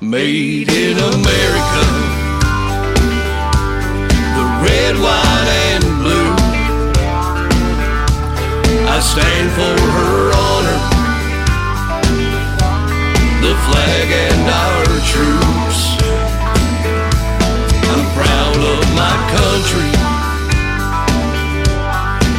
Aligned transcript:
Made 0.00 0.68
in 0.68 0.98
America. 0.98 1.84
The 4.36 4.46
red, 4.60 4.94
white, 5.00 5.48
and 5.72 5.84
blue. 6.02 6.32
I 8.86 9.00
stand 9.00 9.48
for 9.56 9.74
her 9.96 10.32
honor. 10.44 10.80
The 13.40 13.54
flag 13.64 14.08
and 14.26 14.46
our 14.52 14.84
troops. 15.08 15.80
I'm 17.88 18.04
proud 18.12 18.60
of 18.74 18.82
my 19.02 19.16
country. 19.32 19.90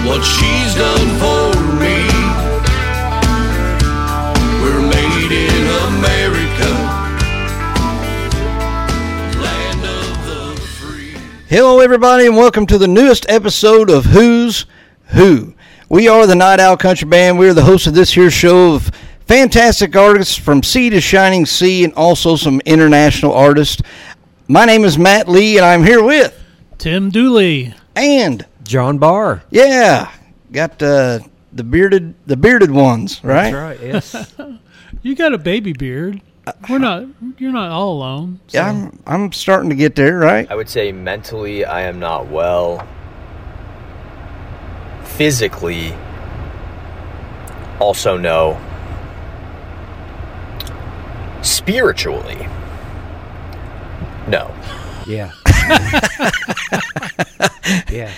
What 0.08 0.24
she's 0.24 0.76
done 0.76 1.10
for 1.18 1.37
Hello, 11.50 11.80
everybody, 11.80 12.26
and 12.26 12.36
welcome 12.36 12.66
to 12.68 12.78
the 12.78 12.88
newest 12.88 13.26
episode 13.30 13.90
of 13.90 14.06
Who's 14.06 14.66
Who. 15.10 15.54
We 15.90 16.08
are 16.08 16.28
the 16.28 16.36
Night 16.36 16.60
Owl 16.60 16.76
Country 16.78 17.08
Band. 17.08 17.40
We 17.40 17.48
are 17.48 17.54
the 17.54 17.64
hosts 17.64 17.88
of 17.88 17.94
this 17.94 18.12
here 18.12 18.30
show 18.30 18.74
of 18.76 18.92
fantastic 19.26 19.96
artists 19.96 20.36
from 20.36 20.62
sea 20.64 20.90
to 20.90 21.00
shining 21.00 21.46
sea 21.46 21.84
and 21.86 21.94
also 21.94 22.36
some 22.36 22.60
international 22.66 23.34
artists. 23.34 23.82
My 24.48 24.66
name 24.66 24.84
is 24.84 24.98
Matt 24.98 25.30
Lee, 25.30 25.58
and 25.58 25.66
I'm 25.66 25.84
here 25.84 26.04
with, 26.04 26.38
Tim 26.78 27.10
Dooley. 27.10 27.74
and 27.96 28.46
John 28.64 28.98
Barr. 28.98 29.44
yeah, 29.50 30.12
got 30.52 30.82
uh, 30.84 31.20
the 31.54 31.64
bearded, 31.64 32.16
the 32.26 32.36
bearded 32.36 32.72
ones, 32.72 33.24
right? 33.24 33.52
That's 33.52 34.14
right. 34.14 34.24
Yes. 34.34 34.34
You 35.04 35.16
got 35.16 35.34
a 35.34 35.38
baby 35.38 35.74
beard. 35.74 36.22
We're 36.70 36.78
not. 36.80 37.06
You're 37.38 37.52
not 37.52 37.72
all 37.72 37.94
alone. 37.98 38.40
so- 38.48 38.58
Yeah, 38.58 38.70
I'm, 38.70 39.00
I'm 39.06 39.32
starting 39.32 39.70
to 39.70 39.76
get 39.76 39.96
there, 39.96 40.18
right? 40.18 40.50
I 40.50 40.56
would 40.56 40.70
say 40.70 40.92
mentally 40.92 41.66
I 41.66 41.82
am 41.82 42.00
not 42.00 42.28
well. 42.28 42.88
Physically, 45.04 45.94
also 47.80 48.18
no. 48.18 48.60
Spiritually, 51.42 52.48
no. 54.28 54.54
yeah. 55.08 55.32
yeah. 57.92 58.12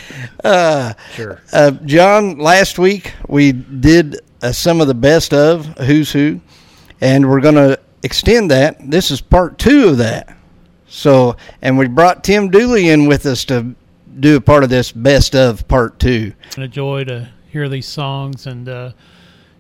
Uh, 0.44 0.94
Sure. 1.14 1.40
Uh, 1.54 1.72
John, 1.86 2.38
last 2.40 2.80
week 2.80 3.14
we 3.28 3.52
did 3.52 4.20
uh, 4.42 4.52
some 4.52 4.82
of 4.82 4.88
the 4.88 4.94
best 4.96 5.34
of 5.34 5.66
Who's 5.80 6.12
Who, 6.12 6.40
and 7.02 7.30
we're 7.30 7.42
going 7.42 7.56
to 7.56 7.80
extend 8.04 8.52
that. 8.52 8.90
This 8.90 9.12
is 9.12 9.22
part 9.22 9.58
two 9.58 9.90
of 9.90 9.98
that. 9.98 10.36
So, 10.88 11.36
and 11.62 11.78
we 11.78 11.88
brought 11.88 12.24
Tim 12.24 12.50
Dooley 12.50 12.90
in 12.90 13.06
with 13.06 13.26
us 13.26 13.46
to 13.46 13.76
do 14.20 14.38
a 14.38 14.42
part 14.42 14.64
of 14.64 14.70
this 14.70 14.92
best 14.92 15.36
of 15.36 15.68
part 15.68 16.00
two. 16.00 16.34
been 16.56 16.64
a 16.64 16.68
joy 16.68 17.04
to 17.06 17.30
hear 17.52 17.70
these 17.70 17.88
songs 17.88 18.48
and 18.48 18.68
uh, 18.68 18.92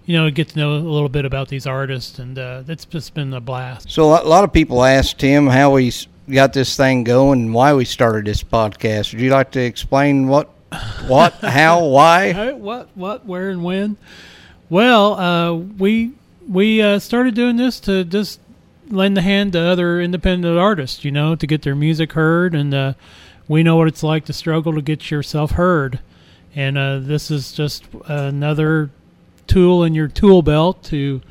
you 0.05 0.17
know 0.17 0.29
get 0.29 0.49
to 0.49 0.59
know 0.59 0.73
a 0.73 0.79
little 0.79 1.09
bit 1.09 1.25
about 1.25 1.47
these 1.47 1.67
artists, 1.67 2.19
and 2.19 2.39
uh, 2.39 2.63
it's 2.67 2.85
just 2.85 3.13
been 3.13 3.33
a 3.33 3.39
blast. 3.39 3.91
So, 3.91 4.05
a 4.05 4.25
lot, 4.25 4.43
of 4.43 4.51
people 4.51 4.83
asked 4.83 5.19
Tim 5.19 5.45
how 5.45 5.71
we 5.73 5.93
got 6.29 6.51
this 6.51 6.75
thing 6.75 7.03
going 7.03 7.41
and 7.41 7.53
why 7.53 7.73
we 7.73 7.85
started 7.85 8.25
this 8.25 8.43
podcast. 8.43 9.13
Would 9.13 9.21
you 9.21 9.29
like 9.29 9.51
to 9.51 9.61
explain 9.61 10.27
what, 10.27 10.49
what, 11.05 11.33
how, 11.41 11.85
why? 11.85 12.53
What, 12.53 12.89
what, 12.95 13.25
where, 13.25 13.51
and 13.51 13.63
when? 13.63 13.97
Well, 14.69 15.13
uh, 15.13 15.53
we 15.53 16.13
we 16.49 16.81
uh, 16.81 16.97
started 16.99 17.35
doing 17.35 17.55
this 17.55 17.79
to 17.81 18.03
just 18.03 18.39
lend 18.89 19.17
a 19.17 19.21
hand 19.21 19.53
to 19.53 19.61
other 19.61 20.01
independent 20.01 20.57
artists, 20.57 21.05
you 21.05 21.11
know, 21.11 21.35
to 21.35 21.45
get 21.45 21.61
their 21.61 21.75
music 21.75 22.13
heard, 22.13 22.55
and 22.55 22.73
uh, 22.73 22.93
we 23.47 23.61
know 23.61 23.75
what 23.75 23.87
it's 23.87 24.01
like 24.01 24.25
to 24.25 24.33
struggle 24.33 24.73
to 24.73 24.81
get 24.81 25.11
yourself 25.11 25.51
heard, 25.51 25.99
and 26.55 26.77
uh, 26.77 26.99
this 26.99 27.29
is 27.29 27.53
just 27.53 27.85
another 28.07 28.89
tool 29.45 29.83
in 29.83 29.93
your 29.93 30.07
tool 30.07 30.41
belt 30.41 30.83
to 30.83 31.21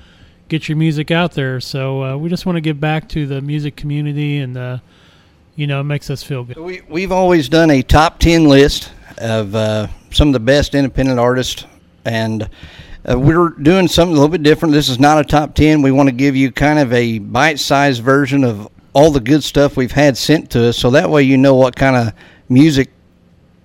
get 0.48 0.68
your 0.68 0.76
music 0.76 1.10
out 1.10 1.32
there. 1.32 1.60
So 1.60 2.02
uh, 2.02 2.16
we 2.16 2.28
just 2.28 2.46
want 2.46 2.56
to 2.56 2.60
give 2.60 2.80
back 2.80 3.08
to 3.10 3.26
the 3.26 3.40
music 3.40 3.74
community, 3.76 4.38
and 4.38 4.56
uh, 4.56 4.78
you 5.56 5.66
know, 5.66 5.80
it 5.80 5.84
makes 5.84 6.10
us 6.10 6.22
feel 6.22 6.44
good. 6.44 6.56
We, 6.56 6.82
we've 6.88 7.12
always 7.12 7.48
done 7.48 7.70
a 7.70 7.82
top 7.82 8.20
10 8.20 8.44
list 8.44 8.92
of 9.18 9.56
uh, 9.56 9.88
some 10.12 10.28
of 10.28 10.32
the 10.32 10.40
best 10.40 10.76
independent 10.76 11.18
artists, 11.18 11.64
and 12.04 12.48
uh, 13.08 13.18
we're 13.18 13.50
doing 13.50 13.88
something 13.88 14.16
a 14.16 14.20
little 14.20 14.32
bit 14.32 14.42
different. 14.42 14.72
This 14.72 14.88
is 14.88 14.98
not 14.98 15.18
a 15.18 15.24
top 15.24 15.54
10. 15.54 15.82
We 15.82 15.90
want 15.90 16.08
to 16.08 16.14
give 16.14 16.36
you 16.36 16.50
kind 16.50 16.78
of 16.78 16.92
a 16.92 17.18
bite 17.18 17.58
sized 17.58 18.02
version 18.02 18.44
of 18.44 18.68
all 18.92 19.10
the 19.10 19.20
good 19.20 19.44
stuff 19.44 19.76
we've 19.76 19.92
had 19.92 20.16
sent 20.16 20.50
to 20.50 20.68
us, 20.68 20.76
so 20.76 20.90
that 20.90 21.10
way 21.10 21.22
you 21.22 21.36
know 21.36 21.54
what 21.54 21.76
kind 21.76 21.96
of 21.96 22.12
music 22.48 22.90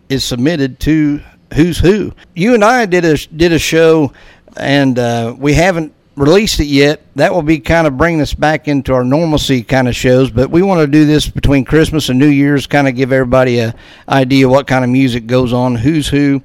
is 0.09 0.23
submitted 0.23 0.79
to 0.81 1.21
Who's 1.55 1.79
Who. 1.79 2.13
You 2.35 2.53
and 2.53 2.63
I 2.63 2.85
did 2.85 3.05
a 3.05 3.17
did 3.17 3.53
a 3.53 3.59
show, 3.59 4.13
and 4.57 4.97
uh, 4.99 5.35
we 5.38 5.53
haven't 5.53 5.94
released 6.15 6.59
it 6.59 6.67
yet. 6.67 7.01
That 7.15 7.33
will 7.33 7.41
be 7.41 7.59
kind 7.59 7.88
of 7.88 7.97
bringing 7.97 8.21
us 8.21 8.33
back 8.33 8.67
into 8.67 8.94
our 8.94 9.03
normalcy 9.03 9.63
kind 9.63 9.88
of 9.88 9.95
shows. 9.95 10.31
But 10.31 10.50
we 10.50 10.61
want 10.61 10.81
to 10.81 10.88
do 10.88 11.05
this 11.05 11.27
between 11.27 11.65
Christmas 11.65 12.09
and 12.09 12.19
New 12.19 12.27
Year's, 12.27 12.67
kind 12.67 12.88
of 12.88 12.95
give 12.95 13.11
everybody 13.11 13.59
a 13.59 13.75
idea 14.07 14.50
what 14.50 14.67
kind 14.67 14.83
of 14.83 14.89
music 14.89 15.27
goes 15.27 15.53
on, 15.53 15.75
Who's 15.75 16.07
Who, 16.07 16.41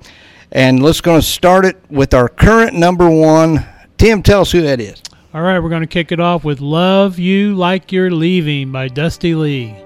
and 0.53 0.83
let's 0.83 1.01
going 1.01 1.21
to 1.21 1.27
start 1.27 1.65
it 1.65 1.77
with 1.91 2.15
our 2.15 2.29
current 2.29 2.75
number 2.75 3.09
one. 3.09 3.67
Tim, 3.97 4.23
tell 4.23 4.43
us 4.43 4.53
who 4.53 4.63
that 4.63 4.81
is. 4.81 5.03
All 5.35 5.43
right, 5.43 5.59
we're 5.59 5.69
going 5.69 5.83
to 5.83 5.87
kick 5.87 6.13
it 6.13 6.21
off 6.21 6.45
with 6.45 6.61
"Love 6.61 7.19
You 7.19 7.55
Like 7.55 7.93
You're 7.93 8.11
Leaving" 8.11 8.73
by 8.73 8.89
Dusty 8.89 9.35
Lee. 9.35 9.77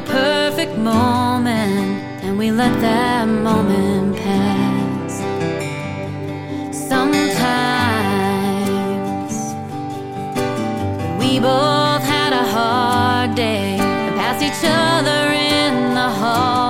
Perfect 0.00 0.76
moment, 0.76 2.02
and 2.22 2.38
we 2.38 2.50
let 2.50 2.80
that 2.80 3.26
moment 3.26 4.16
pass. 4.16 5.20
Sometimes 6.72 7.30
we 11.18 11.38
both 11.38 12.02
had 12.02 12.32
a 12.32 12.44
hard 12.56 13.34
day 13.34 13.78
and 13.78 14.16
passed 14.16 14.42
each 14.42 14.64
other 14.64 15.32
in 15.32 15.94
the 15.94 16.08
hallway. 16.20 16.69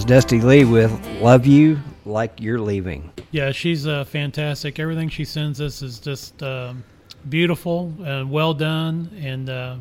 Was 0.00 0.06
Dusty 0.06 0.40
Lee 0.40 0.64
with 0.64 0.90
Love 1.20 1.44
You 1.44 1.78
Like 2.06 2.40
You're 2.40 2.58
Leaving. 2.58 3.12
Yeah, 3.32 3.52
she's 3.52 3.86
uh, 3.86 4.04
fantastic. 4.04 4.78
Everything 4.78 5.10
she 5.10 5.26
sends 5.26 5.60
us 5.60 5.82
is 5.82 5.98
just 5.98 6.42
um, 6.42 6.84
beautiful 7.28 7.92
and 8.02 8.30
well 8.30 8.54
done, 8.54 9.10
and 9.20 9.50
uh, 9.50 9.76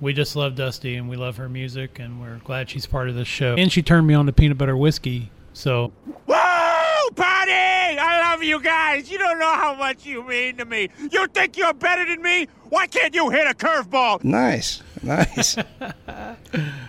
we 0.00 0.14
just 0.14 0.36
love 0.36 0.54
Dusty 0.54 0.96
and 0.96 1.06
we 1.06 1.16
love 1.16 1.36
her 1.36 1.50
music, 1.50 1.98
and 1.98 2.18
we're 2.18 2.38
glad 2.38 2.70
she's 2.70 2.86
part 2.86 3.10
of 3.10 3.14
this 3.14 3.28
show. 3.28 3.56
And 3.56 3.70
she 3.70 3.82
turned 3.82 4.06
me 4.06 4.14
on 4.14 4.24
to 4.24 4.32
peanut 4.32 4.56
butter 4.56 4.74
whiskey, 4.74 5.30
so 5.52 5.92
Whoa, 6.26 7.10
party! 7.14 7.52
I 7.52 8.30
love 8.30 8.42
you 8.42 8.58
guys. 8.62 9.10
You 9.10 9.18
don't 9.18 9.38
know 9.38 9.52
how 9.52 9.74
much 9.74 10.06
you 10.06 10.26
mean 10.26 10.56
to 10.56 10.64
me. 10.64 10.88
You 11.10 11.26
think 11.26 11.58
you're 11.58 11.74
better 11.74 12.06
than 12.06 12.22
me? 12.22 12.48
Why 12.70 12.86
can't 12.86 13.14
you 13.14 13.28
hit 13.28 13.46
a 13.46 13.52
curveball? 13.52 14.24
Nice, 14.24 14.82
nice. 15.02 15.58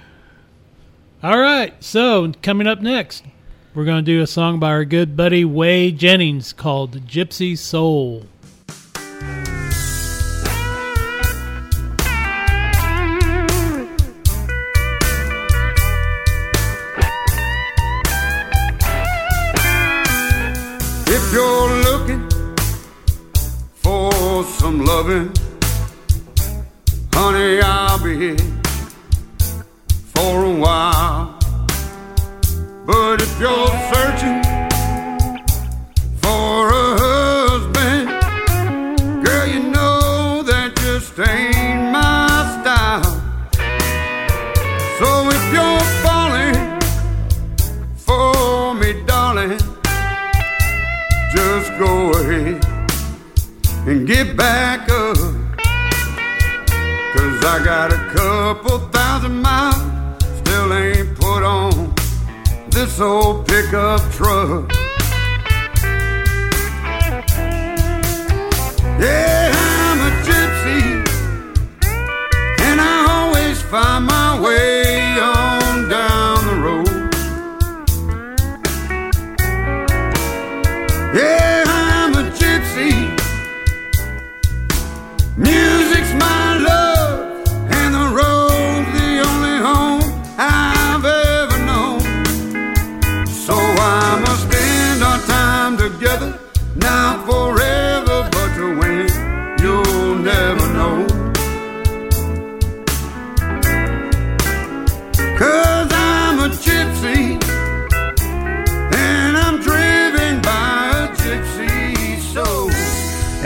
All 1.23 1.39
right, 1.39 1.73
so 1.83 2.31
coming 2.43 2.67
up 2.67 2.79
next, 2.79 3.23
we're 3.73 3.85
going 3.85 4.05
to 4.05 4.11
do 4.11 4.21
a 4.21 4.27
song 4.27 4.59
by 4.59 4.69
our 4.69 4.85
good 4.85 5.17
buddy 5.17 5.43
Whey 5.43 5.91
Jennings 5.91 6.53
called 6.53 7.07
Gypsy 7.07 7.57
Soul. 7.57 8.27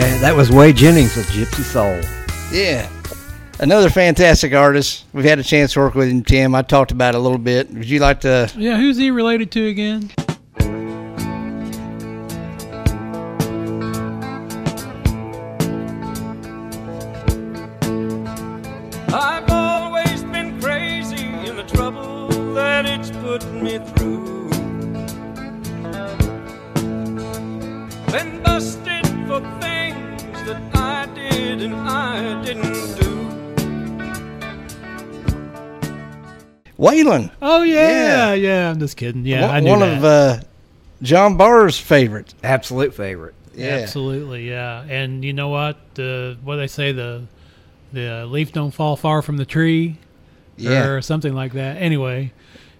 And 0.01 0.19
that 0.23 0.35
was 0.35 0.49
Whey 0.51 0.73
Jennings 0.73 1.15
with 1.15 1.27
Gypsy 1.27 1.61
Soul. 1.61 2.01
Yeah. 2.51 2.89
Another 3.59 3.91
fantastic 3.91 4.51
artist. 4.51 5.05
We've 5.13 5.23
had 5.23 5.37
a 5.37 5.43
chance 5.43 5.73
to 5.73 5.79
work 5.79 5.93
with 5.93 6.09
him, 6.09 6.23
Tim. 6.23 6.55
I 6.55 6.63
talked 6.63 6.91
about 6.91 7.13
it 7.13 7.19
a 7.19 7.21
little 7.21 7.37
bit. 7.37 7.69
Would 7.71 7.87
you 7.87 7.99
like 7.99 8.21
to? 8.21 8.51
Yeah, 8.57 8.77
who's 8.77 8.97
he 8.97 9.11
related 9.11 9.51
to 9.51 9.67
again? 9.67 10.09
Waylon. 36.81 37.31
Oh 37.41 37.61
Yeah. 37.63 37.89
yeah, 37.89 38.33
yeah. 38.33 38.69
I'm 38.71 38.79
just 38.79 38.97
kidding. 38.97 39.25
Yeah, 39.25 39.41
one 39.47 39.55
I 39.55 39.59
knew 39.59 39.69
one 39.69 39.79
that. 39.81 39.97
of 39.99 40.03
uh, 40.03 40.39
John 41.01 41.37
Barr's 41.37 41.77
favorites. 41.79 42.33
Absolute 42.43 42.93
favorite. 42.93 43.35
Yeah. 43.53 43.67
Absolutely, 43.83 44.49
yeah. 44.49 44.83
And 44.89 45.23
you 45.23 45.33
know 45.33 45.49
what? 45.49 45.77
The 45.95 46.37
what 46.43 46.55
they 46.55 46.67
say 46.67 46.91
the 46.91 47.23
the 47.93 48.25
leaf 48.25 48.51
don't 48.51 48.71
fall 48.71 48.95
far 48.95 49.21
from 49.21 49.37
the 49.37 49.45
tree, 49.45 49.97
Yeah. 50.57 50.87
or 50.87 51.01
something 51.01 51.33
like 51.33 51.53
that. 51.53 51.77
Anyway, 51.77 52.31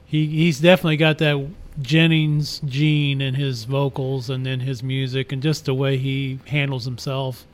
he 0.06 0.26
he's 0.26 0.60
definitely 0.60 0.98
got 0.98 1.18
that 1.20 1.46
Jennings 1.82 2.60
gene 2.66 3.22
in 3.22 3.36
his 3.36 3.66
vocals 3.66 4.30
and 4.30 4.46
then 4.46 4.62
his 4.62 4.82
music 4.82 5.32
and 5.32 5.42
just 5.44 5.66
the 5.66 5.74
way 5.74 5.98
he 5.98 6.40
handles 6.48 6.86
himself. 6.86 7.46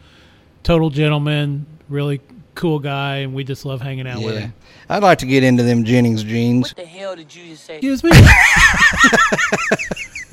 Total 0.64 0.90
gentleman, 0.90 1.66
really 1.90 2.22
cool 2.56 2.80
guy, 2.80 3.18
and 3.18 3.34
we 3.34 3.44
just 3.44 3.66
love 3.66 3.82
hanging 3.82 4.08
out 4.08 4.22
with 4.22 4.38
him. 4.38 4.54
I'd 4.90 5.04
like 5.04 5.18
to 5.20 5.26
get 5.26 5.44
into 5.44 5.64
them 5.64 5.84
Jennings 5.84 6.24
jeans. 6.24 6.70
What 6.70 6.78
the 6.78 6.86
hell 6.86 7.16
did 7.16 7.34
you 7.36 7.52
just 7.52 7.66
say? 7.66 7.76
Excuse 7.76 8.04
me. 8.04 8.12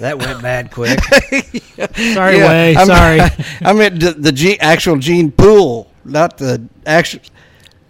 That 0.01 0.19
went 0.19 0.43
bad 0.43 0.73
quick. 0.73 0.99
sorry, 1.05 2.39
Yeah, 2.39 2.49
Whey. 2.49 2.75
I'm- 2.75 2.87
Sorry. 2.87 3.21
I 3.61 3.73
meant 3.73 4.01
the, 4.01 4.11
the 4.11 4.33
G, 4.33 4.59
actual 4.59 4.97
Gene 4.97 5.31
Pool, 5.31 5.89
not 6.05 6.37
the 6.37 6.67
actual. 6.85 7.21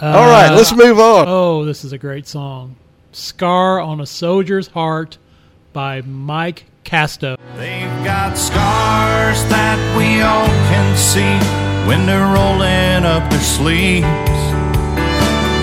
All 0.01 0.27
right, 0.29 0.51
Uh, 0.53 0.55
let's 0.57 0.75
move 0.77 0.99
on. 0.99 1.25
Oh, 1.27 1.65
this 1.65 1.83
is 1.83 1.95
a 1.95 1.99
great 1.99 2.27
song. 2.27 2.77
Scar 3.13 3.81
on 3.81 4.03
a 4.03 4.07
Soldier's 4.07 4.67
Heart 4.69 5.17
by 5.73 6.03
Mike 6.03 6.67
Casto. 6.85 7.37
They've 7.57 7.89
got 8.05 8.37
scars 8.37 9.43
that 9.49 9.79
we 9.97 10.21
all 10.21 10.47
can 10.69 10.95
see 10.99 11.89
when 11.89 12.05
they're 12.05 12.35
rolling 12.35 13.07
up 13.07 13.31
their 13.31 13.41
sleeves. 13.41 14.54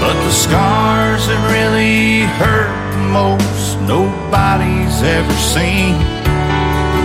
But 0.01 0.17
the 0.25 0.31
scars 0.31 1.27
that 1.27 1.41
really 1.53 2.25
hurt 2.41 2.73
most, 3.13 3.77
nobody's 3.85 4.97
ever 5.03 5.37
seen. 5.37 5.93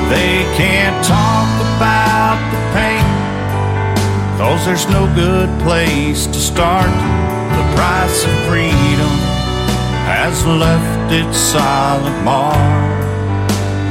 They 0.08 0.48
can't 0.56 0.96
talk 1.04 1.50
about 1.76 2.40
the 2.52 2.60
pain, 2.72 3.04
cause 4.38 4.64
there's 4.64 4.88
no 4.88 5.04
good 5.14 5.50
place 5.60 6.26
to 6.26 6.40
start. 6.40 6.88
The 6.88 7.66
price 7.76 8.24
of 8.24 8.32
freedom 8.48 9.14
has 10.08 10.46
left 10.46 11.12
its 11.12 11.36
silent 11.36 12.24
mark 12.24 12.96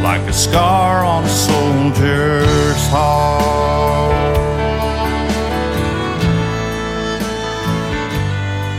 like 0.01 0.21
a 0.27 0.33
scar 0.33 1.05
on 1.05 1.25
a 1.25 1.29
soldier's 1.29 2.87
heart. 2.89 4.24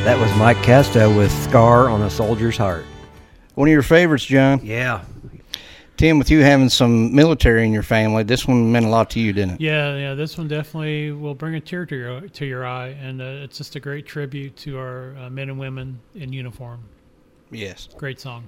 That 0.07 0.21
was 0.21 0.33
Mike 0.37 0.63
Casto 0.63 1.13
with 1.17 1.33
Scar 1.33 1.89
on 1.89 2.01
a 2.03 2.09
Soldier's 2.09 2.57
Heart. 2.57 2.85
One 3.57 3.67
of 3.67 3.73
your 3.73 3.83
favorites, 3.83 4.25
John. 4.25 4.61
Yeah. 4.63 5.05
Tim, 5.97 6.21
with 6.21 6.31
you 6.31 6.45
having 6.45 6.69
some 6.69 7.13
military 7.13 7.67
in 7.67 7.73
your 7.73 7.83
family, 7.83 8.23
this 8.23 8.47
one 8.47 8.71
meant 8.71 8.87
a 8.87 8.89
lot 8.89 9.11
to 9.11 9.21
you, 9.21 9.33
didn't 9.33 9.55
it? 9.55 9.61
Yeah, 9.61 9.97
yeah, 9.97 10.15
this 10.15 10.39
one 10.39 10.47
definitely 10.47 11.11
will 11.11 11.35
bring 11.35 11.57
a 11.57 11.61
tear 11.61 11.85
to 11.87 11.97
your 11.97 12.21
to 12.21 12.47
your 12.47 12.65
eye, 12.65 12.91
and 12.91 13.21
uh, 13.21 13.25
it's 13.25 13.59
just 13.59 13.75
a 13.75 13.81
great 13.81 14.07
tribute 14.07 14.57
to 14.59 14.79
our 14.79 15.17
uh, 15.17 15.29
men 15.29 15.49
and 15.51 15.59
women 15.59 15.99
in 16.15 16.33
uniform. 16.33 16.85
Yes. 17.51 17.89
Great 17.97 18.21
song. 18.21 18.47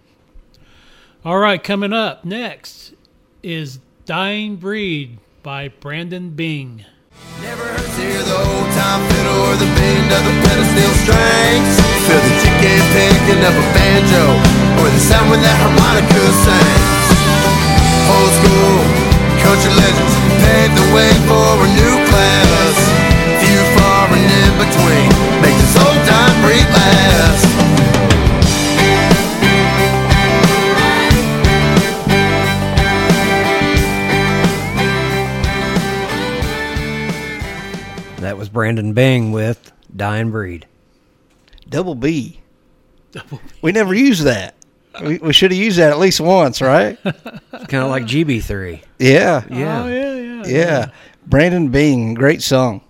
All 1.25 1.41
right, 1.41 1.61
coming 1.61 1.93
up 1.93 2.25
next 2.25 2.95
is 3.43 3.81
"Dying 4.05 4.59
Breed" 4.59 5.19
by 5.43 5.67
Brandon 5.67 6.31
Bing. 6.31 6.85
Never 7.39 7.63
hurts 7.63 7.95
hear 7.95 8.19
the 8.19 8.35
old 8.35 8.71
time 8.75 8.99
fiddle 9.15 9.39
or 9.47 9.55
the 9.55 9.71
bend 9.79 10.11
of 10.11 10.23
the 10.27 10.35
pedal 10.43 10.67
steel 10.75 10.95
strings. 11.07 11.71
Feel 12.03 12.19
the 12.19 12.35
chicken 12.43 12.83
picking 12.91 13.43
up 13.47 13.55
a 13.55 13.67
banjo 13.79 14.25
or 14.83 14.91
the 14.91 14.99
sound 14.99 15.31
when 15.31 15.39
that 15.47 15.55
harmonica 15.63 16.19
sings. 16.35 17.07
Old 18.11 18.33
school 18.43 18.75
country 19.39 19.71
legends 19.71 20.15
paved 20.43 20.75
the 20.83 20.89
way 20.91 21.15
for 21.31 21.63
a 21.63 21.69
new 21.79 21.95
class. 22.11 22.75
Few 23.39 23.61
far 23.79 24.11
and 24.11 24.19
in 24.19 24.53
between 24.59 25.09
make 25.39 25.55
this 25.63 25.79
old 25.79 26.01
time 26.11 26.35
breed 26.43 26.67
last. 26.75 27.58
Brandon 38.49 38.93
Bing 38.93 39.33
with 39.33 39.73
Dying 39.95 40.31
Breed. 40.31 40.67
Double 41.69 41.95
B. 41.95 42.41
We 43.63 43.73
never 43.73 43.95
used 43.95 44.23
that. 44.25 44.55
We, 45.03 45.19
we 45.19 45.33
should 45.33 45.51
have 45.51 45.61
used 45.61 45.79
that 45.79 45.91
at 45.91 45.99
least 45.99 46.21
once, 46.21 46.61
right? 46.61 46.99
Kind 47.03 47.75
of 47.85 47.91
like 47.91 48.05
GB3. 48.05 48.83
Yeah. 48.99 49.45
Yeah. 49.51 49.83
Oh 49.85 49.89
yeah, 49.89 50.15
yeah, 50.15 50.47
Yeah. 50.47 50.91
Brandon 51.27 51.69
Bing, 51.69 52.15
great 52.15 52.43
song. 52.43 52.81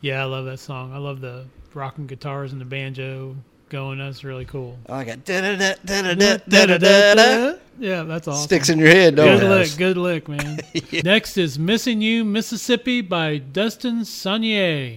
Yeah, 0.00 0.22
I 0.22 0.24
love 0.24 0.44
that 0.46 0.58
song. 0.58 0.92
I 0.92 0.98
love 0.98 1.20
the 1.20 1.46
rocking 1.74 2.06
guitars 2.06 2.52
and 2.52 2.60
the 2.60 2.64
banjo 2.64 3.36
going. 3.68 3.98
That's 3.98 4.24
really 4.24 4.44
cool. 4.44 4.78
Oh, 4.88 4.94
I 4.94 5.04
got 5.04 5.24
da 5.24 5.40
da 5.40 5.56
da 5.56 5.74
da 5.84 6.14
da 6.14 6.14
da 6.14 6.66
da 6.66 6.78
da 6.78 7.14
da. 7.14 7.58
Yeah, 7.78 8.02
that's 8.02 8.28
awesome. 8.28 8.44
Sticks 8.44 8.68
in 8.68 8.78
your 8.78 8.88
head, 8.88 9.16
don't 9.16 9.38
Good 9.40 9.44
it? 9.44 9.48
lick, 9.48 9.76
good 9.76 9.96
lick, 9.96 10.28
man. 10.28 10.60
Next 11.04 11.36
is 11.36 11.58
"Missing 11.58 12.00
You, 12.02 12.24
Mississippi" 12.24 13.00
by 13.00 13.38
Dustin 13.38 14.00
Sonier. 14.00 14.96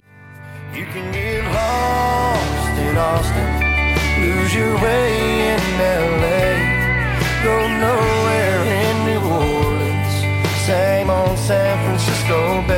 You 0.74 0.84
can 0.86 1.12
get 1.12 1.42
lost 1.52 2.78
in 2.80 2.96
Austin, 2.96 4.22
lose 4.22 4.54
your 4.54 4.74
way 4.82 5.54
in 5.54 5.60
LA, 5.78 7.42
go 7.42 7.56
nowhere 7.78 8.62
in 8.64 8.94
New 9.06 9.22
Orleans, 9.26 10.14
same 10.66 11.08
on 11.10 11.36
San 11.36 11.84
Francisco 11.86 12.62
Bay. 12.68 12.75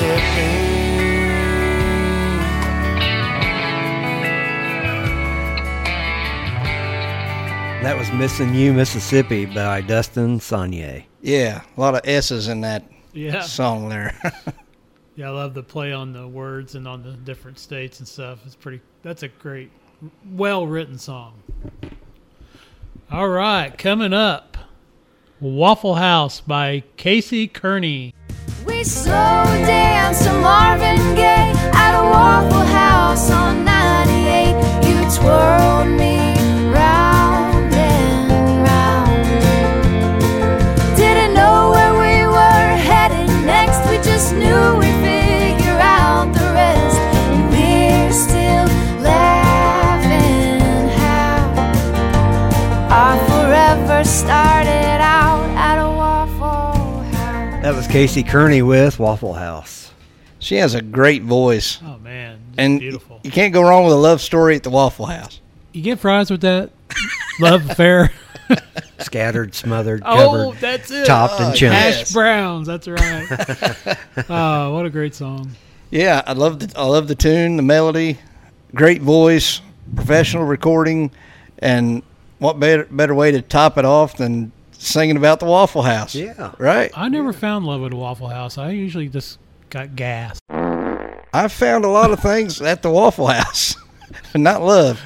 Mississippi. 0.00 0.78
That 7.82 7.96
was 7.98 8.12
Missing 8.12 8.54
You, 8.54 8.72
Mississippi 8.72 9.44
by 9.44 9.80
Dustin 9.80 10.38
Sonier. 10.38 11.04
Yeah, 11.20 11.62
a 11.76 11.80
lot 11.80 11.96
of 11.96 12.02
S's 12.04 12.46
in 12.46 12.60
that 12.60 12.84
Yeah, 13.12 13.40
song 13.40 13.88
there. 13.88 14.14
yeah, 15.16 15.26
I 15.26 15.30
love 15.30 15.54
the 15.54 15.64
play 15.64 15.92
on 15.92 16.12
the 16.12 16.28
words 16.28 16.76
and 16.76 16.86
on 16.86 17.02
the 17.02 17.12
different 17.12 17.58
states 17.58 17.98
and 17.98 18.06
stuff. 18.06 18.38
It's 18.46 18.54
pretty. 18.54 18.80
That's 19.02 19.24
a 19.24 19.28
great, 19.28 19.72
well 20.30 20.64
written 20.64 20.96
song. 20.98 21.42
All 23.10 23.28
right, 23.28 23.76
coming 23.76 24.12
up, 24.12 24.56
Waffle 25.40 25.96
House 25.96 26.40
by 26.40 26.84
Casey 26.96 27.48
Kearney. 27.48 28.14
We 28.66 28.84
slow 28.84 29.44
dance 29.66 30.24
to 30.24 30.32
Marvin 30.40 30.96
Gaye 31.14 31.52
at 31.74 31.92
a 31.98 32.04
Waffle 32.10 32.66
House 32.66 33.30
on 33.30 33.64
98. 33.64 34.54
You 34.88 34.98
twirled 35.16 35.98
me 35.98 36.27
Casey 57.90 58.22
Kearney 58.22 58.62
with 58.62 58.98
Waffle 58.98 59.34
House. 59.34 59.90
she 60.38 60.56
has 60.56 60.74
a 60.74 60.82
great 60.82 61.22
voice. 61.22 61.78
Oh 61.84 61.98
man, 61.98 62.38
just 62.50 62.58
And 62.60 62.80
beautiful. 62.80 63.20
you 63.24 63.30
can't 63.30 63.52
go 63.52 63.62
wrong 63.62 63.84
with 63.84 63.92
a 63.94 63.96
love 63.96 64.20
story 64.20 64.54
at 64.56 64.62
the 64.62 64.70
Waffle 64.70 65.06
House. 65.06 65.40
You 65.72 65.82
get 65.82 65.98
fries 65.98 66.30
with 66.30 66.42
that 66.42 66.70
love 67.40 67.68
affair. 67.70 68.12
Scattered, 68.98 69.54
smothered, 69.54 70.02
oh, 70.04 70.16
covered, 70.52 70.60
that's 70.60 70.90
it. 70.90 71.06
topped, 71.06 71.40
and 71.40 71.52
Oh, 71.52 71.54
chunked. 71.54 71.60
yes. 71.74 71.98
Hash 72.00 72.12
browns. 72.12 72.66
That's 72.66 72.88
right. 72.88 73.96
oh, 74.28 74.74
what 74.74 74.84
a 74.86 74.90
great 74.90 75.14
song. 75.14 75.50
Yeah, 75.90 76.22
I 76.26 76.32
love 76.34 76.58
the 76.60 76.72
I 76.78 76.84
love 76.84 77.08
the 77.08 77.14
tune, 77.14 77.56
the 77.56 77.62
melody, 77.62 78.18
great 78.74 79.00
voice, 79.02 79.60
professional 79.94 80.44
recording, 80.44 81.10
and 81.60 82.02
what 82.38 82.60
better 82.60 82.84
better 82.90 83.14
way 83.14 83.30
to 83.32 83.40
top 83.42 83.78
it 83.78 83.84
off 83.84 84.16
than 84.18 84.52
singing 84.78 85.16
about 85.16 85.40
the 85.40 85.46
Waffle 85.46 85.82
House? 85.82 86.14
Yeah. 86.14 86.52
right. 86.58 86.90
I 86.96 87.08
never 87.08 87.32
found 87.32 87.66
love 87.66 87.82
at 87.84 87.92
a 87.92 87.96
Waffle 87.96 88.28
House. 88.28 88.56
I 88.58 88.70
usually 88.70 89.08
just 89.08 89.38
got 89.70 89.94
gas. 89.96 90.38
I 90.50 91.48
found 91.48 91.84
a 91.84 91.88
lot 91.88 92.10
of 92.10 92.20
things 92.20 92.60
at 92.62 92.82
the 92.82 92.90
Waffle 92.90 93.26
House, 93.26 93.76
but 94.32 94.40
not 94.40 94.62
love, 94.62 95.00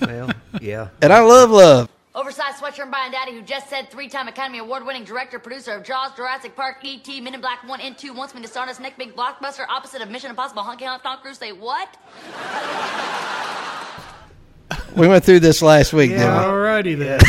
Well, 0.00 0.30
yeah. 0.60 0.88
and 1.00 1.12
I 1.12 1.20
love 1.20 1.50
love. 1.50 1.88
Oversized 2.12 2.56
sweatshirt 2.58 2.82
and 2.82 2.90
buying 2.90 3.12
daddy 3.12 3.32
who 3.32 3.40
just 3.42 3.70
said 3.70 3.88
three-time 3.88 4.26
Academy 4.26 4.58
Award-winning 4.58 5.04
director, 5.04 5.38
producer 5.38 5.74
of 5.74 5.84
Jaws, 5.84 6.10
Jurassic 6.16 6.56
Park, 6.56 6.78
E.T., 6.82 7.20
Men 7.20 7.34
in 7.34 7.40
Black 7.40 7.66
1 7.66 7.80
and 7.80 7.96
2, 7.96 8.12
wants 8.12 8.34
me 8.34 8.42
to 8.42 8.48
star 8.48 8.64
in 8.64 8.68
his 8.68 8.80
next 8.80 8.98
big 8.98 9.14
blockbuster 9.14 9.64
opposite 9.68 10.02
of 10.02 10.10
Mission 10.10 10.28
Impossible, 10.28 10.62
Honky 10.64 10.82
Honk 10.82 11.04
Tom 11.04 11.18
Cruise. 11.22 11.38
Say 11.38 11.52
what? 11.52 11.96
We 14.96 15.06
went 15.06 15.24
through 15.24 15.38
this 15.40 15.62
last 15.62 15.92
week, 15.92 16.10
didn't 16.10 16.26
we? 16.26 16.42
Alrighty 16.44 16.98
then. 16.98 17.20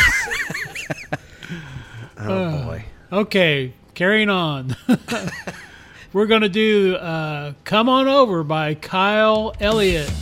Oh, 2.30 2.64
boy. 2.64 2.84
Okay, 3.10 3.72
carrying 3.94 4.30
on. 4.30 4.76
We're 6.12 6.26
gonna 6.26 6.48
do 6.48 6.96
uh, 6.96 7.54
"Come 7.64 7.88
On 7.88 8.06
Over" 8.06 8.44
by 8.44 8.74
Kyle 8.74 9.54
Elliott. 9.60 10.12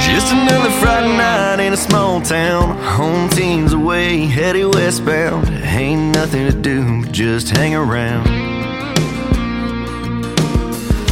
Just 0.00 0.32
another 0.32 0.70
Friday 0.80 1.16
night 1.16 1.60
in 1.60 1.72
a 1.72 1.76
small 1.76 2.20
town. 2.20 2.76
Home 2.78 3.28
team's 3.28 3.72
away, 3.72 4.26
headed 4.26 4.74
westbound. 4.74 5.48
Ain't 5.48 6.14
nothing 6.14 6.50
to 6.50 6.52
do 6.52 7.02
but 7.02 7.12
just 7.12 7.50
hang 7.50 7.74
around. 7.74 8.26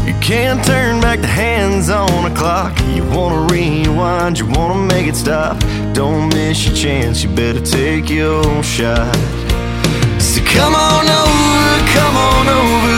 You 0.07 0.15
can't 0.21 0.65
turn 0.65 1.01
back 1.01 1.21
the 1.21 1.27
hands 1.27 1.91
on 1.91 2.31
a 2.31 2.35
clock. 2.35 2.79
You 2.95 3.03
wanna 3.11 3.53
rewind, 3.53 4.39
you 4.39 4.47
wanna 4.47 4.81
make 4.87 5.09
it 5.09 5.17
stop. 5.17 5.59
Don't 5.95 6.33
miss 6.33 6.65
your 6.65 6.77
chance, 6.77 7.25
you 7.25 7.29
better 7.35 7.61
take 7.61 8.09
your 8.09 8.63
shot. 8.63 9.17
So 10.23 10.39
come 10.47 10.75
on 10.75 11.05
over, 11.11 11.67
come 11.91 12.17
on 12.17 12.47
over, 12.47 12.97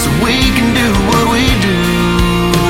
so 0.00 0.08
we 0.24 0.36
can 0.56 0.68
do 0.72 0.88
what 1.12 1.24
we 1.28 1.44
do. 1.60 1.80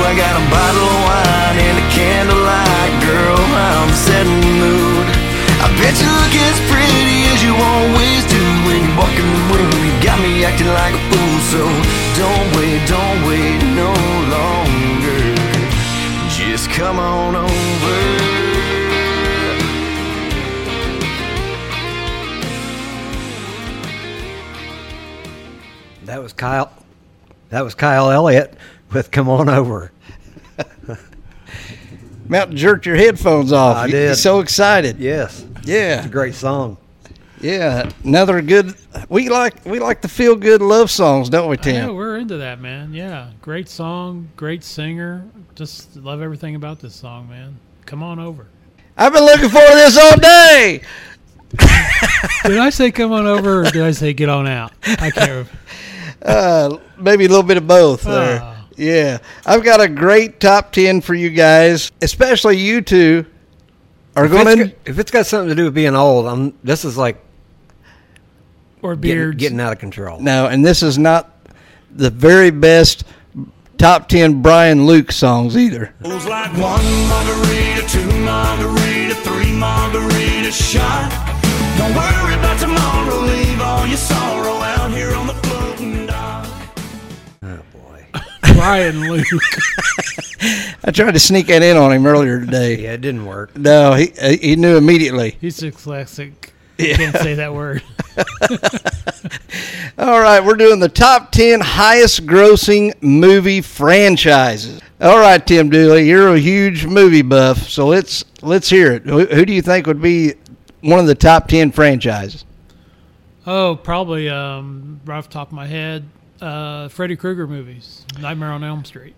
I 0.02 0.18
got 0.18 0.34
a 0.34 0.44
bottle 0.50 0.86
of 0.90 1.00
wine 1.06 1.58
and 1.62 1.76
a 1.78 1.86
candlelight, 1.94 2.94
girl. 3.06 3.38
I'm 3.38 3.92
setting 3.94 4.40
the 4.40 4.54
mood. 4.66 5.06
I 5.62 5.70
bet 5.78 5.94
you 5.94 6.10
look 6.10 6.34
as 6.48 6.58
pretty 6.66 7.16
as 7.30 7.38
you 7.44 7.54
always 7.54 8.26
do 8.26 8.42
when 8.66 8.82
you 8.82 8.92
walk 8.98 9.14
in 9.14 9.28
the 9.30 9.42
room. 9.54 9.78
You 9.86 9.94
got 10.02 10.18
me 10.18 10.42
acting 10.42 10.72
like 10.74 10.94
a 10.98 11.02
fool, 11.12 11.19
Kyle. 26.40 26.72
That 27.50 27.62
was 27.62 27.74
Kyle 27.74 28.10
Elliott 28.10 28.54
with 28.92 29.10
"Come 29.10 29.28
On 29.28 29.48
Over." 29.50 29.92
Mountain 32.28 32.56
jerked 32.56 32.86
your 32.86 32.96
headphones 32.96 33.52
off. 33.52 33.76
I 33.76 33.86
did. 33.88 34.04
You're 34.06 34.14
so 34.14 34.40
excited. 34.40 34.98
Yes, 34.98 35.44
Yeah, 35.64 35.98
it's 35.98 36.06
a 36.06 36.08
great 36.10 36.34
song. 36.34 36.76
yeah. 37.42 37.90
Another 38.04 38.40
good. 38.40 38.74
We 39.10 39.28
like 39.28 39.64
we 39.66 39.80
like 39.80 40.00
the 40.00 40.08
feel 40.08 40.34
good 40.36 40.62
love 40.62 40.90
songs, 40.90 41.28
don't 41.28 41.50
we, 41.50 41.56
Tim? 41.58 41.74
Yeah, 41.74 41.90
we're 41.90 42.16
into 42.16 42.38
that, 42.38 42.58
man. 42.60 42.94
Yeah, 42.94 43.30
great 43.42 43.68
song, 43.68 44.28
great 44.36 44.64
singer. 44.64 45.26
Just 45.56 45.96
love 45.96 46.22
everything 46.22 46.54
about 46.54 46.78
this 46.80 46.94
song, 46.94 47.28
man. 47.28 47.58
Come 47.84 48.02
on 48.02 48.18
over. 48.18 48.46
I've 48.96 49.12
been 49.12 49.24
looking 49.24 49.48
for 49.50 49.58
this 49.58 49.98
all 49.98 50.16
day. 50.16 50.80
Did 52.44 52.58
I 52.58 52.70
say 52.70 52.90
come 52.92 53.12
on 53.12 53.26
over, 53.26 53.62
or 53.62 53.64
did 53.64 53.82
I 53.82 53.90
say 53.90 54.12
get 54.12 54.28
on 54.28 54.46
out? 54.46 54.72
I 54.86 55.10
can't. 55.10 55.28
remember. 55.28 55.50
Uh, 56.22 56.78
maybe 56.98 57.24
a 57.24 57.28
little 57.28 57.42
bit 57.42 57.56
of 57.56 57.66
both 57.66 58.02
there. 58.02 58.40
Oh. 58.42 58.56
Yeah, 58.76 59.18
I've 59.44 59.62
got 59.64 59.80
a 59.80 59.88
great 59.88 60.40
top 60.40 60.72
ten 60.72 61.00
for 61.00 61.14
you 61.14 61.30
guys, 61.30 61.92
especially 62.02 62.56
you 62.56 62.80
two. 62.82 63.26
Are 64.16 64.24
If 64.24 64.30
going 64.32 64.58
got, 64.58 64.72
if 64.86 64.98
it's 64.98 65.10
got 65.10 65.26
something 65.26 65.48
to 65.50 65.54
do 65.54 65.64
with 65.64 65.74
being 65.74 65.94
old, 65.94 66.26
I'm. 66.26 66.54
This 66.64 66.84
is 66.84 66.96
like 66.96 67.22
Or 68.82 68.96
getting, 68.96 69.00
beards. 69.18 69.36
getting 69.38 69.60
out 69.60 69.72
of 69.72 69.78
control. 69.78 70.18
no, 70.20 70.46
and 70.46 70.64
this 70.64 70.82
is 70.82 70.98
not 70.98 71.30
the 71.94 72.10
very 72.10 72.50
best 72.50 73.04
top 73.78 74.08
ten 74.08 74.40
Brian 74.42 74.86
Luke 74.86 75.12
songs 75.12 75.56
either. 75.56 75.94
It 76.02 76.06
was 76.08 76.26
like 76.26 76.50
one 76.52 76.84
margarita, 77.08 77.86
two 77.88 78.20
margarita, 78.20 79.14
three 79.16 79.52
margarita 79.52 80.52
shot. 80.52 81.10
Don't 81.78 81.94
worry 81.94 82.34
about 82.34 82.58
tomorrow, 82.58 83.20
leave 83.26 83.60
all 83.60 83.86
your 83.86 83.96
sorrow 83.96 84.54
out 84.60 84.90
here 84.92 85.14
on 85.14 85.26
the 85.26 85.34
Brian 88.60 89.08
Luke. 89.08 89.26
I 90.84 90.90
tried 90.90 91.12
to 91.12 91.18
sneak 91.18 91.46
that 91.46 91.62
in 91.62 91.78
on 91.78 91.92
him 91.92 92.04
earlier 92.04 92.38
today. 92.40 92.78
Yeah, 92.82 92.92
it 92.92 93.00
didn't 93.00 93.24
work. 93.24 93.56
No, 93.56 93.94
he 93.94 94.12
he 94.36 94.54
knew 94.54 94.76
immediately. 94.76 95.38
He's 95.40 95.58
dyslexic. 95.58 96.34
He 96.76 96.94
Can't 96.94 97.16
say 97.16 97.34
that 97.36 97.54
word. 97.54 97.82
All 99.98 100.20
right, 100.20 100.44
we're 100.44 100.56
doing 100.56 100.78
the 100.78 100.90
top 100.90 101.32
10 101.32 101.60
highest 101.60 102.26
grossing 102.26 102.92
movie 103.02 103.62
franchises. 103.62 104.82
All 105.00 105.18
right, 105.18 105.46
Tim 105.46 105.70
Dooley, 105.70 106.06
you're 106.06 106.34
a 106.34 106.38
huge 106.38 106.84
movie 106.84 107.22
buff, 107.22 107.66
so 107.66 107.86
let's 107.86 108.26
let's 108.42 108.68
hear 108.68 108.92
it. 108.92 109.04
Who, 109.04 109.24
who 109.24 109.46
do 109.46 109.54
you 109.54 109.62
think 109.62 109.86
would 109.86 110.02
be 110.02 110.34
one 110.82 110.98
of 110.98 111.06
the 111.06 111.14
top 111.14 111.48
10 111.48 111.72
franchises? 111.72 112.44
Oh, 113.46 113.76
probably 113.76 114.28
um, 114.28 115.00
right 115.06 115.16
off 115.16 115.28
the 115.28 115.32
top 115.32 115.48
of 115.48 115.54
my 115.54 115.66
head, 115.66 116.04
uh, 116.40 116.88
Freddy 116.88 117.16
Krueger 117.16 117.46
movies, 117.46 118.04
Nightmare 118.20 118.50
on 118.50 118.64
Elm 118.64 118.84
Street. 118.84 119.14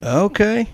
Okay. 0.00 0.68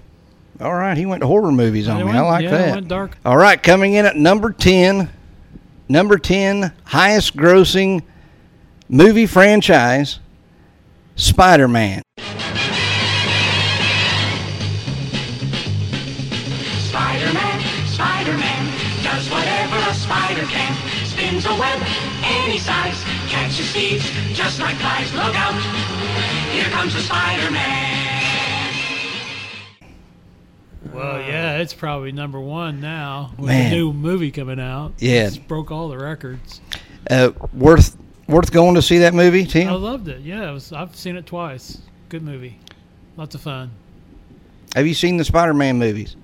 All 0.61 0.75
right, 0.75 0.96
he 0.96 1.04
went 1.06 1.20
to 1.23 1.26
horror 1.26 1.50
movies 1.52 1.88
on 1.88 1.96
He 1.96 2.02
me. 2.02 2.06
went- 2.06 2.18
I 2.18 2.23
like 2.23 2.44
yeah, 2.44 2.50
that. 2.50 2.75
went 2.76 2.88
dark. 2.88 3.16
All 3.25 3.37
right, 3.37 3.61
coming 3.61 3.94
in 3.94 4.06
at 4.06 4.16
number 4.16 4.52
10, 4.52 5.08
number 5.88 6.16
10 6.16 6.73
highest 6.84 7.37
grossing 7.37 8.02
movie 8.88 9.26
franchise, 9.26 10.20
Spider-Man. 11.16 12.02
Spider-Man, 16.88 17.61
Spider-Man, 17.87 18.62
does 19.02 19.28
whatever 19.30 19.76
a 19.90 19.94
spider 19.94 20.42
can. 20.46 20.73
Spins 21.04 21.44
a 21.46 21.54
web 21.58 21.82
any 22.23 22.58
size, 22.58 23.02
catches 23.28 23.70
thieves 23.73 24.08
just 24.32 24.61
like 24.61 24.76
flies. 24.76 25.12
Look 25.14 25.34
out, 25.37 25.54
here 26.52 26.70
comes 26.70 26.94
the 26.94 27.00
Spider-Man. 27.00 28.03
Well, 30.95 31.21
yeah, 31.21 31.59
it's 31.59 31.75
probably 31.75 32.13
number 32.13 32.39
one 32.41 32.81
now 32.81 33.33
with 33.37 33.49
Man. 33.49 33.71
the 33.71 33.77
new 33.77 33.93
movie 33.93 34.31
coming 34.31 34.61
out. 34.61 34.95
Yeah. 34.99 35.27
It's 35.27 35.37
broke 35.39 35.71
all 35.71 35.89
the 35.89 35.99
records. 35.99 36.61
Uh, 37.11 37.33
worth 37.53 37.97
worth 38.29 38.53
going 38.53 38.75
to 38.77 38.83
see 38.83 38.99
that 38.99 39.13
movie, 39.13 39.45
Tim? 39.45 39.69
I 39.69 39.73
loved 39.73 40.09
it. 40.09 40.21
Yeah, 40.23 40.49
it 40.49 40.53
was, 40.53 40.73
I've 40.73 40.95
seen 40.97 41.17
it 41.17 41.27
twice. 41.27 41.79
Good 42.09 42.23
movie. 42.23 42.59
Lots 43.17 43.35
of 43.35 43.41
fun. 43.41 43.71
Have 44.75 44.87
you 44.87 44.95
seen 44.95 45.17
the 45.17 45.25
Spider-Man 45.25 45.79
movies? 45.79 46.17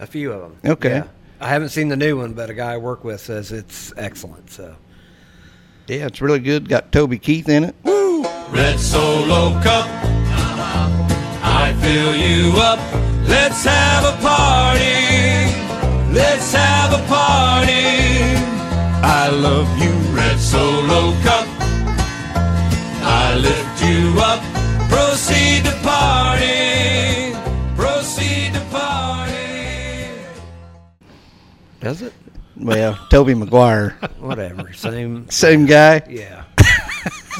A 0.00 0.06
few 0.06 0.32
of 0.32 0.42
them. 0.42 0.72
Okay. 0.72 0.90
Yeah. 0.96 1.06
I 1.40 1.48
haven't 1.48 1.70
seen 1.70 1.88
the 1.88 1.96
new 1.96 2.16
one, 2.18 2.34
but 2.34 2.50
a 2.50 2.54
guy 2.54 2.74
I 2.74 2.76
work 2.76 3.02
with 3.04 3.20
says 3.20 3.50
it's 3.52 3.92
excellent. 3.96 4.50
So 4.50 4.76
Yeah, 5.88 6.06
it's 6.06 6.20
really 6.20 6.38
good. 6.40 6.68
Got 6.68 6.92
Toby 6.92 7.18
Keith 7.18 7.48
in 7.48 7.64
it. 7.64 7.74
Woo! 7.82 8.22
Red 8.50 8.78
Solo 8.78 9.60
Cup. 9.62 10.11
I 11.64 11.72
fill 11.74 12.16
you 12.16 12.52
up. 12.56 12.80
Let's 13.28 13.64
have 13.64 14.04
a 14.04 14.16
party. 14.20 14.98
Let's 16.12 16.52
have 16.52 16.90
a 16.92 17.02
party. 17.06 17.86
I 19.22 19.30
love 19.30 19.68
you, 19.78 19.92
Red 20.12 20.38
Solo 20.40 21.12
Cup. 21.22 21.46
I 23.04 23.36
lift 23.36 23.76
you 23.86 24.00
up. 24.30 24.42
Proceed 24.90 25.64
to 25.66 25.74
party. 25.86 27.32
Proceed 27.76 28.54
to 28.54 28.60
party. 28.72 30.18
does 31.78 32.02
it? 32.02 32.12
Well, 32.56 32.98
Tobey 33.08 33.34
Maguire. 33.34 33.90
Whatever. 34.18 34.72
Same. 34.72 35.30
same 35.30 35.66
guy. 35.66 36.02
Yeah. 36.08 36.42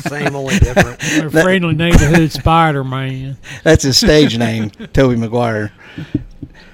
Same, 0.02 0.34
only 0.34 0.58
different. 0.58 1.00
They're 1.16 1.30
friendly 1.30 1.74
neighborhood 1.74 2.32
Spider 2.32 2.84
Man. 2.84 3.36
That's 3.62 3.84
his 3.84 3.96
stage 3.98 4.36
name, 4.36 4.70
Tobey 4.92 5.16
Maguire. 5.16 5.72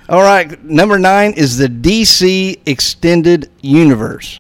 All 0.09 0.23
right, 0.23 0.63
number 0.65 0.99
nine 0.99 1.35
is 1.35 1.59
the 1.59 1.69
DC 1.69 2.61
Extended 2.67 3.51
Universe. 3.61 4.39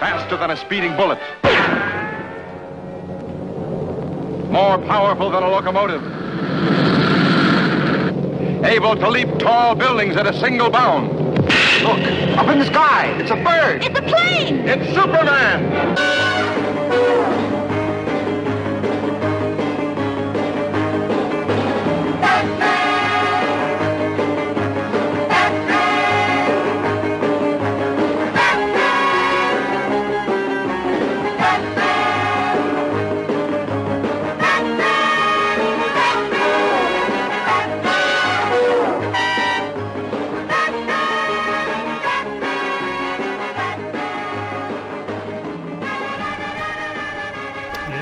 Faster 0.00 0.36
than 0.38 0.50
a 0.50 0.56
speeding 0.56 0.96
bullet. 0.96 1.18
More 4.50 4.78
powerful 4.78 5.28
than 5.30 5.42
a 5.42 5.48
locomotive. 5.50 6.02
Able 8.64 8.96
to 8.96 9.10
leap 9.10 9.38
tall 9.38 9.74
buildings 9.74 10.16
at 10.16 10.26
a 10.26 10.32
single 10.40 10.70
bound. 10.70 11.15
Look, 11.82 12.00
up 12.38 12.48
in 12.48 12.58
the 12.58 12.66
sky. 12.66 13.16
It's 13.20 13.30
a 13.30 13.36
bird. 13.36 13.84
It's 13.84 13.98
a 13.98 14.02
plane! 14.02 14.66
It's 14.66 14.94
Superman. 14.94 15.96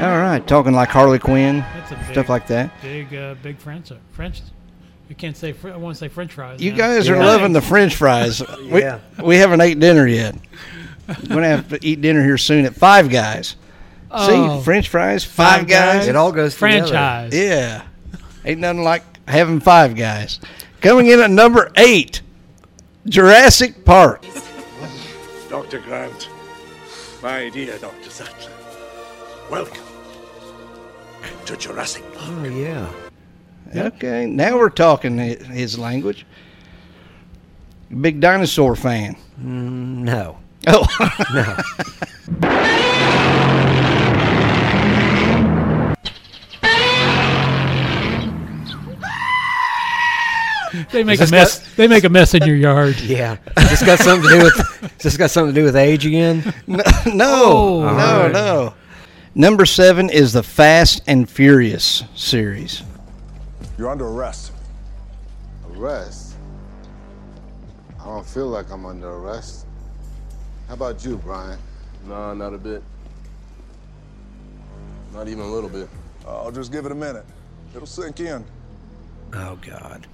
All 0.05 0.19
right, 0.19 0.47
talking 0.47 0.73
like 0.73 0.89
Harley 0.91 1.19
Quinn, 1.19 1.61
That's 1.75 1.93
a 1.93 1.95
big, 1.97 2.05
stuff 2.13 2.29
like 2.29 2.47
that. 2.49 2.71
Big, 2.83 3.15
uh, 3.15 3.35
big 3.43 3.59
French. 3.59 3.91
French. 4.13 4.43
You 5.09 5.15
can't 5.15 5.37
say. 5.37 5.53
Fr- 5.53 5.71
I 5.71 5.77
want 5.77 5.95
to 5.97 5.99
say 5.99 6.09
French 6.09 6.33
fries. 6.33 6.61
You 6.61 6.73
now. 6.73 6.77
guys 6.79 7.09
are 7.09 7.17
Yeah. 7.17 7.27
loving 7.27 7.53
the 7.53 7.61
French 7.61 7.95
fries. 7.97 8.43
We, 8.71 8.81
Yeah. 8.81 8.99
we 9.23 9.37
haven't 9.37 9.61
ate 9.61 9.79
dinner 9.81 10.07
yet. 10.07 10.35
We're 11.09 11.15
gonna 11.29 11.49
have 11.49 11.69
to 11.69 11.79
eat 11.87 12.01
dinner 12.01 12.23
here 12.25 12.39
soon 12.39 12.65
at 12.65 12.75
Five 12.75 13.11
Guys. 13.11 13.57
Oh. 14.11 14.59
See, 14.59 14.65
French 14.65 14.89
fries, 14.89 15.25
Five, 15.25 15.61
Five 15.61 15.69
Guys. 15.69 15.95
Guys. 16.01 16.09
It 16.09 16.17
all 16.17 16.33
goes 16.33 16.55
together. 16.57 17.29
Yeah, 17.33 17.83
ain't 18.45 18.61
nothing 18.61 18.83
like 18.85 19.03
having 19.29 19.61
Five 19.61 19.95
Guys. 19.97 20.41
Coming 20.81 21.07
in 21.09 21.21
at 21.21 21.31
number 21.31 21.71
eight, 21.77 22.23
Jurassic 23.07 23.85
Park. 23.85 24.25
Dr. 25.51 25.81
Grant, 25.81 26.29
my 27.23 27.49
dear 27.51 27.77
Dr. 27.79 28.11
Sattler, 28.11 28.51
welcome 29.51 29.83
to 31.47 31.57
Jurassic 31.57 32.03
Park. 32.15 32.31
Oh 32.31 32.45
yeah. 32.45 32.91
Okay, 33.75 34.27
now 34.27 34.57
we're 34.57 34.69
talking 34.71 35.19
his 35.19 35.79
language. 35.79 36.25
Big 38.01 38.21
dinosaur 38.21 38.77
fan. 38.77 39.17
Mm, 39.41 39.99
no. 40.05 40.39
Oh, 40.67 40.87
No. 41.35 42.65
They 50.91 51.05
make 51.05 51.21
a 51.21 51.27
mess. 51.31 51.61
got- 51.61 51.69
They 51.77 51.87
make 51.87 52.03
a 52.05 52.09
mess 52.09 52.35
in 52.35 52.45
your 52.45 52.57
yard. 52.57 52.99
Yeah. 53.01 53.37
Has 53.57 53.71
this 53.71 53.83
got 53.85 53.99
something 54.01 54.29
to 54.29 54.39
do 54.39 54.45
with? 54.45 54.57
Has 54.81 55.03
this 55.03 55.17
got 55.17 55.31
something 55.31 55.55
to 55.55 55.61
do 55.61 55.65
with 55.65 55.77
age 55.77 56.05
again? 56.05 56.43
no, 56.67 56.83
Oh, 57.07 57.81
no, 57.83 57.87
alright. 57.89 58.33
no. 58.33 58.75
Number 59.35 59.67
seven 59.67 60.11
is 60.11 60.33
the 60.33 60.43
Fast 60.43 61.03
and 61.07 61.29
Furious 61.29 62.05
series. 62.15 62.83
You're 63.77 63.91
under 63.91 64.07
arrest. 64.07 64.53
Arrest? 65.73 66.37
I 68.01 68.05
don't 68.05 68.27
feel 68.27 68.47
like 68.47 68.71
I'm 68.71 68.87
under 68.87 69.09
arrest. 69.11 69.67
How 70.69 70.75
about 70.75 71.05
you, 71.05 71.17
Brian? 71.17 71.59
Nah, 72.07 72.35
not 72.35 72.55
a 72.55 72.59
bit. 72.59 72.83
Not 75.13 75.27
even 75.27 75.41
a 75.41 75.49
little 75.49 75.71
bit. 75.71 75.89
I'll 76.27 76.53
just 76.53 76.71
give 76.71 76.87
it 76.87 76.93
a 76.93 76.95
minute. 76.95 77.25
It'll 77.75 77.87
sink 77.87 78.21
in. 78.21 78.45
Oh 79.33 79.59
God. 79.69 80.07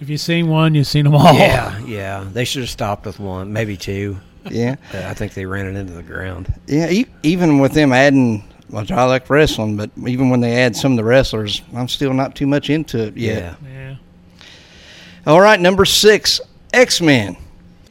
If 0.00 0.08
you've 0.08 0.20
seen 0.20 0.48
one, 0.48 0.74
you've 0.74 0.86
seen 0.86 1.04
them 1.04 1.14
all. 1.14 1.34
Yeah, 1.34 1.78
yeah. 1.80 2.26
They 2.32 2.44
should 2.44 2.62
have 2.62 2.70
stopped 2.70 3.04
with 3.06 3.20
one, 3.20 3.52
maybe 3.52 3.76
two. 3.76 4.18
Yeah. 4.50 4.76
I 4.92 5.14
think 5.14 5.34
they 5.34 5.44
ran 5.46 5.66
it 5.66 5.76
into 5.78 5.92
the 5.92 6.02
ground. 6.02 6.52
Yeah, 6.66 6.90
e- 6.90 7.06
even 7.22 7.58
with 7.60 7.72
them 7.74 7.92
adding, 7.92 8.42
well, 8.72 8.84
I 8.90 9.04
like 9.04 9.28
wrestling, 9.30 9.76
but 9.76 9.90
even 10.06 10.30
when 10.30 10.40
they 10.40 10.56
add 10.62 10.74
some 10.74 10.92
of 10.92 10.96
the 10.96 11.04
wrestlers, 11.04 11.62
I'm 11.74 11.88
still 11.88 12.12
not 12.12 12.34
too 12.34 12.46
much 12.46 12.70
into 12.70 12.98
it 13.08 13.16
yet. 13.16 13.56
Yeah. 13.64 13.96
All 15.26 15.40
right, 15.40 15.60
number 15.60 15.84
six, 15.84 16.40
X 16.72 17.00
Men. 17.00 17.36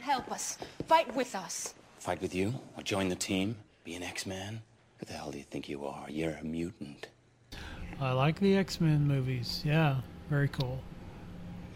Help 0.00 0.30
us. 0.30 0.58
Fight 0.86 1.14
with 1.14 1.34
us. 1.34 1.72
Fight 1.98 2.20
with 2.20 2.34
you 2.34 2.52
or 2.76 2.82
join 2.82 3.08
the 3.08 3.14
team? 3.14 3.56
Be 3.84 3.94
an 3.94 4.02
X-Man? 4.02 4.60
Who 4.98 5.06
the 5.06 5.12
hell 5.12 5.30
do 5.30 5.38
you 5.38 5.44
think 5.44 5.68
you 5.68 5.86
are? 5.86 6.04
You're 6.08 6.38
a 6.40 6.44
mutant. 6.44 7.08
I 8.00 8.12
like 8.12 8.38
the 8.40 8.56
X 8.56 8.80
Men 8.80 9.06
movies. 9.06 9.62
Yeah, 9.64 9.96
very 10.28 10.48
cool. 10.48 10.80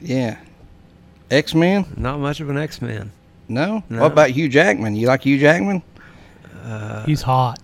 Yeah, 0.00 0.38
X 1.30 1.54
Men. 1.54 1.86
Not 1.96 2.18
much 2.18 2.40
of 2.40 2.50
an 2.50 2.58
X 2.58 2.82
Man. 2.82 3.10
No? 3.48 3.82
No. 3.88 4.02
What 4.02 4.12
about 4.12 4.30
Hugh 4.30 4.48
Jackman? 4.48 4.96
You 4.96 5.06
like 5.06 5.22
Hugh 5.22 5.38
Jackman? 5.38 5.82
Uh, 6.64 7.04
He's 7.06 7.22
hot. 7.22 7.60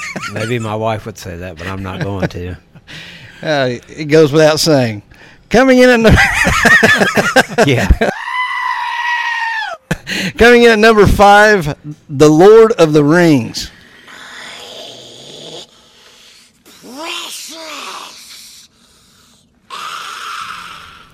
maybe 0.32 0.58
my 0.58 0.74
wife 0.74 1.06
would 1.06 1.18
say 1.18 1.36
that, 1.38 1.56
but 1.58 1.66
I'm 1.66 1.82
not 1.82 2.00
going 2.02 2.28
to. 2.28 2.56
Uh, 3.42 3.78
it 3.88 4.06
goes 4.06 4.32
without 4.32 4.60
saying. 4.60 5.02
Coming 5.50 5.78
in 5.78 5.88
at 5.88 6.00
number 6.00 6.20
Yeah. 7.66 7.88
coming 10.36 10.62
in 10.64 10.70
at 10.70 10.78
number 10.78 11.06
five, 11.06 11.76
The 12.08 12.28
Lord 12.28 12.72
of 12.72 12.92
the 12.92 13.02
Rings. 13.04 13.70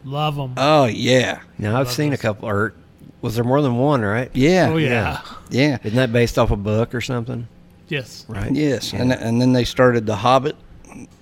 Love 0.05 0.37
them. 0.37 0.55
Oh 0.57 0.85
yeah. 0.85 1.41
Now 1.59 1.81
I've 1.81 1.91
seen 1.91 2.13
a 2.13 2.19
couple. 2.19 2.49
Or 2.49 2.75
was 3.23 3.37
there 3.37 3.45
more 3.45 3.63
than 3.63 3.77
one? 3.79 4.03
Right? 4.03 4.31
Yeah. 4.35 4.69
Oh, 4.71 4.77
yeah. 4.77 5.23
Yeah. 5.51 5.79
Isn't 5.83 5.97
that 5.97 6.13
based 6.13 6.39
off 6.39 6.51
a 6.51 6.57
book 6.57 6.95
or 6.95 7.01
something? 7.01 7.49
Yes. 7.95 8.25
Right. 8.29 8.51
Yes, 8.53 8.93
and 8.93 9.13
and 9.13 9.41
then 9.41 9.53
they 9.53 9.65
started 9.65 10.05
The 10.05 10.17
Hobbit. 10.17 10.57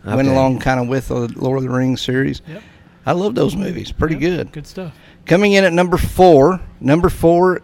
Went 0.04 0.28
along 0.28 0.58
kind 0.60 0.80
of 0.80 0.88
with 0.88 1.08
the 1.08 1.28
Lord 1.36 1.58
of 1.58 1.64
the 1.64 1.70
Rings 1.70 2.00
series. 2.00 2.40
Yep. 2.48 2.62
I 3.04 3.12
love 3.12 3.34
those 3.34 3.54
movies. 3.56 3.92
Pretty 3.92 4.14
good. 4.14 4.52
Good 4.52 4.66
stuff. 4.66 4.94
Coming 5.26 5.52
in 5.52 5.64
at 5.64 5.72
number 5.72 5.96
four, 5.98 6.60
number 6.80 7.08
four, 7.08 7.60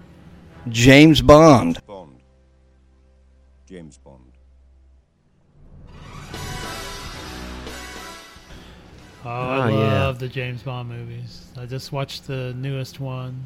James 0.68 1.23
Bond. 1.23 1.81
Bond. 1.87 2.16
James 3.66 3.99
Bond. 3.99 4.18
Oh, 9.25 9.29
I 9.31 9.64
Oh, 9.64 9.68
yeah. 9.68 9.75
love 10.05 10.18
the 10.18 10.29
James 10.29 10.62
Bond 10.62 10.88
movies. 10.88 11.47
I 11.57 11.66
just 11.66 11.92
watched 11.92 12.27
the 12.27 12.55
newest 12.57 13.01
one, 13.01 13.42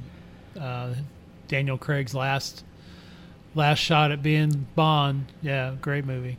uh, 0.60 0.94
Daniel 1.48 1.78
Craig's 1.78 2.14
last 2.14 2.64
last 3.54 3.78
shot 3.78 4.10
at 4.10 4.22
being 4.22 4.66
Bond. 4.74 5.26
Yeah, 5.42 5.74
great 5.80 6.04
movie. 6.04 6.38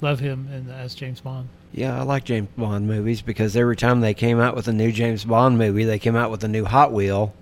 Love 0.00 0.20
him 0.20 0.48
and 0.52 0.70
as 0.70 0.94
James 0.94 1.20
Bond. 1.20 1.48
Yeah, 1.72 1.98
I 1.98 2.02
like 2.02 2.24
James 2.24 2.48
Bond 2.56 2.86
movies 2.86 3.22
because 3.22 3.56
every 3.56 3.76
time 3.76 4.00
they 4.00 4.14
came 4.14 4.40
out 4.40 4.54
with 4.54 4.68
a 4.68 4.72
new 4.72 4.92
James 4.92 5.24
Bond 5.24 5.58
movie, 5.58 5.84
they 5.84 5.98
came 5.98 6.16
out 6.16 6.30
with 6.30 6.44
a 6.44 6.48
new 6.48 6.64
Hot 6.64 6.92
Wheel 6.92 7.32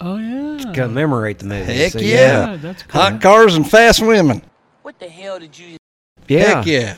Oh 0.00 0.16
yeah, 0.16 0.58
to 0.58 0.72
commemorate 0.72 1.38
the 1.38 1.46
movie. 1.46 1.72
Heck 1.72 1.92
So, 1.92 2.00
yeah. 2.00 2.50
Yeah, 2.50 2.56
that's 2.56 2.82
cool. 2.82 3.00
Hot 3.00 3.20
cars 3.20 3.54
and 3.54 3.68
fast 3.68 4.02
women. 4.02 4.42
What 4.82 4.98
the 4.98 5.08
hell 5.08 5.38
did 5.38 5.58
you... 5.58 5.76
Yeah. 6.28 6.62
Heck 6.62 6.66
yeah. 6.66 6.96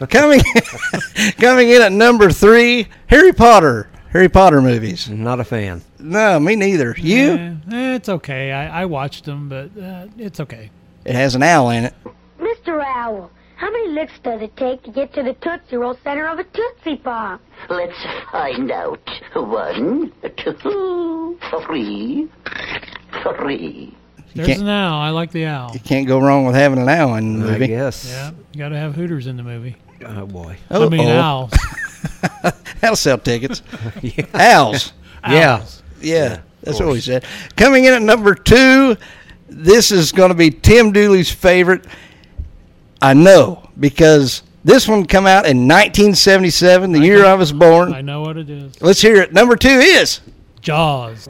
coming 0.08 0.40
coming 1.38 1.68
in 1.70 1.82
at 1.82 1.92
number 1.92 2.30
three, 2.30 2.88
Harry 3.08 3.32
Potter. 3.32 3.88
Harry 4.12 4.28
Potter 4.28 4.60
movies. 4.60 5.08
Not 5.08 5.40
a 5.40 5.44
fan. 5.44 5.82
No, 5.98 6.38
me 6.38 6.54
neither. 6.56 6.94
You? 6.98 7.30
Eh, 7.32 7.54
eh, 7.72 7.94
it's 7.96 8.08
okay. 8.08 8.52
I, 8.52 8.82
I 8.82 8.84
watched 8.84 9.24
them, 9.24 9.48
but 9.48 9.70
uh, 9.80 10.06
it's 10.18 10.38
okay. 10.40 10.70
It 11.04 11.14
has 11.14 11.34
an 11.34 11.42
owl 11.42 11.70
in 11.70 11.84
it. 11.84 11.94
Mr. 12.38 12.84
Owl, 12.84 13.30
how 13.56 13.70
many 13.70 13.88
licks 13.88 14.12
does 14.22 14.42
it 14.42 14.56
take 14.56 14.82
to 14.84 14.90
get 14.90 15.14
to 15.14 15.22
the 15.22 15.32
Tootsie 15.34 15.76
Roll 15.76 15.96
center 16.04 16.26
of 16.28 16.38
a 16.38 16.44
Tootsie 16.44 16.96
Pop? 16.96 17.40
Let's 17.70 17.96
find 18.30 18.70
out. 18.70 19.00
One, 19.34 20.12
two, 20.36 21.38
three, 21.66 22.28
three. 23.22 23.96
There's 24.34 24.46
can't- 24.48 24.60
an 24.62 24.68
owl. 24.68 25.00
I 25.00 25.10
like 25.10 25.30
the 25.32 25.46
owl. 25.46 25.70
You 25.74 25.80
can't 25.80 26.06
go 26.06 26.18
wrong 26.20 26.44
with 26.46 26.54
having 26.54 26.78
an 26.78 26.88
owl 26.88 27.14
in 27.16 27.40
the 27.40 27.46
I 27.48 27.50
movie. 27.52 27.66
guess. 27.68 28.08
Yeah, 28.10 28.30
you 28.52 28.58
got 28.58 28.70
to 28.70 28.76
have 28.78 28.94
Hooters 28.94 29.26
in 29.26 29.36
the 29.36 29.42
movie. 29.42 29.76
Oh 30.04 30.26
boy. 30.26 30.56
I 30.70 30.88
mean, 30.88 31.00
Uh-oh. 31.00 31.18
owls. 31.18 31.52
That'll 32.80 32.96
sell 32.96 33.18
tickets. 33.18 33.62
Owls. 34.34 34.92
Yeah. 35.28 35.58
Owls. 35.58 35.82
Yeah, 36.00 36.40
that's 36.62 36.80
what 36.80 36.88
we 36.88 37.00
said. 37.00 37.24
Coming 37.56 37.84
in 37.84 37.94
at 37.94 38.02
number 38.02 38.34
two, 38.34 38.96
this 39.48 39.92
is 39.92 40.10
going 40.10 40.30
to 40.30 40.34
be 40.34 40.50
Tim 40.50 40.90
Dooley's 40.90 41.30
favorite. 41.30 41.84
I 43.00 43.14
know 43.14 43.70
because 43.78 44.42
this 44.64 44.88
one 44.88 45.06
come 45.06 45.26
out 45.26 45.46
in 45.46 45.68
1977, 45.68 46.90
the 46.90 46.98
year 46.98 47.24
I 47.24 47.34
was 47.34 47.52
born. 47.52 47.94
I 47.94 48.00
know 48.00 48.22
what 48.22 48.36
it 48.36 48.50
is. 48.50 48.82
Let's 48.82 49.00
hear 49.00 49.16
it. 49.16 49.32
Number 49.32 49.54
two 49.54 49.68
is 49.68 50.20
Jaws. 50.60 51.28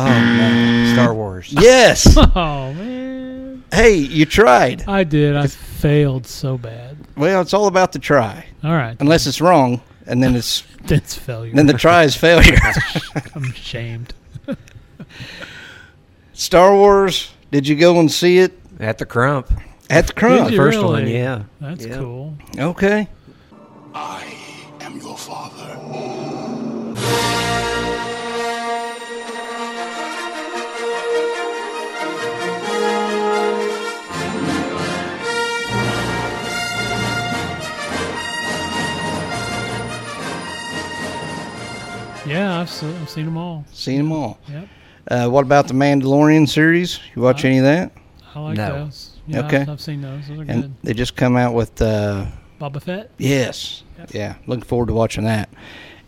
Oh 0.00 0.36
no, 0.36 0.50
mm. 0.50 0.92
Star 0.94 1.14
Wars. 1.14 1.52
Yes. 1.52 2.16
Oh 2.34 2.72
man, 2.74 3.64
hey, 3.72 3.94
you 3.96 4.24
tried. 4.26 4.84
I 4.88 5.04
did. 5.04 5.36
I 5.36 5.46
failed 5.46 6.26
so 6.26 6.56
bad. 6.58 6.96
Well, 7.16 7.40
it's 7.40 7.52
all 7.54 7.66
about 7.66 7.92
the 7.92 7.98
try. 7.98 8.46
All 8.64 8.72
right, 8.72 8.96
Unless 9.00 9.26
it's 9.26 9.40
wrong, 9.40 9.80
and 10.06 10.22
then 10.22 10.36
it's 10.36 10.62
that's 10.84 11.14
failure. 11.14 11.54
then 11.54 11.66
the 11.66 11.74
try 11.74 12.04
is 12.04 12.14
failure. 12.16 12.56
I'm 13.34 13.44
ashamed. 13.44 14.14
Star 16.32 16.74
Wars. 16.74 17.32
Did 17.50 17.66
you 17.68 17.76
go 17.76 17.98
and 17.98 18.10
see 18.10 18.38
it 18.38 18.52
At 18.78 18.98
the 18.98 19.06
Crump. 19.06 19.50
at 19.90 20.06
the 20.06 20.12
Did 20.12 20.16
Crump? 20.16 20.50
you 20.52 20.56
first 20.56 20.76
really? 20.78 21.02
one, 21.02 21.08
yeah. 21.08 21.42
That's 21.60 21.84
Yeah. 21.84 21.96
cool. 21.98 22.34
Okay. 22.58 23.08
I 23.94 24.24
am 24.80 25.00
your 25.00 25.16
father. 25.18 25.76
Yeah, 42.30 42.60
I've, 42.60 42.70
se- 42.70 42.94
I've 43.00 43.10
seen 43.10 43.24
them 43.24 43.36
all. 43.36 43.64
Seen 43.72 43.98
them 43.98 44.12
all. 44.12 44.38
Yep, 44.48 44.68
Uh, 45.10 45.28
what 45.28 45.44
about 45.44 45.66
the 45.68 45.74
Mandalorian 45.74 46.48
series? 46.48 47.00
You 47.14 47.22
watch 47.22 47.44
Uh, 47.44 47.48
any 47.48 47.58
of 47.58 47.64
that? 47.64 47.92
I 48.34 48.38
like 48.40 48.56
No. 48.56 48.84
those. 48.84 49.10
Yeah, 49.26 49.46
Okay. 49.46 49.60
I've, 49.62 49.68
I've 49.70 49.80
seen 49.80 50.00
those. 50.02 50.28
Those 50.28 50.38
are 50.38 50.42
And 50.42 50.62
good. 50.62 50.74
they 50.84 50.94
just 50.94 51.16
come 51.16 51.36
out 51.36 51.54
with 51.54 51.80
uh, 51.82 52.26
Boba 52.60 52.80
Fett. 52.80 53.10
yes, 53.18 53.82
yeah. 54.12 54.34
Looking 54.46 54.64
forward 54.64 54.86
to 54.88 54.94
watching 54.94 55.24
that. 55.24 55.48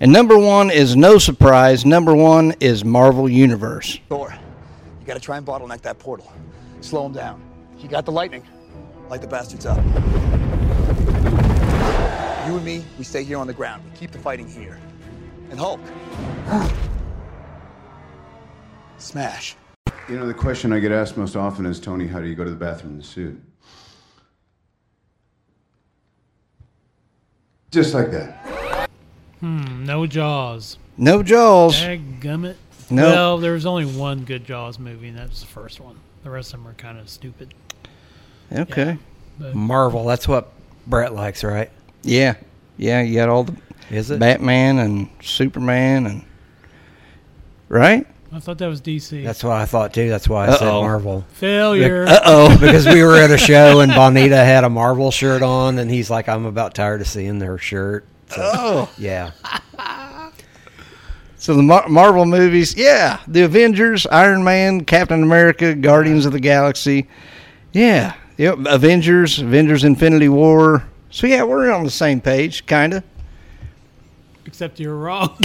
And 0.00 0.12
number 0.12 0.36
one 0.38 0.70
is 0.70 0.96
no 0.96 1.18
surprise. 1.18 1.84
Number 1.86 2.14
one 2.14 2.54
is 2.60 2.84
Marvel 2.84 3.28
Universe. 3.28 3.98
Thor, 4.08 4.32
you 5.00 5.06
gotta 5.06 5.20
try 5.20 5.36
and 5.38 5.46
bottleneck 5.46 5.80
that 5.82 5.98
portal. 5.98 6.32
Slow 6.80 7.06
him 7.06 7.12
down. 7.12 7.40
You 7.78 7.88
got 7.88 8.04
the 8.04 8.12
lightning. 8.12 8.42
Light 9.08 9.20
the 9.20 9.26
bastards 9.28 9.66
up. 9.66 9.78
You 12.46 12.56
and 12.56 12.64
me, 12.64 12.84
we 12.98 13.04
stay 13.04 13.22
here 13.24 13.38
on 13.38 13.46
the 13.46 13.52
ground. 13.52 13.82
We 13.84 13.96
keep 13.98 14.10
the 14.10 14.18
fighting 14.18 14.48
here. 14.48 14.78
And 15.52 15.60
Hulk. 15.60 15.80
Smash. 18.96 19.54
You 20.08 20.18
know, 20.18 20.26
the 20.26 20.32
question 20.32 20.72
I 20.72 20.80
get 20.80 20.92
asked 20.92 21.18
most 21.18 21.36
often 21.36 21.66
is, 21.66 21.78
Tony, 21.78 22.06
how 22.06 22.20
do 22.20 22.26
you 22.26 22.34
go 22.34 22.42
to 22.42 22.48
the 22.48 22.56
bathroom 22.56 22.94
in 22.94 22.98
the 22.98 23.04
suit? 23.04 23.38
Just 27.70 27.92
like 27.92 28.10
that. 28.12 28.88
Hmm. 29.40 29.84
No 29.84 30.06
Jaws. 30.06 30.78
No 30.96 31.22
Jaws. 31.22 31.78
Dadgummit. 31.78 32.56
No. 32.88 33.02
Well, 33.02 33.38
there 33.38 33.52
was 33.52 33.66
only 33.66 33.84
one 33.84 34.24
good 34.24 34.46
Jaws 34.46 34.78
movie, 34.78 35.08
and 35.08 35.18
that 35.18 35.28
was 35.28 35.40
the 35.40 35.46
first 35.48 35.80
one. 35.80 35.98
The 36.24 36.30
rest 36.30 36.54
of 36.54 36.60
them 36.60 36.68
are 36.68 36.74
kind 36.74 36.98
of 36.98 37.10
stupid. 37.10 37.52
Okay. 38.50 38.96
But 39.38 39.54
Marvel. 39.54 40.06
That's 40.06 40.26
what 40.26 40.50
Brett 40.86 41.12
likes, 41.12 41.44
right? 41.44 41.70
Yeah, 42.02 42.36
yeah. 42.76 43.00
You 43.02 43.14
got 43.16 43.28
all 43.28 43.44
the 43.44 43.56
Is 43.90 44.10
it? 44.10 44.18
Batman 44.18 44.78
and 44.78 45.08
Superman 45.22 46.06
and 46.06 46.24
right. 47.68 48.06
I 48.34 48.40
thought 48.40 48.56
that 48.58 48.66
was 48.68 48.80
DC. 48.80 49.22
That's 49.24 49.44
what 49.44 49.52
I 49.52 49.66
thought 49.66 49.92
too. 49.92 50.08
That's 50.08 50.26
why 50.26 50.46
I 50.48 50.56
said 50.56 50.66
Uh-oh. 50.68 50.80
Marvel. 50.80 51.24
Failure. 51.32 52.06
Uh-oh. 52.08 52.56
because 52.60 52.86
we 52.86 53.02
were 53.02 53.16
at 53.18 53.30
a 53.30 53.36
show 53.36 53.80
and 53.80 53.92
Bonita 53.94 54.36
had 54.36 54.64
a 54.64 54.70
Marvel 54.70 55.10
shirt 55.10 55.42
on, 55.42 55.78
and 55.78 55.90
he's 55.90 56.08
like, 56.08 56.30
"I'm 56.30 56.46
about 56.46 56.74
tired 56.74 57.02
of 57.02 57.06
seeing 57.08 57.38
their 57.38 57.58
shirt." 57.58 58.06
So, 58.28 58.40
Oh. 58.42 58.90
yeah. 58.96 59.32
So 61.36 61.54
the 61.56 61.62
Mar- 61.64 61.88
Marvel 61.88 62.24
movies, 62.24 62.76
yeah, 62.76 63.18
the 63.26 63.42
Avengers, 63.42 64.06
Iron 64.06 64.44
Man, 64.44 64.84
Captain 64.84 65.24
America, 65.24 65.74
Guardians 65.74 66.24
of 66.24 66.30
the 66.30 66.38
Galaxy, 66.38 67.08
yeah, 67.72 68.14
yep, 68.36 68.58
Avengers, 68.66 69.40
Avengers 69.40 69.82
Infinity 69.82 70.28
War. 70.28 70.84
So 71.12 71.26
yeah, 71.26 71.44
we're 71.44 71.70
on 71.70 71.84
the 71.84 71.90
same 71.90 72.20
page, 72.22 72.64
kind 72.66 72.94
of. 72.94 73.04
Except 74.46 74.80
you're 74.80 74.96
wrong. 74.96 75.36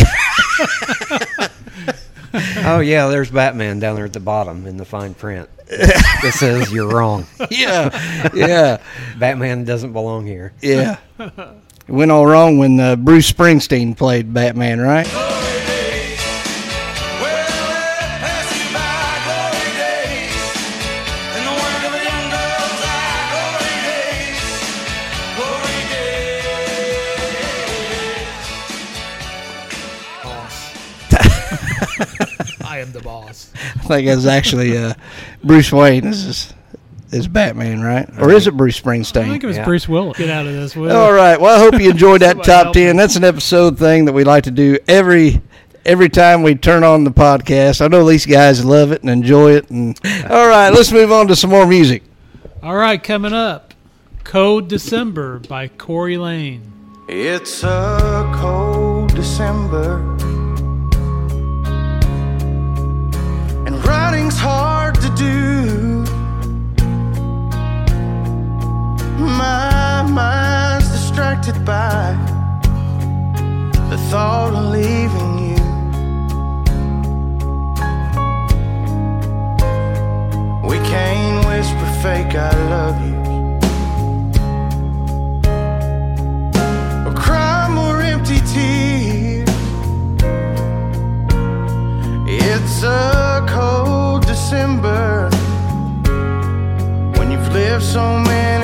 oh 2.64 2.80
yeah, 2.80 3.08
there's 3.08 3.30
Batman 3.30 3.80
down 3.80 3.96
there 3.98 4.06
at 4.06 4.14
the 4.14 4.22
bottom 4.22 4.66
in 4.66 4.78
the 4.78 4.86
fine 4.86 5.14
print. 5.14 5.50
It 5.68 6.34
says 6.34 6.72
you're 6.72 6.90
wrong. 6.90 7.28
Yeah, 7.52 8.30
yeah. 8.34 8.82
Batman 9.20 9.66
doesn't 9.66 9.92
belong 9.94 10.26
here. 10.26 10.54
Yeah. 10.62 10.98
It 11.20 11.62
went 11.88 12.12
all 12.12 12.26
wrong 12.26 12.58
when 12.58 12.80
uh, 12.80 12.96
Bruce 12.96 13.32
Springsteen 13.32 13.96
played 13.98 14.34
Batman, 14.34 14.80
right? 14.80 15.08
The 32.98 33.04
boss. 33.04 33.52
I 33.76 33.80
think 33.80 34.08
it 34.08 34.16
was 34.16 34.26
actually 34.26 34.78
uh, 34.78 34.94
Bruce 35.44 35.72
Wayne 35.72 36.06
is 36.06 36.26
is, 36.26 36.54
is 37.12 37.28
Batman, 37.28 37.82
right? 37.82 38.10
Or 38.20 38.32
is 38.32 38.48
it 38.48 38.58
Bruce 38.58 38.80
Springsteen? 38.80 39.22
I 39.22 39.30
think 39.30 39.44
it 39.44 39.48
was 39.48 39.60
Bruce 39.60 39.88
Willis. 39.88 40.18
Get 40.18 40.30
out 40.30 40.46
of 40.46 40.54
this, 40.54 40.76
Will. 40.76 40.96
All 40.96 41.14
right. 41.14 41.40
Well, 41.40 41.56
I 41.56 41.60
hope 41.60 41.82
you 41.82 41.90
enjoyed 41.90 42.22
that 42.22 42.44
top 42.44 42.74
ten. 42.74 42.96
That's 42.96 43.16
an 43.16 43.24
episode 43.24 43.78
thing 43.78 44.06
that 44.06 44.14
we 44.14 44.24
like 44.24 44.44
to 44.46 44.52
do 44.52 44.78
every 44.88 45.42
every 45.86 46.10
time 46.10 46.44
we 46.44 46.54
turn 46.56 46.84
on 46.84 47.04
the 47.06 47.12
podcast. 47.12 47.82
I 47.82 47.88
know 47.88 48.08
these 48.08 48.26
guys 48.26 48.64
love 48.64 48.92
it 48.92 49.02
and 49.02 49.10
enjoy 49.10 49.52
it. 49.54 49.70
And 49.70 50.00
all 50.30 50.48
right, 50.48 50.70
let's 50.70 50.92
move 50.92 51.12
on 51.12 51.28
to 51.30 51.36
some 51.36 51.50
more 51.50 51.66
music. 51.66 52.04
All 52.62 52.76
right, 52.76 53.02
coming 53.02 53.34
up, 53.34 53.74
Cold 54.24 54.68
December 54.68 55.40
by 55.40 55.70
Corey 55.70 56.18
Lane. 56.18 56.74
It's 57.08 57.64
a 57.64 58.30
cold 58.36 59.16
December, 59.16 60.18
and 64.28 64.38
hard 64.38 64.96
to 64.96 65.10
do. 65.16 66.04
My 69.18 70.02
mind's 70.04 70.90
distracted 70.92 71.64
by 71.64 72.16
the 73.90 73.98
thought 74.10 74.54
of 74.54 74.66
leaving 74.78 75.34
you. 75.52 75.64
We 80.70 80.78
can't 80.92 81.46
whisper 81.48 81.90
fake 82.04 82.36
I 82.36 82.52
love 82.76 82.98
you. 83.08 83.18
or 87.08 87.14
cry 87.16 87.70
more 87.70 88.02
empty 88.02 88.40
tears. 88.54 89.50
It's 92.30 92.84
a 92.84 93.46
cold 93.48 93.97
December 94.50 95.30
when 97.18 97.32
you've 97.32 97.52
lived 97.52 97.84
so 97.84 98.18
many 98.18 98.57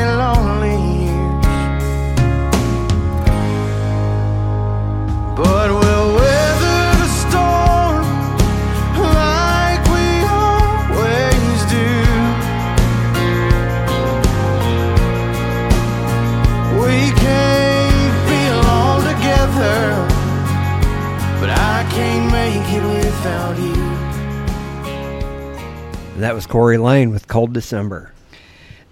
That 26.23 26.33
was 26.33 26.47
Corey 26.47 26.77
Lane 26.77 27.11
with 27.11 27.27
Cold 27.27 27.51
December. 27.51 28.13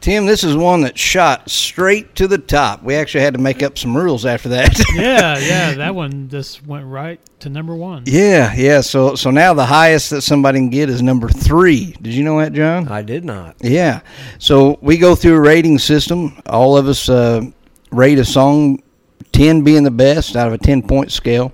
Tim, 0.01 0.25
this 0.25 0.43
is 0.43 0.57
one 0.57 0.81
that 0.81 0.97
shot 0.97 1.49
straight 1.49 2.13
to 2.15 2.27
the 2.27 2.37
top. 2.37 2.83
We 2.83 2.95
actually 2.95 3.21
had 3.23 3.35
to 3.35 3.39
make 3.39 3.63
up 3.63 3.77
some 3.77 3.95
rules 3.95 4.25
after 4.25 4.49
that. 4.49 4.77
Yeah, 4.95 5.37
yeah, 5.39 5.73
that 5.75 5.95
one 5.95 6.27
just 6.27 6.65
went 6.67 6.87
right 6.87 7.21
to 7.39 7.49
number 7.49 7.73
one. 7.73 8.03
yeah, 8.05 8.53
yeah. 8.53 8.81
So 8.81 9.15
so 9.15 9.31
now 9.31 9.53
the 9.53 9.65
highest 9.65 10.09
that 10.09 10.23
somebody 10.23 10.59
can 10.59 10.69
get 10.69 10.89
is 10.89 11.01
number 11.01 11.29
three. 11.29 11.95
Did 12.01 12.13
you 12.13 12.23
know 12.25 12.37
that, 12.39 12.51
John? 12.51 12.89
I 12.89 13.01
did 13.01 13.23
not. 13.23 13.55
Yeah. 13.61 14.01
So 14.37 14.77
we 14.81 14.97
go 14.97 15.15
through 15.15 15.35
a 15.35 15.41
rating 15.41 15.79
system. 15.79 16.41
All 16.47 16.75
of 16.75 16.87
us 16.87 17.07
uh, 17.07 17.43
rate 17.91 18.19
a 18.19 18.25
song, 18.25 18.83
10 19.31 19.63
being 19.63 19.83
the 19.83 19.91
best 19.91 20.35
out 20.35 20.47
of 20.47 20.53
a 20.53 20.57
10 20.57 20.85
point 20.85 21.13
scale. 21.13 21.53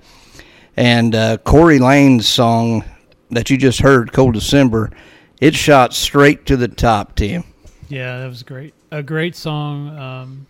And 0.75 1.13
uh, 1.13 1.37
Corey 1.37 1.77
Lane's 1.77 2.27
song 2.27 2.83
that 3.31 3.49
you 3.49 3.57
just 3.57 3.79
heard, 3.79 4.13
Cold 4.13 4.33
December, 4.33 4.91
it 5.39 5.55
shot 5.55 5.93
straight 5.93 6.45
to 6.47 6.57
the 6.57 6.67
top, 6.67 7.15
Tim. 7.15 7.43
Yeah, 7.89 8.19
that 8.19 8.27
was 8.27 8.43
great. 8.43 8.73
A 8.91 9.03
great 9.03 9.35
song, 9.35 9.97
um, 9.97 10.47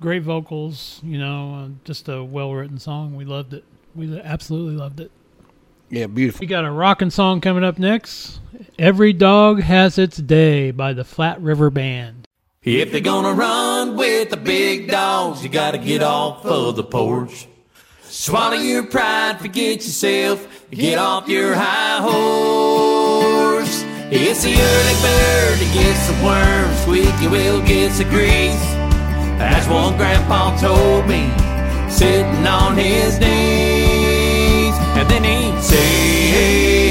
great 0.00 0.22
vocals. 0.22 1.00
You 1.02 1.18
know, 1.18 1.54
uh, 1.54 1.68
just 1.84 2.08
a 2.08 2.22
well 2.24 2.52
written 2.52 2.78
song. 2.78 3.16
We 3.16 3.24
loved 3.24 3.54
it. 3.54 3.64
We 3.94 4.20
absolutely 4.20 4.76
loved 4.76 5.00
it. 5.00 5.10
Yeah, 5.88 6.06
beautiful. 6.06 6.40
We 6.40 6.46
got 6.48 6.64
a 6.64 6.70
rockin' 6.70 7.10
song 7.10 7.40
coming 7.40 7.62
up 7.62 7.78
next. 7.78 8.40
Every 8.78 9.12
Dog 9.12 9.62
Has 9.62 9.98
Its 9.98 10.16
Day 10.16 10.72
by 10.72 10.92
the 10.92 11.04
Flat 11.04 11.40
River 11.40 11.70
Band. 11.70 12.26
If 12.62 12.90
they're 12.90 13.00
gonna 13.00 13.32
run 13.32 13.96
with 13.96 14.30
the 14.30 14.36
big 14.36 14.90
dogs, 14.90 15.44
you 15.44 15.48
gotta 15.48 15.78
get 15.78 16.02
off 16.02 16.44
of 16.44 16.74
the 16.74 16.82
porch. 16.82 17.46
Swallow 18.02 18.56
your 18.56 18.82
pride, 18.82 19.38
forget 19.38 19.76
yourself, 19.76 20.48
get 20.72 20.98
off 20.98 21.28
your 21.28 21.54
high 21.54 22.00
horse. 22.00 23.05
It's 24.08 24.44
the 24.44 24.52
early 24.52 24.94
bird 25.02 25.58
that 25.58 25.70
gets 25.74 26.06
the 26.06 26.14
worm, 26.22 26.70
squeaky 26.76 27.26
wheel 27.26 27.60
gets 27.60 27.98
the 27.98 28.04
grease. 28.04 28.54
That's 29.36 29.66
what 29.66 29.96
Grandpa 29.96 30.56
told 30.60 31.08
me, 31.08 31.28
sitting 31.90 32.46
on 32.46 32.76
his 32.76 33.18
knees. 33.18 34.76
And 34.94 35.10
then 35.10 35.24
he'd 35.24 35.60
say, 35.60 35.76
hey, 36.30 36.90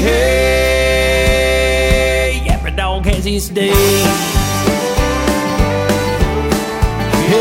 hey, 2.42 2.46
every 2.50 2.72
dog 2.72 3.06
has 3.06 3.24
his 3.24 3.48
day. 3.48 3.70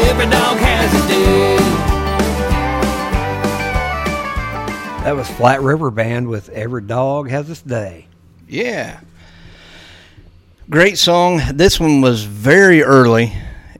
Every 0.07 0.29
dog 0.31 0.57
has 0.57 0.89
his 0.93 1.05
day. 1.07 1.57
That 5.03 5.15
was 5.17 5.29
Flat 5.31 5.61
River 5.61 5.91
Band 5.91 6.29
with 6.29 6.47
Every 6.47 6.81
Dog 6.81 7.29
Has 7.29 7.49
Its 7.49 7.61
Day. 7.61 8.07
Yeah. 8.47 9.01
Great 10.69 10.97
song. 10.97 11.41
This 11.53 11.79
one 11.79 12.01
was 12.01 12.23
very 12.23 12.81
early 12.81 13.33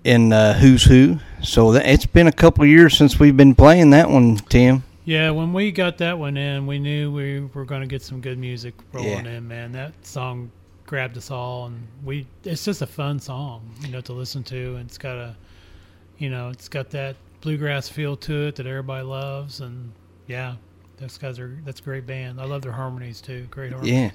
in 0.04 0.32
uh, 0.32 0.54
Who's 0.54 0.84
Who. 0.84 1.17
So 1.41 1.71
that, 1.71 1.88
it's 1.88 2.06
been 2.06 2.28
a 2.28 2.32
couple 2.32 2.63
of 2.63 2.69
years 2.69 2.95
since 2.95 3.19
we've 3.19 3.36
been 3.36 3.56
playing 3.56 3.89
that 3.91 4.10
one, 4.10 4.38
Tim. 4.38 4.84
Yeah, 5.04 5.32
when 5.32 5.52
we 5.54 5.71
got 5.71 5.98
that 6.00 6.17
one 6.17 6.38
in, 6.38 6.65
we 6.67 6.80
knew 6.80 7.12
we 7.12 7.41
were 7.54 7.65
going 7.65 7.82
to 7.82 7.88
get 7.88 8.02
some 8.02 8.21
good 8.21 8.38
music 8.38 8.74
rolling 8.93 9.26
Yeah. 9.26 9.32
in. 9.38 9.48
Man, 9.48 9.71
that 9.74 9.93
song 10.06 10.52
grabbed 10.86 11.17
us 11.17 11.32
all, 11.32 11.67
and 11.67 11.88
we. 12.04 12.28
It's 12.43 12.65
just 12.65 12.82
a 12.82 12.88
fun 12.88 13.19
song, 13.19 13.69
you 13.82 13.89
know, 13.89 14.02
to 14.02 14.13
listen 14.13 14.43
to, 14.45 14.76
and 14.76 14.88
it's 14.88 14.98
got 14.98 15.17
a, 15.17 15.36
you 16.17 16.30
know, 16.30 16.50
it's 16.50 16.67
got 16.67 16.89
that 16.91 17.15
bluegrass 17.41 17.88
feel 17.89 18.15
to 18.17 18.48
it 18.48 18.56
that 18.56 18.65
everybody 18.67 19.04
loves, 19.04 19.60
and 19.62 19.91
yeah, 20.28 20.56
those 20.97 21.17
guys 21.17 21.39
are 21.39 21.58
that's 21.65 21.79
a 21.79 21.84
great 21.84 22.05
band. 22.05 22.39
I 22.39 22.45
love 22.45 22.62
their 22.62 22.71
harmonies 22.71 23.21
too. 23.21 23.47
Great 23.51 23.71
harmonies. 23.71 23.93
Yeah. 23.93 24.12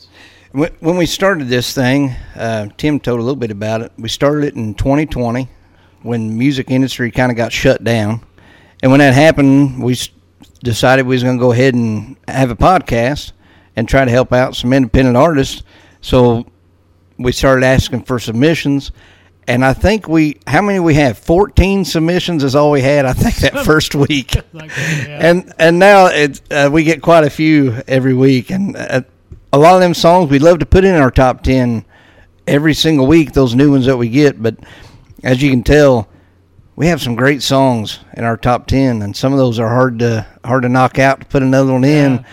When 0.53 0.73
when 0.81 0.97
we 0.97 1.07
started 1.07 1.49
this 1.49 1.75
thing, 1.75 2.11
uh, 2.35 2.69
Tim 2.77 3.01
told 3.01 3.21
a 3.21 3.23
little 3.23 3.37
bit 3.37 3.51
about 3.51 3.83
it. 3.83 3.93
We 3.99 4.09
started 4.09 4.45
it 4.45 4.55
in 4.55 4.75
2020 4.75 5.49
when 6.03 6.37
music 6.39 6.71
industry 6.71 7.11
kind 7.11 7.31
of 7.31 7.37
got 7.37 7.53
shut 7.53 7.85
down. 7.85 8.25
And 8.83 8.91
when 8.91 9.01
that 9.01 9.15
happened, 9.15 9.83
we 9.83 9.97
decided 10.63 11.07
we 11.07 11.15
was 11.15 11.23
going 11.23 11.37
to 11.37 11.41
go 11.41 11.53
ahead 11.53 11.75
and 11.75 12.17
have 12.27 12.51
a 12.51 12.57
podcast 12.57 13.33
and 13.77 13.89
try 13.89 14.05
to 14.05 14.11
help 14.11 14.33
out 14.33 14.57
some 14.57 14.73
independent 14.73 15.17
artists. 15.17 15.63
So 16.01 16.47
we 17.19 17.33
started 17.33 17.65
asking 17.65 18.05
for 18.05 18.19
submissions. 18.19 18.93
And 19.51 19.65
I 19.65 19.73
think 19.73 20.07
we, 20.07 20.39
how 20.47 20.63
many 20.63 20.79
we 20.79 20.95
have? 20.95 21.19
14 21.19 21.85
submissions 21.85 22.45
is 22.45 22.55
all 22.55 22.71
we 22.71 22.83
had, 22.83 23.05
I 23.05 23.13
think, 23.13 23.35
that 23.39 23.65
first 23.65 23.97
week. 23.97 24.37
And 25.09 25.53
and 25.59 25.77
now 25.77 26.07
it's, 26.07 26.41
uh, 26.53 26.71
we 26.73 26.85
get 26.85 27.03
quite 27.03 27.25
a 27.25 27.31
few 27.31 27.83
every 27.89 28.15
week. 28.15 28.53
And 28.53 28.77
uh, 28.77 29.03
a 29.53 29.59
lot 29.59 29.75
of 29.75 29.81
them 29.81 29.93
songs 29.93 30.31
we'd 30.31 30.43
love 30.43 30.61
to 30.61 30.67
put 30.67 30.85
in 30.85 30.95
our 30.95 31.11
top 31.11 31.43
10 31.43 31.85
every 32.47 32.75
single 32.75 33.09
week, 33.09 33.33
those 33.33 33.57
new 33.57 33.73
ones 33.73 33.87
that 33.87 33.97
we 33.97 34.09
get. 34.09 34.41
But 34.41 34.57
as 35.25 35.43
you 35.43 35.51
can 35.51 35.65
tell, 35.65 36.09
we 36.77 36.87
have 36.87 37.03
some 37.03 37.17
great 37.17 37.43
songs 37.43 37.99
in 38.15 38.23
our 38.23 38.37
top 38.37 38.69
10. 38.69 39.03
And 39.03 39.17
some 39.17 39.33
of 39.33 39.41
those 39.41 39.59
are 39.59 39.69
hard 39.69 39.99
to, 39.99 40.29
hard 40.45 40.63
to 40.63 40.69
knock 40.69 41.01
out 41.01 41.23
to 41.23 41.27
put 41.27 41.43
another 41.43 41.73
one 41.73 41.83
in. 41.83 42.25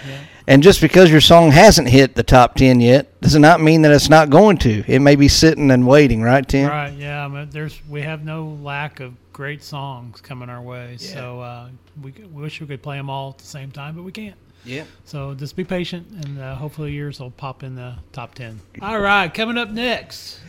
And 0.50 0.64
just 0.64 0.80
because 0.80 1.12
your 1.12 1.20
song 1.20 1.52
hasn't 1.52 1.90
hit 1.90 2.16
the 2.16 2.24
top 2.24 2.56
10 2.56 2.80
yet, 2.80 3.20
does 3.20 3.36
it 3.36 3.40
not 3.40 3.60
mean 3.60 3.82
that 3.82 3.92
it's 3.92 4.08
not 4.08 4.30
going 4.30 4.58
to. 4.60 4.82
It 4.88 5.00
may 5.00 5.18
be 5.18 5.28
sitting 5.28 5.70
and 5.72 5.86
waiting, 5.86 6.22
right, 6.22 6.48
Tim? 6.48 6.70
Right. 6.70 6.94
Yeah. 6.94 7.26
I 7.26 7.28
mean, 7.28 7.50
there's 7.50 7.82
we 7.90 8.02
have 8.04 8.24
no 8.24 8.58
lack 8.62 9.02
of 9.02 9.14
great 9.34 9.62
songs 9.62 10.22
coming 10.22 10.50
our 10.50 10.62
way. 10.62 10.96
Yeah. 11.00 11.14
So 11.14 11.42
uh, 11.42 11.70
we, 12.02 12.12
we 12.12 12.42
wish 12.42 12.62
we 12.62 12.68
could 12.68 12.82
play 12.82 12.96
them 12.96 13.10
all 13.10 13.32
at 13.32 13.40
the 13.40 13.46
same 13.46 13.72
time, 13.72 13.96
but 13.96 14.04
we 14.04 14.14
can't. 14.14 14.38
Yeah. 14.64 14.86
So 15.04 15.34
just 15.34 15.56
be 15.56 15.66
patient, 15.66 16.08
and 16.10 16.40
uh, 16.40 16.56
hopefully 16.56 16.92
yours 16.94 17.20
will 17.20 17.32
pop 17.32 17.64
in 17.64 17.76
the 17.76 17.96
top 18.14 18.34
ten. 18.34 18.60
All 18.82 19.00
right. 19.00 19.34
Coming 19.34 19.58
up 19.58 19.70
next, 19.70 20.40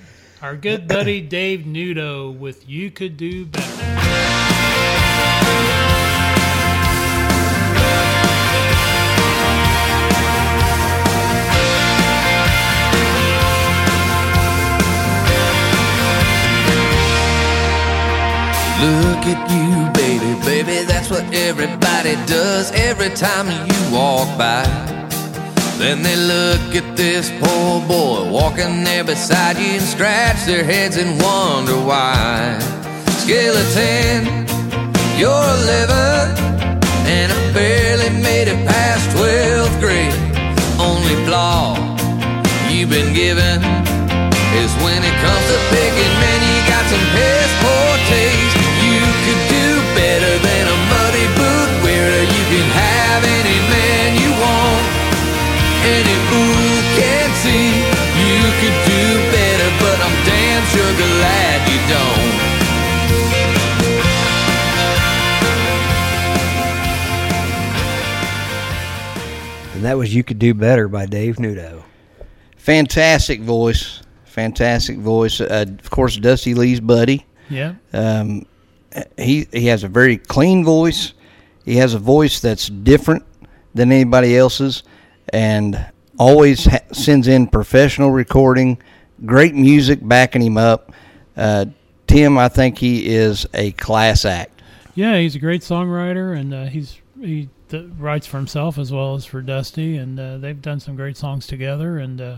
our 0.42 0.56
good 0.56 0.86
buddy 0.88 1.20
Dave 1.20 1.60
Nudo 1.60 2.36
with 2.36 2.68
"You 2.68 2.90
Could 2.90 3.16
Do 3.16 3.46
Better." 3.46 3.78
Look 18.80 19.26
at 19.26 19.50
you, 19.50 19.90
baby, 19.98 20.38
baby, 20.46 20.86
that's 20.86 21.10
what 21.10 21.24
everybody 21.34 22.14
does 22.26 22.70
every 22.70 23.10
time 23.10 23.48
you 23.50 23.78
walk 23.92 24.28
by. 24.38 24.62
Then 25.78 26.04
they 26.04 26.14
look 26.14 26.62
at 26.76 26.96
this 26.96 27.28
poor 27.40 27.80
boy 27.88 28.30
walking 28.30 28.84
there 28.84 29.02
beside 29.02 29.56
you 29.58 29.78
and 29.78 29.82
scratch 29.82 30.46
their 30.46 30.62
heads 30.62 30.96
and 30.96 31.20
wonder 31.20 31.74
why. 31.74 32.56
Skeleton, 33.18 34.46
you're 35.18 35.28
a 35.28 35.58
liver, 35.66 36.34
and 37.10 37.32
I 37.32 37.52
barely 37.52 38.10
made 38.22 38.46
it 38.46 38.64
past 38.64 39.10
12th 39.16 39.80
grade. 39.80 40.14
Only 40.78 41.16
flaw 41.26 41.74
you've 42.70 42.90
been 42.90 43.12
given 43.12 43.58
is 44.54 44.70
when 44.86 45.02
it 45.02 45.16
comes 45.18 45.46
to 45.50 45.58
picking 45.74 46.14
men, 46.22 46.38
you 46.46 46.58
got 46.70 46.84
some 46.86 47.06
piss 47.10 47.50
poor 47.58 47.90
taste. 48.06 48.67
That 69.88 69.96
was 69.96 70.14
You 70.14 70.22
Could 70.22 70.38
Do 70.38 70.52
Better 70.52 70.86
by 70.86 71.06
Dave 71.06 71.36
Nudo. 71.36 71.82
Fantastic 72.58 73.40
voice. 73.40 74.02
Fantastic 74.24 74.98
voice. 74.98 75.40
Uh, 75.40 75.64
of 75.66 75.88
course, 75.88 76.18
Dusty 76.18 76.52
Lee's 76.52 76.78
buddy. 76.78 77.24
Yeah. 77.48 77.76
Um, 77.94 78.44
he 79.16 79.48
he 79.50 79.64
has 79.68 79.84
a 79.84 79.88
very 79.88 80.18
clean 80.18 80.62
voice. 80.62 81.14
He 81.64 81.76
has 81.76 81.94
a 81.94 81.98
voice 81.98 82.40
that's 82.40 82.68
different 82.68 83.24
than 83.72 83.90
anybody 83.90 84.36
else's, 84.36 84.82
and 85.32 85.90
always 86.18 86.66
ha- 86.66 86.80
sends 86.92 87.26
in 87.26 87.46
professional 87.46 88.10
recording, 88.10 88.76
great 89.24 89.54
music 89.54 90.00
backing 90.02 90.42
him 90.42 90.58
up. 90.58 90.92
Uh, 91.34 91.64
Tim, 92.06 92.36
I 92.36 92.48
think 92.48 92.76
he 92.76 93.06
is 93.06 93.46
a 93.54 93.72
class 93.72 94.26
act. 94.26 94.60
Yeah, 94.94 95.16
he's 95.16 95.34
a 95.34 95.38
great 95.38 95.62
songwriter, 95.62 96.38
and 96.38 96.52
uh, 96.52 96.64
he's 96.66 97.00
he 97.18 97.48
th- 97.68 97.86
writes 97.98 98.26
for 98.26 98.36
himself 98.38 98.78
as 98.78 98.92
well 98.92 99.14
as 99.14 99.24
for 99.24 99.40
Dusty, 99.42 99.96
and 99.96 100.18
uh, 100.18 100.38
they've 100.38 100.60
done 100.60 100.80
some 100.80 100.96
great 100.96 101.16
songs 101.16 101.46
together, 101.46 101.98
and 101.98 102.20
uh, 102.20 102.36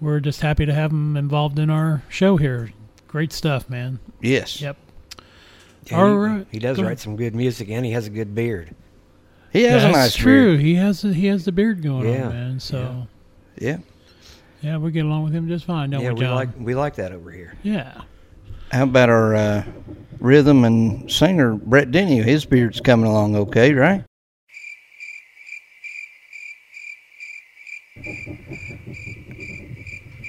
we're 0.00 0.20
just 0.20 0.40
happy 0.40 0.66
to 0.66 0.74
have 0.74 0.90
him 0.90 1.16
involved 1.16 1.58
in 1.58 1.70
our 1.70 2.02
show 2.08 2.36
here. 2.36 2.72
Great 3.06 3.32
stuff, 3.32 3.68
man. 3.70 3.98
Yes. 4.20 4.60
Yep. 4.60 4.76
Yeah, 5.86 5.96
All 6.00 6.08
he, 6.10 6.16
right. 6.16 6.46
he 6.50 6.58
does 6.58 6.76
Go 6.76 6.82
write 6.82 6.88
ahead. 6.90 7.00
some 7.00 7.16
good 7.16 7.34
music, 7.34 7.68
and 7.70 7.84
he 7.84 7.92
has 7.92 8.06
a 8.06 8.10
good 8.10 8.34
beard. 8.34 8.74
He 9.52 9.62
has 9.62 9.82
a 9.82 9.86
That's 9.86 9.96
nice 9.96 10.14
true. 10.14 10.52
beard. 10.56 10.60
He 10.60 10.74
has 10.74 11.00
the, 11.00 11.14
he 11.14 11.26
has 11.26 11.44
the 11.46 11.52
beard 11.52 11.82
going 11.82 12.08
Yeah. 12.08 12.26
on, 12.26 12.32
man. 12.34 12.60
So 12.60 13.06
Yeah. 13.58 13.78
yeah. 14.60 14.76
we 14.76 14.90
get 14.90 15.06
along 15.06 15.24
with 15.24 15.32
him 15.32 15.48
just 15.48 15.64
fine, 15.64 15.88
don't 15.90 16.02
yeah, 16.02 16.08
we, 16.10 16.14
we 16.16 16.20
John? 16.20 16.34
like 16.34 16.48
we 16.58 16.74
like 16.74 16.96
that 16.96 17.12
over 17.12 17.30
here. 17.30 17.54
yeah. 17.62 18.02
How 18.70 18.82
about 18.82 19.08
our 19.08 19.34
uh, 19.34 19.64
rhythm 20.20 20.64
and 20.66 21.10
singer 21.10 21.54
Brett 21.54 21.90
Denny? 21.90 22.18
His 22.20 22.44
beard's 22.44 22.80
coming 22.82 23.06
along 23.06 23.34
okay, 23.34 23.72
right? 23.72 24.04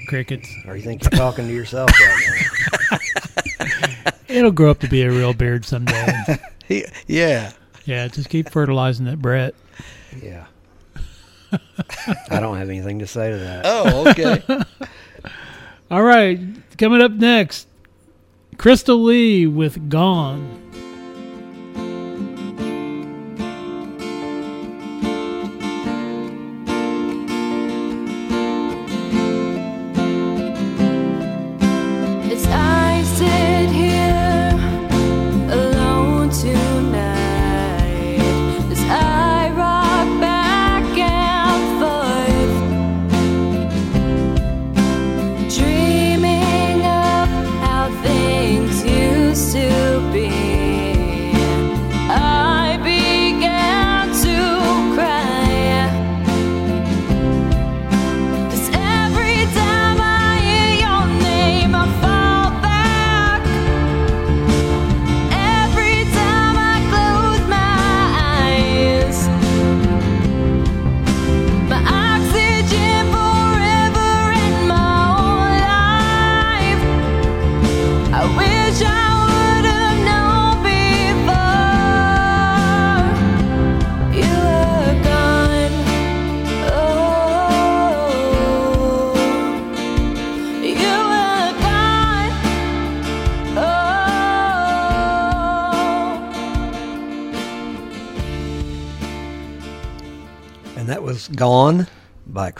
Crickets. 0.08 0.52
Or 0.66 0.76
you 0.76 0.82
think 0.82 1.02
you're 1.02 1.10
talking 1.10 1.46
to 1.46 1.54
yourself 1.54 1.90
right 1.90 2.48
now? 2.90 2.98
It'll 4.28 4.50
grow 4.50 4.70
up 4.70 4.80
to 4.80 4.88
be 4.88 5.02
a 5.02 5.10
real 5.10 5.32
beard 5.32 5.64
someday. 5.64 6.38
He, 6.70 6.84
yeah. 7.08 7.50
yeah, 7.84 8.06
just 8.06 8.28
keep 8.28 8.48
fertilizing 8.48 9.08
it, 9.08 9.20
Brett. 9.20 9.56
Yeah. 10.22 10.46
I 12.30 12.38
don't 12.38 12.56
have 12.58 12.68
anything 12.68 13.00
to 13.00 13.08
say 13.08 13.28
to 13.30 13.36
that. 13.38 13.62
Oh, 13.64 14.08
okay. 14.10 14.40
All 15.90 16.04
right, 16.04 16.38
coming 16.78 17.02
up 17.02 17.10
next, 17.10 17.66
Crystal 18.56 19.02
Lee 19.02 19.48
with 19.48 19.88
"Gone." 19.88 20.69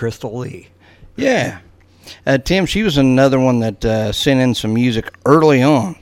Crystal 0.01 0.35
Lee. 0.35 0.69
Yeah. 1.15 1.59
Uh, 2.25 2.39
Tim, 2.39 2.65
she 2.65 2.83
was 2.83 2.97
another 2.97 3.39
one 3.39 3.61
that 3.61 3.85
uh, 3.85 4.13
sent 4.13 4.41
in 4.41 4.55
some 4.55 4.73
music 4.73 5.13
early 5.27 5.63
on. 5.63 5.95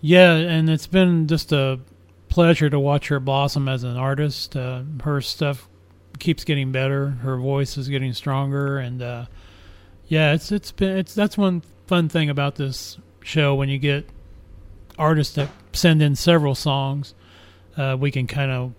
Yeah, 0.00 0.34
and 0.34 0.70
it's 0.70 0.86
been 0.86 1.26
just 1.26 1.50
a 1.50 1.80
pleasure 2.28 2.70
to 2.70 2.78
watch 2.78 3.08
her 3.08 3.18
blossom 3.18 3.68
as 3.68 3.82
an 3.82 3.96
artist. 3.96 4.54
Uh, 4.54 4.82
her 5.02 5.20
stuff 5.20 5.68
keeps 6.20 6.44
getting 6.44 6.70
better. 6.70 7.10
Her 7.10 7.36
voice 7.38 7.76
is 7.76 7.88
getting 7.88 8.12
stronger, 8.12 8.78
and 8.78 9.02
uh, 9.02 9.26
yeah, 10.06 10.32
it's 10.32 10.52
it's 10.52 10.70
been 10.70 10.96
it's 10.96 11.12
that's 11.12 11.36
one 11.36 11.64
fun 11.88 12.08
thing 12.08 12.30
about 12.30 12.54
this 12.54 12.98
show 13.24 13.56
when 13.56 13.68
you 13.68 13.78
get 13.78 14.08
artists 14.96 15.34
that 15.34 15.48
send 15.72 16.02
in 16.02 16.14
several 16.14 16.54
songs. 16.54 17.16
Uh, 17.76 17.96
we 17.98 18.12
can 18.12 18.28
kind 18.28 18.52
of 18.52 18.74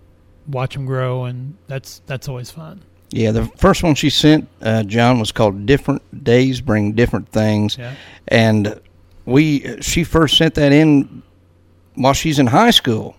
watch 0.48 0.72
them 0.72 0.86
grow, 0.86 1.24
and 1.24 1.58
that's 1.66 2.00
that's 2.06 2.26
always 2.26 2.50
fun. 2.50 2.84
Yeah, 3.10 3.30
the 3.30 3.44
first 3.58 3.82
one 3.82 3.94
she 3.94 4.10
sent, 4.10 4.48
uh, 4.62 4.82
John, 4.82 5.20
was 5.20 5.30
called 5.30 5.66
"Different 5.66 6.02
Days 6.24 6.60
Bring 6.60 6.92
Different 6.92 7.28
Things," 7.28 7.76
Yeah. 7.78 7.92
and 8.28 8.80
we 9.24 9.80
she 9.80 10.04
first 10.04 10.36
sent 10.36 10.54
that 10.54 10.72
in 10.72 11.22
while 11.94 12.12
she's 12.14 12.38
in 12.38 12.46
high 12.48 12.70
school, 12.72 13.14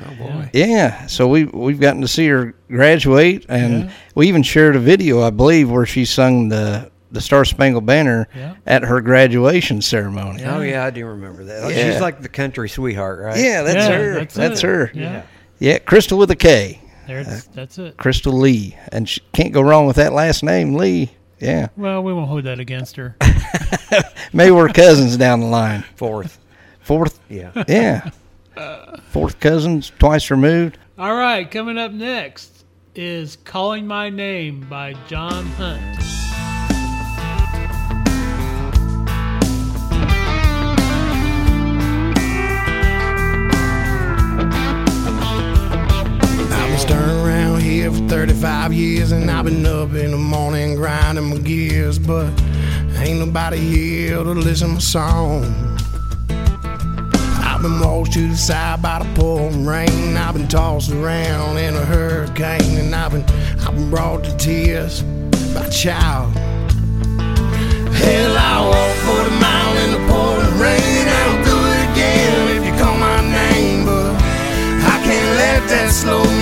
Oh 0.00 0.14
boy. 0.14 0.50
Yeah, 0.54 1.06
so 1.06 1.28
we 1.28 1.44
we've 1.44 1.78
gotten 1.80 2.00
to 2.00 2.08
see 2.08 2.26
her 2.28 2.54
graduate, 2.68 3.44
and 3.48 3.84
Yeah. 3.84 3.90
we 4.14 4.28
even 4.28 4.42
shared 4.42 4.76
a 4.76 4.80
video, 4.80 5.22
I 5.22 5.30
believe, 5.30 5.70
where 5.70 5.84
she 5.86 6.04
sung 6.04 6.48
the 6.48 6.90
the 7.12 7.20
Star 7.20 7.44
Spangled 7.44 7.86
Banner 7.86 8.26
Yeah. 8.34 8.54
at 8.66 8.82
her 8.82 9.00
graduation 9.00 9.82
ceremony. 9.82 10.42
Oh 10.44 10.62
yeah, 10.62 10.84
I 10.84 10.90
do 10.90 11.04
remember 11.06 11.44
that. 11.44 11.70
Yeah. 11.70 11.92
She's 11.92 12.00
like 12.00 12.22
the 12.22 12.28
country 12.28 12.68
sweetheart, 12.68 13.20
right? 13.20 13.38
Yeah, 13.38 13.62
that's 13.62 13.88
Yeah, 13.88 13.96
her. 13.98 14.14
that's 14.14 14.34
That's, 14.34 14.60
her. 14.62 14.90
Yeah. 14.94 15.22
Yeah, 15.60 15.78
Crystal 15.78 16.18
with 16.18 16.30
a 16.32 16.36
K. 16.36 16.80
There's, 17.06 17.26
uh, 17.28 17.40
that's 17.54 17.78
it. 17.78 17.96
Crystal 17.96 18.32
Lee, 18.32 18.76
and 18.92 19.08
she 19.08 19.20
can't 19.32 19.52
go 19.52 19.60
wrong 19.60 19.86
with 19.86 19.96
that 19.96 20.12
last 20.12 20.42
name, 20.42 20.74
Lee. 20.74 21.10
Yeah, 21.40 21.68
Well, 21.76 22.02
we 22.02 22.12
won't 22.14 22.28
hold 22.28 22.44
that 22.44 22.58
against 22.60 22.96
her. 22.96 23.16
maybe 24.32 24.50
we're 24.52 24.68
cousins 24.68 25.16
down 25.16 25.40
the 25.40 25.46
line. 25.46 25.82
Fourth. 25.96 26.38
Fourth. 26.80 27.20
Yeah. 27.28 27.50
Yeah. 27.68 28.10
Fourth 29.10 29.40
cousins, 29.40 29.90
twice 29.98 30.30
removed. 30.30 30.78
All 30.98 31.14
right, 31.16 31.50
coming 31.50 31.76
up 31.76 31.90
next 31.92 32.64
is 32.94 33.36
Calling 33.44 33.86
My 33.86 34.08
Name 34.10 34.60
by 34.70 34.94
John 35.08 35.44
Hunt. 35.46 36.23
Here 47.84 47.92
for 47.92 48.08
35 48.08 48.72
years 48.72 49.12
and 49.12 49.30
I've 49.30 49.44
been 49.44 49.66
up 49.66 49.92
in 49.92 50.12
the 50.12 50.16
morning 50.16 50.74
grinding 50.74 51.28
my 51.28 51.36
gears, 51.36 51.98
but 51.98 52.28
ain't 52.96 53.18
nobody 53.18 53.58
here 53.58 54.16
to 54.24 54.30
listen 54.30 54.68
to 54.68 54.74
my 54.74 54.80
song. 54.80 55.44
I've 56.30 57.60
been 57.60 57.78
washed 57.80 58.14
to 58.14 58.28
the 58.28 58.36
side 58.36 58.80
by 58.80 59.00
the 59.00 59.14
pouring 59.14 59.66
rain. 59.66 60.16
I've 60.16 60.32
been 60.32 60.48
tossed 60.48 60.92
around 60.92 61.58
in 61.58 61.76
a 61.76 61.84
hurricane 61.84 62.78
and 62.78 62.94
I've 62.94 63.12
been, 63.12 63.24
I've 63.60 63.74
been 63.74 63.90
brought 63.90 64.24
to 64.24 64.34
tears 64.38 65.02
by 65.52 65.68
child. 65.68 66.32
Hell, 68.00 68.36
I 68.38 68.54
walk 68.70 68.96
for 69.04 69.20
the 69.28 69.36
mile 69.44 69.76
in 69.84 69.90
the 69.92 70.02
pouring 70.10 70.58
rain. 70.58 71.06
I'll 71.20 71.44
do 71.44 71.56
it 71.72 71.92
again 71.92 72.56
if 72.56 72.64
you 72.64 72.82
call 72.82 72.96
my 72.96 73.20
name, 73.20 73.84
but 73.84 74.14
I 74.88 75.02
can't 75.04 75.36
let 75.36 75.68
that 75.68 75.90
slow 75.92 76.33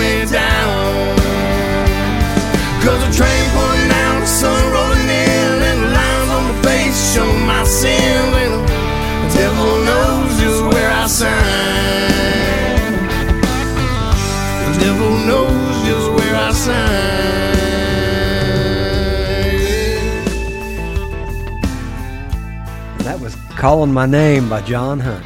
Calling 23.62 23.92
My 23.92 24.06
Name 24.06 24.48
by 24.48 24.60
John 24.62 24.98
Hunt. 24.98 25.24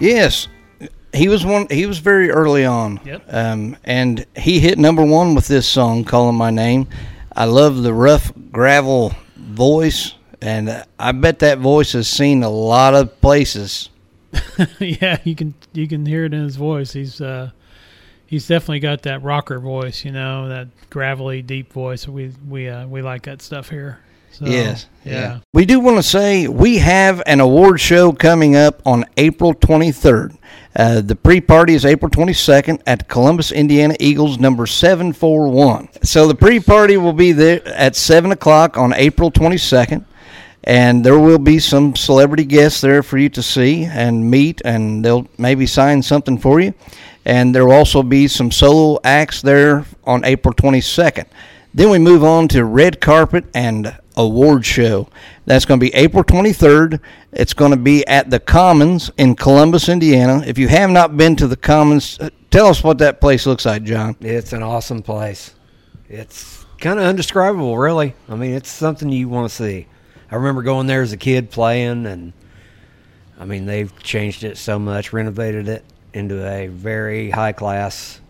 Yes, 0.00 0.48
he 1.12 1.28
was 1.28 1.44
one. 1.44 1.66
He 1.68 1.84
was 1.84 1.98
very 1.98 2.30
early 2.30 2.64
on. 2.64 2.98
Yep. 3.04 3.24
Um, 3.28 3.76
and 3.84 4.24
he 4.34 4.58
hit 4.58 4.78
number 4.78 5.04
one 5.04 5.34
with 5.34 5.48
this 5.48 5.68
song, 5.68 6.02
"Calling 6.02 6.34
My 6.34 6.48
Name." 6.48 6.88
I 7.36 7.44
love 7.44 7.82
the 7.82 7.92
rough 7.92 8.32
gravel 8.50 9.12
voice, 9.36 10.14
and 10.40 10.70
uh, 10.70 10.84
I 10.98 11.12
bet 11.12 11.40
that 11.40 11.58
voice 11.58 11.92
has 11.92 12.08
seen 12.08 12.42
a 12.42 12.48
lot 12.48 12.94
of 12.94 13.20
places. 13.20 13.90
yeah, 14.78 15.18
you 15.24 15.34
can 15.34 15.52
you 15.74 15.86
can 15.86 16.06
hear 16.06 16.24
it 16.24 16.32
in 16.32 16.44
his 16.44 16.56
voice. 16.56 16.94
He's 16.94 17.20
uh 17.20 17.50
he's 18.24 18.48
definitely 18.48 18.80
got 18.80 19.02
that 19.02 19.22
rocker 19.22 19.60
voice, 19.60 20.06
you 20.06 20.12
know, 20.12 20.48
that 20.48 20.68
gravelly 20.88 21.42
deep 21.42 21.70
voice. 21.74 22.08
We 22.08 22.32
we 22.48 22.70
uh 22.70 22.86
we 22.86 23.02
like 23.02 23.24
that 23.24 23.42
stuff 23.42 23.68
here. 23.68 23.98
So, 24.38 24.46
yes. 24.46 24.86
Yeah. 25.04 25.40
We 25.52 25.66
do 25.66 25.80
want 25.80 25.96
to 25.96 26.02
say 26.02 26.46
we 26.46 26.78
have 26.78 27.20
an 27.26 27.40
award 27.40 27.80
show 27.80 28.12
coming 28.12 28.54
up 28.54 28.80
on 28.86 29.04
April 29.16 29.52
23rd. 29.52 30.38
Uh, 30.76 31.00
the 31.00 31.16
pre-party 31.16 31.74
is 31.74 31.84
April 31.84 32.08
22nd 32.08 32.80
at 32.86 33.08
Columbus, 33.08 33.50
Indiana 33.50 33.96
Eagles 33.98 34.38
number 34.38 34.64
741. 34.64 35.88
So 36.04 36.28
the 36.28 36.36
pre-party 36.36 36.96
will 36.96 37.12
be 37.12 37.32
there 37.32 37.66
at 37.66 37.96
7 37.96 38.30
o'clock 38.30 38.78
on 38.78 38.92
April 38.94 39.32
22nd. 39.32 40.04
And 40.62 41.04
there 41.04 41.18
will 41.18 41.40
be 41.40 41.58
some 41.58 41.96
celebrity 41.96 42.44
guests 42.44 42.80
there 42.80 43.02
for 43.02 43.18
you 43.18 43.28
to 43.30 43.42
see 43.42 43.86
and 43.86 44.30
meet, 44.30 44.62
and 44.64 45.04
they'll 45.04 45.26
maybe 45.36 45.66
sign 45.66 46.00
something 46.00 46.38
for 46.38 46.60
you. 46.60 46.74
And 47.24 47.52
there 47.52 47.66
will 47.66 47.74
also 47.74 48.04
be 48.04 48.28
some 48.28 48.52
solo 48.52 49.00
acts 49.02 49.42
there 49.42 49.84
on 50.04 50.24
April 50.24 50.54
22nd. 50.54 51.26
Then 51.74 51.90
we 51.90 51.98
move 51.98 52.22
on 52.22 52.46
to 52.48 52.64
red 52.64 53.00
carpet 53.00 53.44
and 53.52 53.96
award 54.18 54.66
show. 54.66 55.08
That's 55.46 55.64
going 55.64 55.80
to 55.80 55.84
be 55.86 55.94
April 55.94 56.22
23rd. 56.22 57.00
It's 57.32 57.54
going 57.54 57.70
to 57.70 57.76
be 57.78 58.06
at 58.06 58.28
the 58.30 58.40
Commons 58.40 59.10
in 59.16 59.34
Columbus, 59.36 59.88
Indiana. 59.88 60.42
If 60.46 60.58
you 60.58 60.68
have 60.68 60.90
not 60.90 61.16
been 61.16 61.36
to 61.36 61.46
the 61.46 61.56
Commons, 61.56 62.18
uh, 62.20 62.28
tell 62.50 62.66
us 62.66 62.82
what 62.84 62.98
that 62.98 63.20
place 63.20 63.46
looks 63.46 63.64
like, 63.64 63.84
John. 63.84 64.16
It's 64.20 64.52
an 64.52 64.62
awesome 64.62 65.02
place. 65.02 65.54
It's 66.08 66.66
kind 66.78 66.98
of 66.98 67.06
undescribable, 67.06 67.78
really. 67.78 68.14
I 68.28 68.34
mean, 68.34 68.52
it's 68.52 68.70
something 68.70 69.08
you 69.10 69.28
want 69.28 69.48
to 69.48 69.54
see. 69.54 69.86
I 70.30 70.36
remember 70.36 70.62
going 70.62 70.86
there 70.86 71.00
as 71.02 71.12
a 71.12 71.16
kid 71.16 71.50
playing, 71.50 72.04
and 72.06 72.32
I 73.38 73.44
mean, 73.46 73.64
they've 73.66 73.96
changed 74.02 74.44
it 74.44 74.58
so 74.58 74.78
much, 74.78 75.12
renovated 75.12 75.68
it 75.68 75.84
into 76.12 76.46
a 76.46 76.66
very 76.66 77.30
high 77.30 77.52
class 77.52 78.20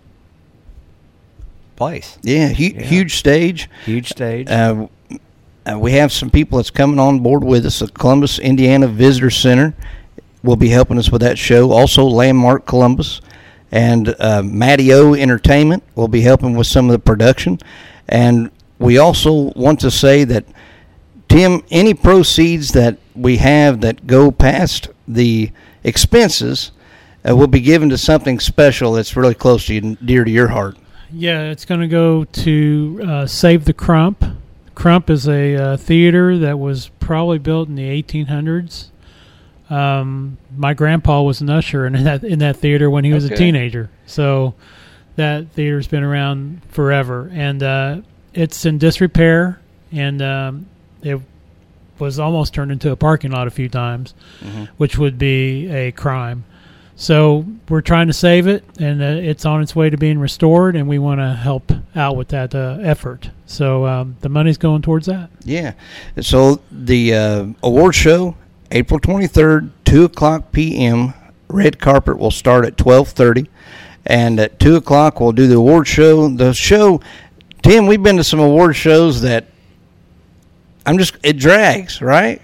place. 1.77 2.19
Yeah, 2.23 2.49
hu- 2.49 2.65
Yeah. 2.65 2.83
huge 2.83 3.17
stage. 3.17 3.69
Huge 3.85 4.09
stage. 4.09 4.49
Uh, 4.51 4.89
uh, 5.69 5.79
we 5.79 5.93
have 5.93 6.13
some 6.13 6.31
people 6.31 6.59
that's 6.59 6.71
coming 6.71 6.99
on 6.99 7.21
board 7.21 7.45
with 7.45 7.67
us. 7.67 7.81
The 7.81 7.89
Columbus, 7.89 8.39
Indiana 8.39 8.87
Visitor 8.89 9.31
Center 9.31 9.75
will 10.43 10.57
be 10.57 10.69
helping 10.69 10.99
us 10.99 11.11
with 11.11 11.21
that 11.23 11.39
show. 11.39 11.73
Also, 11.73 12.05
Landmark 12.05 12.67
Columbus 12.67 13.21
and 13.71 14.15
uh, 14.19 14.43
Matty 14.43 14.93
O 14.93 15.15
Entertainment 15.15 15.83
will 15.95 16.09
be 16.09 16.23
helping 16.23 16.57
with 16.57 16.67
some 16.67 16.87
of 16.87 16.93
the 16.93 16.99
production. 16.99 17.59
And 18.09 18.51
we 18.79 18.99
also 18.99 19.53
want 19.55 19.81
to 19.81 19.91
say 19.91 20.25
that 20.25 20.45
Tim, 21.29 21.63
any 21.71 21.93
proceeds 21.93 22.73
that 22.73 22.99
we 23.15 23.37
have 23.37 23.83
that 23.83 24.07
go 24.07 24.31
past 24.31 24.89
the 25.07 25.51
expenses 25.85 26.71
uh, 27.29 27.37
will 27.37 27.47
be 27.47 27.61
given 27.61 27.91
to 27.91 27.99
something 27.99 28.41
special 28.41 28.93
that's 28.93 29.17
really 29.17 29.35
close 29.35 29.67
to 29.67 29.75
you, 29.75 29.81
and 29.83 30.07
dear 30.07 30.25
to 30.25 30.31
your 30.31 30.49
heart. 30.49 30.79
Yeah, 31.11 31.51
it's 31.51 31.65
going 31.65 31.81
to 31.81 31.89
go 31.89 32.25
to 32.25 33.01
uh, 33.07 33.27
Save 33.27 33.67
the 33.67 33.75
Crump. 33.75 34.25
Crump 34.79 35.11
is 35.11 35.27
a 35.29 35.57
uh, 35.57 35.77
theater 35.77 36.39
that 36.39 36.57
was 36.57 36.91
probably 37.01 37.39
built 37.39 37.69
in 37.69 37.75
the 37.75 38.01
1800s. 38.03 38.91
Um, 39.69 40.39
my 40.57 40.73
grandpa 40.73 41.21
was 41.23 41.41
an 41.41 41.51
usher 41.51 41.85
in 41.85 41.93
that 42.05 42.23
in 42.23 42.39
that 42.39 42.57
theater 42.59 42.89
when 42.89 43.03
he 43.05 43.13
was 43.13 43.25
a 43.25 43.35
teenager. 43.37 43.91
So 44.07 44.55
that 45.17 45.51
theater's 45.51 45.89
been 45.89 46.05
around 46.05 46.63
forever, 46.69 47.29
and 47.35 47.61
uh, 47.61 48.01
it's 48.33 48.65
in 48.65 48.79
disrepair, 48.79 49.61
and 49.91 50.23
um, 50.23 50.67
it 51.03 51.21
was 51.99 52.21
almost 52.21 52.55
turned 52.55 52.71
into 52.71 52.93
a 52.93 52.97
parking 52.97 53.33
lot 53.33 53.49
a 53.49 53.51
few 53.51 53.69
times, 53.69 54.15
Mhm. 54.45 54.69
which 54.77 54.97
would 54.97 55.19
be 55.19 55.67
a 55.73 55.91
crime. 55.91 56.45
So 57.01 57.47
we're 57.69 57.81
trying 57.81 58.09
to 58.09 58.13
save 58.13 58.49
it, 58.49 58.65
and 58.81 59.01
uh, 59.01 59.07
it's 59.07 59.47
on 59.47 59.63
its 59.63 59.77
way 59.77 59.89
to 59.89 59.97
being 59.97 60.19
restored, 60.19 60.75
and 60.75 60.89
we 60.89 60.99
want 60.99 61.21
to 61.21 61.33
help 61.33 61.71
out 61.95 62.17
with 62.17 62.27
that 62.29 62.57
uh, 62.57 62.79
effort. 62.83 63.31
So 63.47 63.87
um, 63.87 64.17
the 64.21 64.29
money's 64.29 64.59
going 64.59 64.83
towards 64.83 65.07
that. 65.07 65.31
Yeah. 65.45 65.75
So 66.21 66.61
the 66.73 67.15
uh, 67.15 67.47
award 67.63 67.95
show, 67.95 68.35
April 68.73 68.99
23rd, 68.99 69.71
2 69.85 70.05
o'clock 70.07 70.51
p.m. 70.51 71.15
Red 71.47 71.79
carpet 71.79 72.19
will 72.19 72.33
start 72.33 72.67
at 72.67 72.77
12:30, 72.77 73.47
and 74.05 74.41
at 74.41 74.59
2 74.59 74.75
o'clock 74.75 75.21
we'll 75.21 75.31
do 75.31 75.47
the 75.47 75.55
award 75.55 75.87
show. 75.87 76.29
The 76.29 76.53
show, 76.53 77.01
Tim, 77.63 77.87
we've 77.87 78.03
been 78.03 78.17
to 78.17 78.25
some 78.25 78.41
award 78.41 78.75
shows 78.75 79.23
that 79.23 79.47
I'm 80.85 80.99
just 80.99 81.17
it 81.23 81.39
drags, 81.39 82.03
right? 82.03 82.43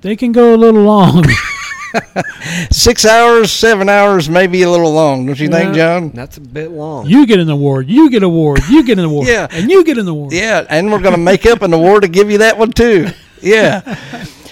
They 0.00 0.16
can 0.16 0.32
go 0.32 0.54
a 0.54 0.56
little 0.56 0.82
long. 0.82 1.26
Six 2.70 3.04
hours, 3.04 3.50
seven 3.52 3.88
hours, 3.88 4.28
maybe 4.28 4.62
a 4.62 4.70
little 4.70 4.92
long, 4.92 5.26
don't 5.26 5.38
you 5.38 5.48
think, 5.48 5.74
John? 5.74 6.10
That's 6.10 6.36
a 6.36 6.40
bit 6.40 6.70
long. 6.70 7.06
you 7.06 7.26
get 7.26 7.38
an 7.40 7.50
award. 7.50 7.88
You 7.88 8.10
get 8.10 8.18
an 8.18 8.24
award. 8.24 8.60
You 8.70 8.84
get 8.84 8.98
an 8.98 9.04
award. 9.04 9.28
Yeah. 9.32 9.46
and 9.50 9.70
you 9.70 9.84
get 9.84 9.98
an 9.98 10.08
award. 10.08 10.32
Yeah, 10.32 10.64
and 10.68 10.90
we're 10.90 11.00
going 11.00 11.14
to 11.14 11.20
make 11.20 11.46
up 11.46 11.62
an 11.62 11.72
award 11.72 12.02
to 12.02 12.08
give 12.08 12.30
you 12.30 12.38
that 12.38 12.58
one 12.58 12.70
too. 12.72 13.08
Yeah. 13.44 13.96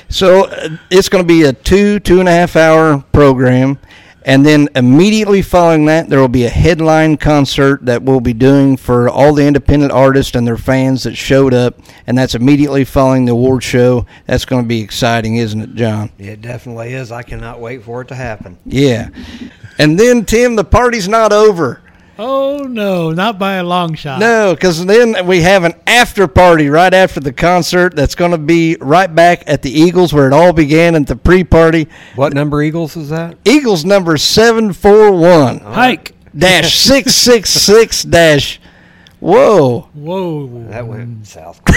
So 0.08 0.46
uh, 0.46 0.70
it's 0.90 1.08
going 1.08 1.22
to 1.22 1.28
be 1.28 1.44
a 1.44 1.52
two 1.52 2.00
two 2.00 2.18
and 2.18 2.28
a 2.28 2.32
half 2.32 2.56
hour 2.56 2.98
program, 3.12 3.78
And 4.22 4.44
then 4.44 4.68
immediately 4.74 5.40
following 5.40 5.86
that, 5.86 6.08
there 6.08 6.20
will 6.20 6.28
be 6.28 6.44
a 6.44 6.50
headline 6.50 7.16
concert 7.16 7.86
that 7.86 8.02
we'll 8.02 8.20
be 8.20 8.34
doing 8.34 8.76
for 8.76 9.08
all 9.08 9.32
the 9.32 9.46
independent 9.46 9.92
artists 9.92 10.34
and 10.34 10.46
their 10.46 10.58
fans 10.58 11.04
that 11.04 11.16
showed 11.16 11.54
up. 11.54 11.78
And 12.06 12.18
that's 12.18 12.34
immediately 12.34 12.84
following 12.84 13.24
the 13.24 13.32
award 13.32 13.62
show. 13.62 14.06
That's 14.26 14.44
going 14.44 14.62
to 14.62 14.68
be 14.68 14.80
exciting, 14.80 15.36
isn't 15.36 15.60
it, 15.60 15.74
John? 15.74 16.10
It 16.18 16.42
definitely 16.42 16.92
is. 16.92 17.10
I 17.10 17.22
cannot 17.22 17.60
wait 17.60 17.82
for 17.82 18.02
it 18.02 18.08
to 18.08 18.14
happen. 18.14 18.58
Yeah. 18.66 19.08
And 19.78 19.98
then, 19.98 20.26
Tim, 20.26 20.56
the 20.56 20.64
party's 20.64 21.08
not 21.08 21.32
over. 21.32 21.80
Oh 22.22 22.64
no, 22.64 23.12
not 23.12 23.38
by 23.38 23.54
a 23.54 23.64
long 23.64 23.94
shot. 23.94 24.20
No, 24.20 24.54
because 24.54 24.84
then 24.84 25.26
we 25.26 25.40
have 25.40 25.64
an 25.64 25.72
after 25.86 26.28
party 26.28 26.68
right 26.68 26.92
after 26.92 27.18
the 27.18 27.32
concert 27.32 27.96
that's 27.96 28.14
going 28.14 28.32
to 28.32 28.38
be 28.38 28.76
right 28.78 29.12
back 29.12 29.44
at 29.46 29.62
the 29.62 29.70
Eagles 29.70 30.12
where 30.12 30.26
it 30.26 30.34
all 30.34 30.52
began 30.52 30.94
at 30.96 31.06
the 31.06 31.16
pre 31.16 31.44
party. 31.44 31.88
What 32.16 32.34
number 32.34 32.62
Eagles 32.62 32.94
is 32.94 33.08
that? 33.08 33.38
Eagles 33.46 33.86
number 33.86 34.18
741 34.18 35.60
Hike. 35.60 36.14
dash 36.36 36.76
666 36.80 38.02
dash. 38.02 38.60
Whoa. 39.20 39.88
Whoa. 39.94 40.64
That 40.68 40.86
went 40.86 41.26
south. 41.26 41.62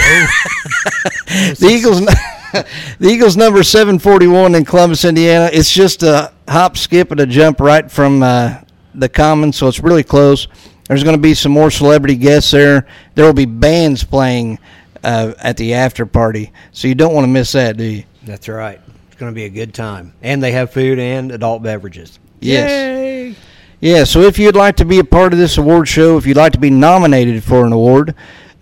The 1.58 1.68
Eagles, 1.68 2.00
the 2.02 3.08
Eagles 3.08 3.36
number 3.36 3.62
seven 3.62 3.98
forty 3.98 4.26
one 4.26 4.54
in 4.54 4.64
Columbus, 4.64 5.04
Indiana. 5.04 5.48
It's 5.52 5.72
just 5.72 6.02
a 6.02 6.32
hop, 6.46 6.76
skip, 6.76 7.10
and 7.10 7.18
a 7.18 7.26
jump 7.26 7.60
right 7.60 7.90
from 7.90 8.22
uh, 8.22 8.60
the 8.94 9.08
Commons, 9.08 9.56
so 9.56 9.68
it's 9.68 9.80
really 9.80 10.04
close. 10.04 10.48
There's 10.88 11.02
going 11.02 11.16
to 11.16 11.22
be 11.22 11.34
some 11.34 11.52
more 11.52 11.70
celebrity 11.70 12.16
guests 12.16 12.50
there. 12.50 12.86
There 13.14 13.24
will 13.24 13.32
be 13.32 13.46
bands 13.46 14.04
playing 14.04 14.58
uh, 15.02 15.34
at 15.38 15.56
the 15.56 15.74
after 15.74 16.06
party, 16.06 16.52
so 16.72 16.88
you 16.88 16.94
don't 16.94 17.14
want 17.14 17.24
to 17.24 17.28
miss 17.28 17.52
that, 17.52 17.76
do 17.76 17.84
you? 17.84 18.04
That's 18.24 18.48
right. 18.48 18.80
It's 19.08 19.16
going 19.16 19.32
to 19.32 19.34
be 19.34 19.44
a 19.44 19.50
good 19.50 19.74
time. 19.74 20.14
And 20.22 20.42
they 20.42 20.52
have 20.52 20.72
food 20.72 20.98
and 20.98 21.32
adult 21.32 21.62
beverages. 21.62 22.18
Yes. 22.40 22.70
Yay. 22.70 23.34
Yeah, 23.80 24.04
so 24.04 24.22
if 24.22 24.38
you'd 24.38 24.56
like 24.56 24.76
to 24.76 24.84
be 24.84 24.98
a 24.98 25.04
part 25.04 25.32
of 25.32 25.38
this 25.38 25.58
award 25.58 25.88
show, 25.88 26.16
if 26.16 26.26
you'd 26.26 26.38
like 26.38 26.52
to 26.52 26.58
be 26.58 26.70
nominated 26.70 27.42
for 27.44 27.66
an 27.66 27.72
award, 27.72 28.14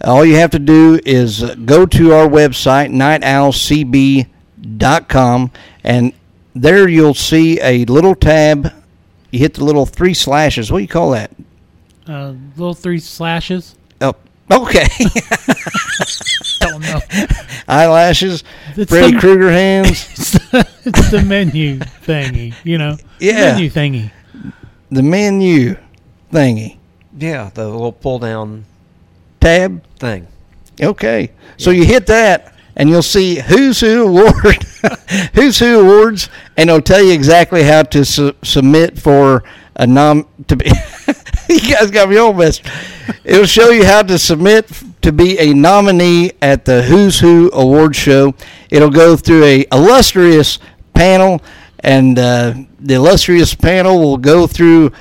all 0.03 0.25
you 0.25 0.37
have 0.37 0.51
to 0.51 0.59
do 0.59 0.99
is 1.07 1.45
uh, 1.45 1.55
go 1.65 1.87
to 1.87 2.13
our 2.13 2.27
website, 2.27 2.91
nightowlcb.com, 2.91 5.51
and 5.85 6.13
there 6.55 6.89
you'll 6.89 7.15
see 7.15 7.61
a 7.61 7.85
little 7.85 8.15
tab. 8.15 8.73
You 9.33 9.39
hit 9.39 9.55
the 9.55 9.65
little 9.65 9.87
three 9.87 10.15
slashes. 10.15 10.71
What 10.71 10.79
do 10.79 10.83
you 10.83 10.89
call 10.89 11.11
that? 11.13 11.33
Uh, 12.07 12.35
little 12.57 12.75
three 12.75 12.99
slashes. 12.99 13.75
Oh, 14.01 14.15
okay. 14.51 14.87
Don't 16.61 16.83
know. 16.83 17.01
Eyelashes, 17.67 18.45
It's 18.77 18.91
Freddy 18.91 19.19
Krueger 19.19 19.51
hands. 19.51 19.91
it's, 20.13 20.33
the, 20.33 20.69
it's 20.85 21.11
the 21.11 21.23
menu 21.23 21.79
thingy, 21.79 22.55
you 22.63 22.77
know. 22.77 22.99
Yeah. 23.19 23.53
Menu 23.55 23.71
thingy. 23.71 24.11
the 24.91 25.03
menu 25.03 25.77
thingy. 26.31 26.77
Yeah, 27.17 27.51
the 27.55 27.69
little 27.69 27.93
pull 27.93 28.19
down 28.19 28.65
Tab. 29.41 29.83
thing. 29.97 30.27
Okay. 30.81 31.31
So 31.57 31.71
you 31.71 31.85
hit 31.85 32.07
that 32.07 32.52
and 32.77 32.89
you'll 32.89 33.03
see 33.03 33.41
who's 33.41 33.81
who 33.81 34.07
award, 34.07 34.65
who's 35.35 35.59
who 35.59 35.81
awards, 35.81 36.29
and 36.57 36.71
it'll 36.71 36.83
tell 36.83 37.03
you 37.03 37.13
exactly 37.13 37.63
how 37.63 37.83
to 37.83 38.05
su- 38.05 38.35
submit 38.43 38.99
for 38.99 39.43
a 39.77 39.87
nom 39.87 40.27
to 40.49 40.57
be. 40.57 40.67
you 41.49 41.75
guys 41.75 41.91
got 41.91 42.09
me 42.09 42.17
all 42.17 42.33
messed. 42.33 42.65
It'll 43.25 43.47
show 43.47 43.71
you 43.71 43.85
how 43.85 44.03
to 44.03 44.19
submit 44.19 44.71
to 45.03 45.13
be 45.13 45.39
a 45.39 45.53
nominee 45.53 46.33
at 46.41 46.65
the 46.65 46.83
Who's 46.83 47.21
Who 47.21 47.51
Award 47.53 47.97
Show. 47.97 48.35
It'll 48.71 48.91
go 48.91 49.17
through 49.17 49.45
a 49.45 49.67
illustrious 49.73 50.59
panel, 50.95 51.43
and 51.81 52.19
uh, 52.19 52.55
the 52.81 52.95
illustrious 52.95 53.55
panel 53.55 53.99
will 53.99 54.19
go 54.19 54.47
through 54.47 54.93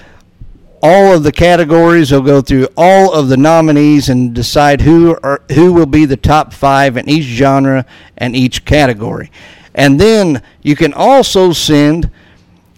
all 0.81 1.13
of 1.13 1.23
the 1.23 1.31
categories. 1.31 2.09
They'll 2.09 2.21
go 2.21 2.41
through 2.41 2.67
all 2.75 3.13
of 3.13 3.29
the 3.29 3.37
nominees 3.37 4.09
and 4.09 4.33
decide 4.33 4.81
who 4.81 5.17
are 5.23 5.41
who 5.53 5.73
will 5.73 5.85
be 5.85 6.05
the 6.05 6.17
top 6.17 6.53
five 6.53 6.97
in 6.97 7.09
each 7.09 7.25
genre 7.25 7.85
and 8.17 8.35
each 8.35 8.65
category. 8.65 9.31
And 9.73 9.99
then 9.99 10.41
you 10.61 10.75
can 10.75 10.93
also 10.93 11.53
send 11.53 12.09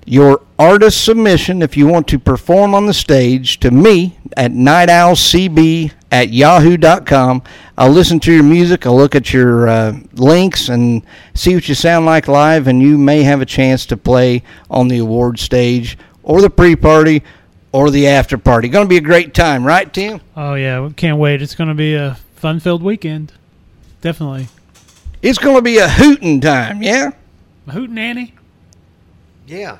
your 0.05 0.41
artist 0.59 1.03
submission 1.03 1.61
if 1.61 1.77
you 1.77 1.87
want 1.87 2.07
to 2.09 2.19
perform 2.19 2.75
on 2.75 2.85
the 2.85 2.93
stage 2.93 3.59
to 3.59 3.71
me 3.71 4.17
at 4.35 4.51
nightowlcb 4.51 5.91
at 6.11 6.29
yahoo.com. 6.29 7.41
I'll 7.77 7.89
listen 7.89 8.19
to 8.21 8.31
your 8.31 8.43
music, 8.43 8.85
I'll 8.85 8.97
look 8.97 9.15
at 9.15 9.33
your 9.33 9.67
uh, 9.67 9.97
links 10.13 10.69
and 10.69 11.03
see 11.33 11.55
what 11.55 11.67
you 11.67 11.73
sound 11.73 12.05
like 12.05 12.27
live, 12.27 12.67
and 12.67 12.81
you 12.81 12.97
may 12.97 13.23
have 13.23 13.41
a 13.41 13.45
chance 13.45 13.85
to 13.87 13.97
play 13.97 14.43
on 14.69 14.89
the 14.89 14.99
award 14.99 15.39
stage 15.39 15.97
or 16.21 16.41
the 16.41 16.49
pre 16.49 16.75
party 16.75 17.23
or 17.73 17.89
the 17.89 18.07
after 18.07 18.37
party. 18.37 18.69
Going 18.69 18.85
to 18.85 18.89
be 18.89 18.95
a 18.97 19.01
great 19.01 19.33
time, 19.33 19.65
right, 19.67 19.91
Tim? 19.93 20.21
Oh 20.37 20.53
yeah, 20.53 20.79
we 20.79 20.93
can't 20.93 21.17
wait. 21.17 21.41
It's 21.41 21.55
going 21.55 21.67
to 21.67 21.73
be 21.75 21.95
a 21.95 22.15
fun-filled 22.35 22.81
weekend. 22.81 23.33
Definitely. 23.99 24.47
It's 25.21 25.37
going 25.39 25.55
to 25.57 25.61
be 25.61 25.77
a 25.79 25.89
hooting 25.89 26.39
time, 26.39 26.81
yeah? 26.81 27.11
A 27.67 27.71
hoot 27.71 27.89
nanny. 27.89 28.33
Yeah. 29.47 29.79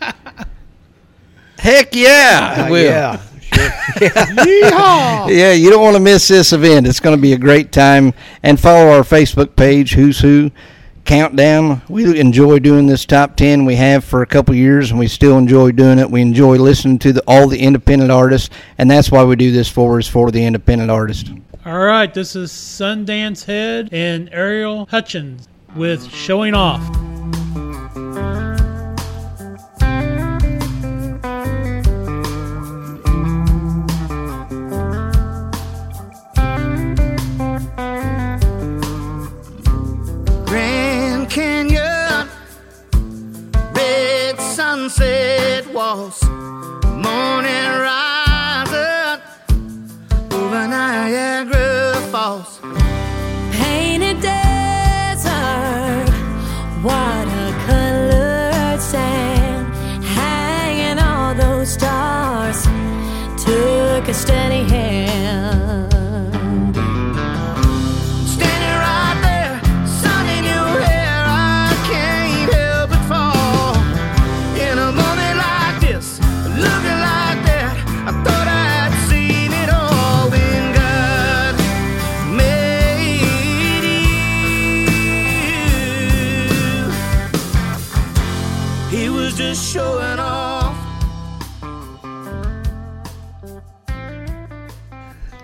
Heck 1.58 1.94
yeah, 1.94 2.54
Uh, 2.56 2.66
it 2.66 2.70
will. 2.70 2.84
yeah. 2.90 3.20
Yeehaw! 4.00 5.36
yeah, 5.36 5.52
you 5.52 5.70
don't 5.70 5.82
want 5.82 5.96
to 5.96 6.00
miss 6.02 6.28
this 6.28 6.52
event. 6.52 6.86
It's 6.86 7.00
going 7.00 7.16
to 7.16 7.20
be 7.20 7.32
a 7.32 7.38
great 7.38 7.72
time. 7.72 8.14
And 8.44 8.60
follow 8.60 8.90
our 8.92 9.02
Facebook 9.02 9.56
page, 9.56 9.94
Who's 9.94 10.20
Who 10.20 10.50
Countdown. 11.08 11.80
We 11.88 12.20
enjoy 12.20 12.58
doing 12.58 12.86
this 12.86 13.06
top 13.06 13.34
10. 13.34 13.64
We 13.64 13.76
have 13.76 14.04
for 14.04 14.20
a 14.20 14.26
couple 14.26 14.54
years, 14.54 14.90
and 14.90 15.00
we 15.00 15.08
still 15.08 15.38
enjoy 15.38 15.72
doing 15.72 15.98
it. 15.98 16.10
We 16.10 16.20
enjoy 16.20 16.58
listening 16.58 16.98
to 16.98 17.14
the, 17.14 17.22
all 17.26 17.48
the 17.48 17.58
independent 17.58 18.10
artists, 18.10 18.50
and 18.76 18.90
that's 18.90 19.10
why 19.10 19.24
we 19.24 19.34
do 19.34 19.50
this 19.50 19.70
for, 19.70 19.98
is 19.98 20.06
for 20.06 20.30
the 20.30 20.44
independent 20.44 20.90
artists. 20.90 21.30
All 21.64 21.78
right, 21.78 22.12
this 22.12 22.36
is 22.36 22.52
Sundance 22.52 23.46
Head 23.46 23.88
and 23.90 24.28
Ariel 24.32 24.84
Hutchins 24.90 25.48
with 25.74 26.12
Showing 26.12 26.52
Off. 26.52 26.86
Sunset 44.88 45.66
walls, 45.74 46.27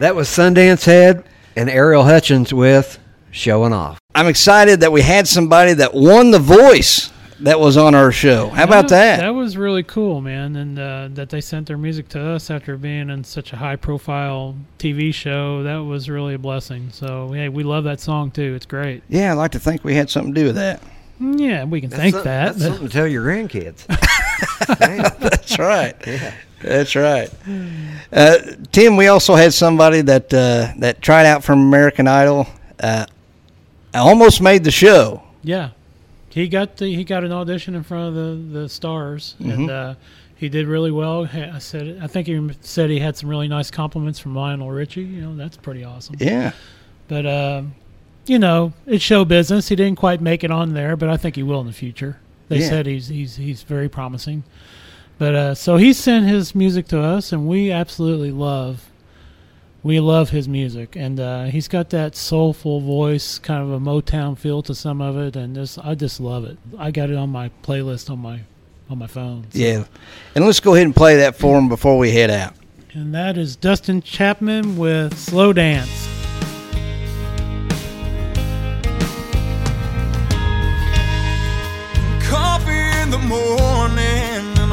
That 0.04 0.14
was 0.14 0.28
Sundance 0.28 0.84
Head 0.84 1.24
and 1.56 1.70
Ariel 1.70 2.02
Hutchins 2.04 2.52
with 2.52 2.98
Showing 3.30 3.72
Off. 3.72 3.98
I'm 4.14 4.26
excited 4.26 4.80
that 4.80 4.92
we 4.92 5.00
had 5.00 5.26
somebody 5.26 5.72
that 5.72 5.94
won 5.94 6.30
the 6.30 6.38
voice 6.38 7.10
that 7.40 7.58
was 7.58 7.78
on 7.78 7.94
our 7.94 8.12
show. 8.12 8.50
How 8.50 8.64
about 8.64 8.88
that? 8.88 9.20
That 9.20 9.30
was 9.30 9.56
really 9.56 9.82
cool, 9.82 10.20
man, 10.20 10.56
and 10.56 10.78
uh, 10.78 11.08
that 11.14 11.30
they 11.30 11.40
sent 11.40 11.68
their 11.68 11.78
music 11.78 12.10
to 12.10 12.20
us 12.20 12.50
after 12.50 12.76
being 12.76 13.08
in 13.08 13.24
such 13.24 13.54
a 13.54 13.56
high-profile 13.56 14.54
TV 14.78 15.14
show. 15.14 15.62
That 15.62 15.78
was 15.78 16.10
really 16.10 16.34
a 16.34 16.38
blessing. 16.38 16.90
So, 16.92 17.32
hey, 17.32 17.48
we 17.48 17.62
love 17.62 17.84
that 17.84 17.98
song 17.98 18.30
too. 18.30 18.52
It's 18.54 18.66
great. 18.66 19.02
Yeah, 19.08 19.32
I'd 19.32 19.38
like 19.38 19.52
to 19.52 19.58
think 19.58 19.84
we 19.84 19.94
had 19.94 20.10
something 20.10 20.34
to 20.34 20.40
do 20.42 20.46
with 20.48 20.56
that. 20.56 20.82
Mm, 21.18 21.40
Yeah, 21.40 21.64
we 21.64 21.80
can 21.80 21.88
thank 21.88 22.14
some- 22.14 22.24
that. 22.24 22.58
That's 22.58 22.62
something 22.62 22.88
to 22.88 22.92
tell 22.92 23.06
your 23.06 23.24
grandkids. 23.24 23.86
That's 25.18 25.58
right. 25.58 25.94
Yeah. 26.06 26.34
That's 26.64 26.96
right. 26.96 27.30
Uh, 28.12 28.38
Tim, 28.72 28.96
we 28.96 29.08
also 29.08 29.34
had 29.34 29.52
somebody 29.52 30.00
that 30.02 30.32
uh, 30.32 30.72
that 30.78 31.02
tried 31.02 31.26
out 31.26 31.44
from 31.44 31.60
American 31.60 32.08
Idol. 32.08 32.46
Uh, 32.80 33.06
almost 33.94 34.40
made 34.40 34.64
the 34.64 34.70
show. 34.70 35.22
yeah, 35.42 35.70
he 36.30 36.48
got 36.48 36.76
the 36.78 36.86
he 36.94 37.04
got 37.04 37.22
an 37.24 37.32
audition 37.32 37.74
in 37.74 37.82
front 37.82 38.08
of 38.08 38.14
the 38.14 38.60
the 38.60 38.68
stars, 38.68 39.34
and 39.38 39.68
Mhm. 39.68 39.70
uh, 39.70 39.94
he 40.36 40.48
did 40.48 40.66
really 40.66 40.90
well. 40.90 41.28
I 41.32 41.58
said 41.58 41.98
I 42.02 42.06
think 42.06 42.26
he 42.26 42.50
said 42.60 42.90
he 42.90 42.98
had 42.98 43.16
some 43.16 43.28
really 43.28 43.48
nice 43.48 43.70
compliments 43.70 44.18
from 44.18 44.34
Lionel 44.34 44.70
Richie. 44.70 45.02
You 45.02 45.20
know, 45.22 45.36
that's 45.36 45.56
pretty 45.56 45.84
awesome. 45.84 46.16
Yeah. 46.18 46.52
But 47.08 47.26
um, 47.26 47.74
you 48.26 48.38
know, 48.38 48.72
it's 48.86 49.04
show 49.04 49.24
business. 49.24 49.68
He 49.68 49.76
didn't 49.76 49.96
quite 49.98 50.20
make 50.20 50.42
it 50.44 50.50
on 50.50 50.72
there, 50.72 50.96
but 50.96 51.08
I 51.08 51.16
think 51.18 51.36
he 51.36 51.42
will 51.42 51.60
in 51.60 51.66
the 51.66 51.72
future. 51.72 52.16
They 52.48 52.60
Yeah. 52.60 52.68
said 52.68 52.86
he's 52.86 53.08
he's 53.08 53.36
he's 53.36 53.62
very 53.62 53.88
promising. 53.88 54.42
But 55.18 55.34
uh, 55.34 55.54
so 55.54 55.76
he 55.76 55.92
sent 55.92 56.26
his 56.26 56.54
music 56.54 56.88
to 56.88 57.00
us, 57.00 57.32
and 57.32 57.46
we 57.46 57.70
absolutely 57.70 58.30
love. 58.30 58.90
We 59.82 60.00
love 60.00 60.30
his 60.30 60.48
music, 60.48 60.96
and 60.96 61.20
uh, 61.20 61.44
he's 61.44 61.68
got 61.68 61.90
that 61.90 62.16
soulful 62.16 62.80
voice, 62.80 63.38
kind 63.38 63.62
of 63.62 63.70
a 63.70 63.78
Motown 63.78 64.36
feel 64.36 64.62
to 64.62 64.74
some 64.74 65.02
of 65.02 65.18
it, 65.18 65.36
and 65.36 65.54
just 65.54 65.78
I 65.78 65.94
just 65.94 66.20
love 66.20 66.44
it. 66.44 66.56
I 66.78 66.90
got 66.90 67.10
it 67.10 67.16
on 67.16 67.28
my 67.28 67.50
playlist 67.62 68.08
on 68.08 68.20
my 68.20 68.40
on 68.88 68.98
my 68.98 69.06
phone. 69.06 69.46
Yeah. 69.52 69.84
And 70.34 70.44
let's 70.44 70.60
go 70.60 70.74
ahead 70.74 70.86
and 70.86 70.96
play 70.96 71.16
that 71.16 71.36
for 71.36 71.58
him 71.58 71.68
before 71.68 71.98
we 71.98 72.10
head 72.10 72.30
out. 72.30 72.54
And 72.92 73.14
that 73.14 73.36
is 73.36 73.56
Dustin 73.56 74.02
Chapman 74.02 74.76
with 74.76 75.18
Slow 75.18 75.52
Dance. 75.52 76.13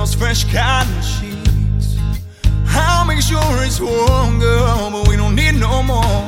Those 0.02 0.16
fresh 0.16 0.52
cotton 0.52 1.00
sheets. 1.04 1.96
I'll 2.70 3.06
make 3.06 3.22
sure 3.22 3.40
it's 3.64 3.80
warm, 3.80 4.40
girl, 4.40 4.90
but 4.90 5.08
we 5.08 5.16
don't 5.16 5.36
need 5.36 5.54
no 5.60 5.84
more 5.84 6.26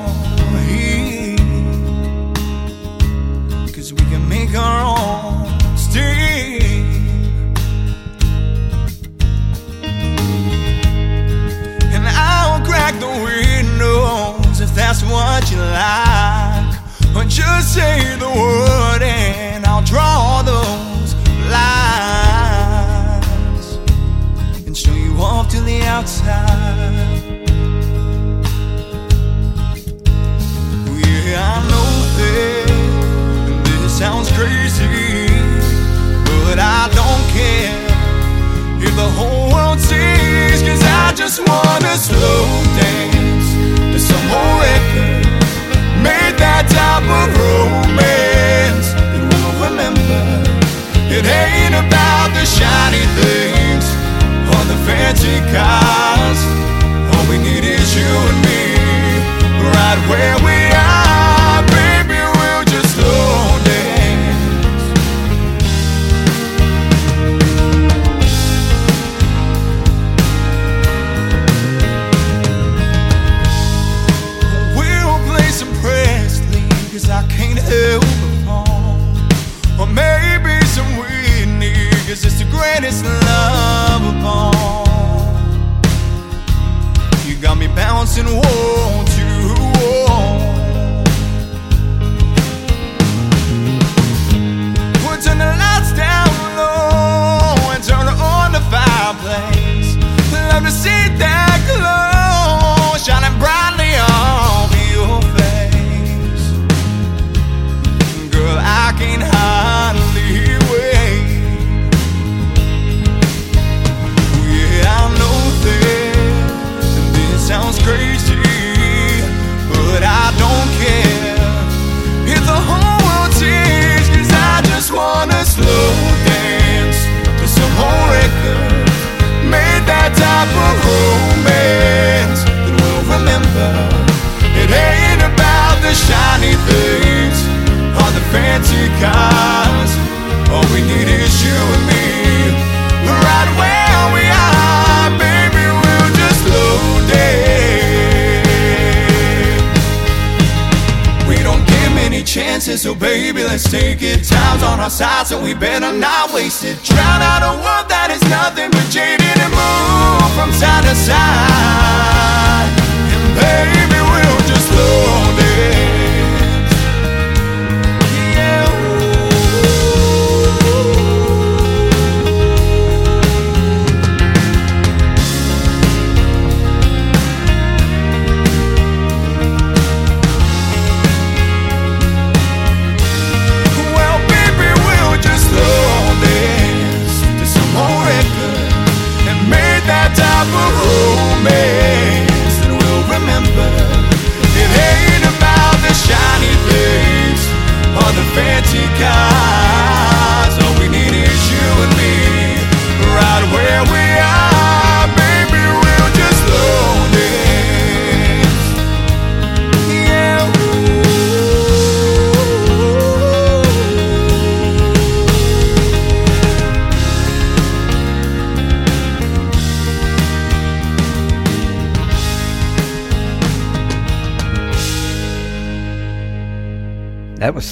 heat. 0.70 1.40
Cause 3.74 3.92
we 3.92 4.04
can 4.12 4.30
make 4.30 4.54
our 4.54 4.80
own 4.94 5.48
steam. 5.76 6.62
And 11.96 12.06
I'll 12.08 12.64
crack 12.64 12.94
the 13.00 13.14
windows 13.30 14.60
if 14.62 14.76
that's 14.76 15.02
what 15.02 15.50
you 15.50 15.58
like. 15.58 16.74
Or 17.16 17.24
just 17.24 17.74
say 17.74 18.16
the 18.20 18.30
word 18.30 19.02
and 19.02 19.66
I'll 19.66 19.82
draw 19.84 20.44
those 20.44 20.63
outside. 25.94 27.14
Yeah, 31.06 31.54
I 31.54 31.60
know 31.70 31.90
that 32.18 32.66
this 33.64 33.94
sounds 34.02 34.30
crazy, 34.32 34.90
but 36.46 36.58
I 36.58 36.90
don't 37.00 37.26
care 37.38 37.78
if 38.82 38.94
the 38.96 39.10
whole 39.18 39.54
world 39.54 39.80
sees. 39.80 40.60
Cause 40.68 40.82
I 40.82 41.14
just 41.14 41.38
wanna 41.48 41.96
slow 42.10 42.42
dance 42.82 43.48
to 43.94 44.00
some 44.10 44.26
old 44.40 44.58
record. 44.66 45.30
Made 46.02 46.36
that 46.42 46.66
type 46.74 47.08
of 47.22 47.28
romance 47.38 48.88
that 48.98 49.24
we'll 49.30 49.56
remember. 49.70 50.24
It 51.18 51.26
ain't 51.42 51.76
about 51.86 52.34
the 52.34 52.46
shiny 52.58 53.06
things 53.18 53.43
or 53.43 53.43
the 55.16 56.03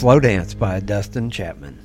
Slow 0.01 0.19
Dance 0.19 0.55
by 0.55 0.79
Dustin 0.79 1.29
Chapman. 1.29 1.77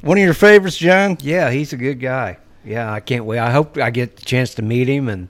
One 0.00 0.16
of 0.16 0.24
your 0.24 0.32
favorites, 0.32 0.78
John? 0.78 1.18
Yeah, 1.20 1.50
he's 1.50 1.74
a 1.74 1.76
good 1.76 2.00
guy. 2.00 2.38
Yeah, 2.64 2.90
I 2.90 3.00
can't 3.00 3.26
wait. 3.26 3.38
I 3.38 3.50
hope 3.50 3.76
I 3.76 3.90
get 3.90 4.16
the 4.16 4.24
chance 4.24 4.54
to 4.54 4.62
meet 4.62 4.88
him 4.88 5.10
and 5.10 5.28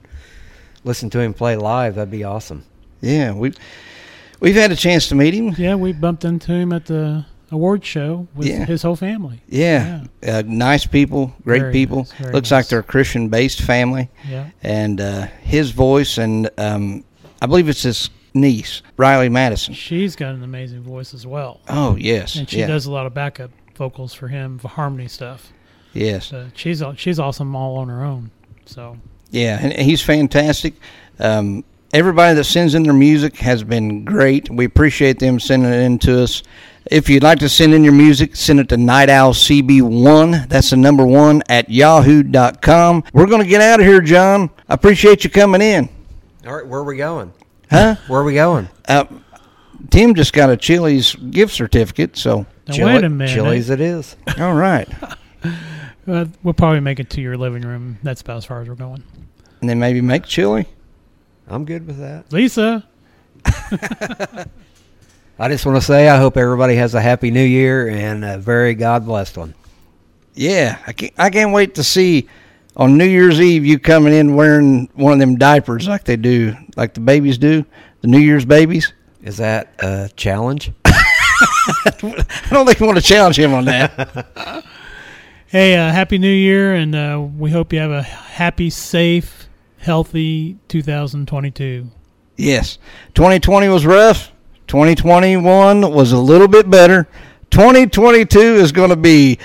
listen 0.85 1.09
to 1.09 1.19
him 1.19 1.33
play 1.33 1.57
live. 1.57 1.95
That'd 1.95 2.11
be 2.11 2.23
awesome. 2.23 2.63
Yeah, 3.01 3.33
we 3.33 3.51
we've 4.39 4.55
had 4.55 4.71
a 4.71 4.77
chance 4.77 5.09
to 5.09 5.15
meet 5.15 5.33
him. 5.33 5.55
Yeah, 5.57 5.75
we 5.75 5.91
bumped 5.91 6.23
into 6.23 6.53
him 6.53 6.71
at 6.71 6.85
the 6.85 7.25
award 7.51 7.83
show 7.83 8.29
with 8.33 8.47
Yeah. 8.47 8.63
his 8.65 8.81
whole 8.83 8.95
family. 8.95 9.41
Yeah, 9.49 10.05
Uh, 10.25 10.41
nice 10.45 10.85
people, 10.85 11.35
great 11.43 11.59
Very 11.63 11.73
people. 11.73 11.97
nice, 11.97 12.11
very 12.13 12.31
Looks 12.33 12.49
like 12.49 12.69
they're 12.69 12.79
a 12.79 12.83
Christian-based 12.83 13.61
family. 13.61 14.09
Yeah. 14.29 14.51
And 14.63 15.01
uh, 15.01 15.27
his 15.43 15.71
voice, 15.71 16.17
and 16.17 16.49
um, 16.57 17.03
I 17.41 17.45
believe 17.47 17.67
it's 17.67 17.83
his 17.83 18.09
niece, 18.35 18.81
Riley 18.97 19.29
Madison. 19.29 19.73
She's 19.73 20.15
got 20.15 20.35
an 20.35 20.43
amazing 20.43 20.81
voice 20.81 21.13
as 21.13 21.25
well. 21.25 21.61
Oh, 21.67 21.95
yes, 21.95 22.35
and 22.35 22.49
she 22.49 22.59
yeah. 22.59 22.67
does 22.67 22.85
a 22.85 22.91
lot 22.91 23.05
of 23.05 23.13
backup 23.13 23.51
vocals 23.75 24.13
for 24.13 24.27
him 24.27 24.59
for 24.59 24.67
harmony 24.67 25.07
stuff. 25.07 25.51
Yes. 25.93 26.27
So 26.27 26.47
she's 26.55 26.83
she's 26.97 27.19
awesome 27.19 27.55
all 27.55 27.77
on 27.77 27.87
her 27.89 28.03
own. 28.03 28.31
So 28.65 28.97
Yeah, 29.31 29.59
and 29.61 29.73
he's 29.73 30.01
fantastic. 30.01 30.75
Um, 31.19 31.63
everybody 31.93 32.35
that 32.35 32.43
sends 32.43 32.75
in 32.75 32.83
their 32.83 32.93
music 32.93 33.37
has 33.37 33.63
been 33.63 34.03
great. 34.03 34.49
We 34.49 34.65
appreciate 34.65 35.19
them 35.19 35.39
sending 35.39 35.71
it 35.71 35.81
in 35.81 35.97
to 35.99 36.23
us. 36.23 36.43
If 36.91 37.09
you'd 37.09 37.23
like 37.23 37.39
to 37.39 37.49
send 37.49 37.73
in 37.73 37.83
your 37.83 37.93
music, 37.93 38.35
send 38.35 38.59
it 38.59 38.69
to 38.69 38.77
Night 38.77 39.09
Owl 39.09 39.33
CB1. 39.33 40.49
That's 40.49 40.69
the 40.69 40.77
number 40.77 41.05
one 41.05 41.41
at 41.49 41.69
yahoo.com. 41.69 43.03
We're 43.11 43.25
going 43.25 43.41
to 43.41 43.47
get 43.47 43.61
out 43.61 43.79
of 43.79 43.87
here, 43.87 44.01
John. 44.01 44.51
I 44.69 44.75
appreciate 44.75 45.23
you 45.23 45.31
coming 45.31 45.61
in. 45.61 45.89
All 46.45 46.55
right, 46.55 46.67
where 46.67 46.81
are 46.81 46.83
we 46.83 46.97
going? 46.97 47.33
Huh? 47.69 47.95
Where 48.07 48.21
are 48.21 48.23
we 48.23 48.33
going? 48.33 48.69
Uh, 48.87 49.05
Tim 49.89 50.15
just 50.15 50.33
got 50.33 50.49
a 50.49 50.57
Chili's 50.57 51.15
gift 51.15 51.53
certificate, 51.53 52.17
so. 52.17 52.45
Now, 52.67 52.85
wait 52.85 53.03
a 53.03 53.09
minute. 53.09 53.33
Chili's 53.33 53.69
it 53.69 53.81
is. 53.81 54.15
All 54.39 54.53
right. 54.53 54.87
uh, 56.07 56.25
we'll 56.43 56.53
probably 56.53 56.79
make 56.79 56.99
it 56.99 57.09
to 57.11 57.21
your 57.21 57.37
living 57.37 57.61
room. 57.61 57.97
That's 58.03 58.21
about 58.21 58.37
as 58.37 58.45
far 58.45 58.61
as 58.61 58.67
we're 58.67 58.75
going. 58.75 59.03
And 59.61 59.69
then 59.69 59.79
maybe 59.79 60.01
make 60.01 60.25
chili. 60.25 60.65
I'm 61.47 61.65
good 61.65 61.85
with 61.85 61.99
that. 61.99 62.31
Lisa. 62.31 62.87
I 65.37 65.49
just 65.49 65.65
want 65.65 65.77
to 65.77 65.81
say 65.81 66.07
I 66.07 66.17
hope 66.17 66.37
everybody 66.37 66.75
has 66.75 66.95
a 66.95 67.01
happy 67.01 67.29
new 67.29 67.43
year 67.43 67.89
and 67.89 68.23
a 68.25 68.37
very 68.37 68.73
God 68.73 69.05
blessed 69.05 69.37
one. 69.37 69.53
Yeah, 70.33 70.79
I 70.87 70.93
can't, 70.93 71.13
I 71.17 71.29
can't 71.29 71.51
wait 71.51 71.75
to 71.75 71.83
see 71.83 72.27
on 72.77 72.97
New 72.97 73.05
Year's 73.05 73.39
Eve 73.39 73.65
you 73.65 73.79
coming 73.79 74.13
in 74.13 74.35
wearing 74.35 74.89
one 74.93 75.13
of 75.13 75.19
them 75.19 75.37
diapers 75.37 75.87
like 75.87 76.03
they 76.03 76.15
do, 76.17 76.55
like 76.75 76.93
the 76.93 76.99
babies 76.99 77.37
do, 77.37 77.65
the 78.01 78.07
New 78.07 78.19
Year's 78.19 78.45
babies. 78.45 78.93
Is 79.21 79.37
that 79.37 79.73
a 79.79 80.09
challenge? 80.15 80.71
I 80.85 81.91
don't 82.49 82.65
think 82.65 82.79
you 82.79 82.85
want 82.85 82.97
to 82.97 83.03
challenge 83.03 83.39
him 83.39 83.53
on 83.53 83.65
that. 83.65 84.63
Hey, 85.47 85.75
uh, 85.77 85.89
happy 85.91 86.17
New 86.17 86.27
Year, 86.27 86.73
and 86.73 86.93
uh, 86.93 87.25
we 87.37 87.49
hope 87.51 87.71
you 87.71 87.79
have 87.79 87.91
a 87.91 88.01
happy, 88.01 88.69
safe, 88.69 89.47
healthy 89.77 90.57
2022. 90.67 91.89
yes, 92.35 92.77
2020 93.13 93.69
was 93.69 93.85
rough. 93.85 94.33
2021 94.67 95.93
was 95.93 96.11
a 96.11 96.17
little 96.17 96.49
bit 96.49 96.69
better. 96.69 97.07
2022 97.51 98.37
is 98.39 98.73
going 98.73 98.89
to 98.89 98.97
be 98.97 99.39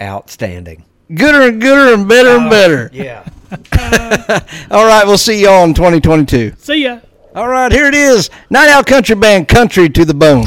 Outstanding. 0.00 0.84
Gooder 1.14 1.40
and 1.48 1.58
gooder 1.60 1.94
and 1.94 2.06
better 2.06 2.36
and 2.36 2.46
uh, 2.46 2.50
better. 2.50 2.90
Yeah. 2.92 3.24
All 4.70 4.84
right, 4.84 5.06
we'll 5.06 5.16
see 5.16 5.42
y'all 5.42 5.64
in 5.64 5.72
2022. 5.72 6.52
See 6.58 6.84
ya. 6.84 7.00
All 7.34 7.48
right, 7.48 7.72
here 7.72 7.86
it 7.86 7.94
is. 7.94 8.28
Night 8.50 8.68
Owl 8.68 8.84
Country 8.84 9.16
Band, 9.16 9.48
Country 9.48 9.88
to 9.88 10.04
the 10.04 10.12
Bone. 10.12 10.44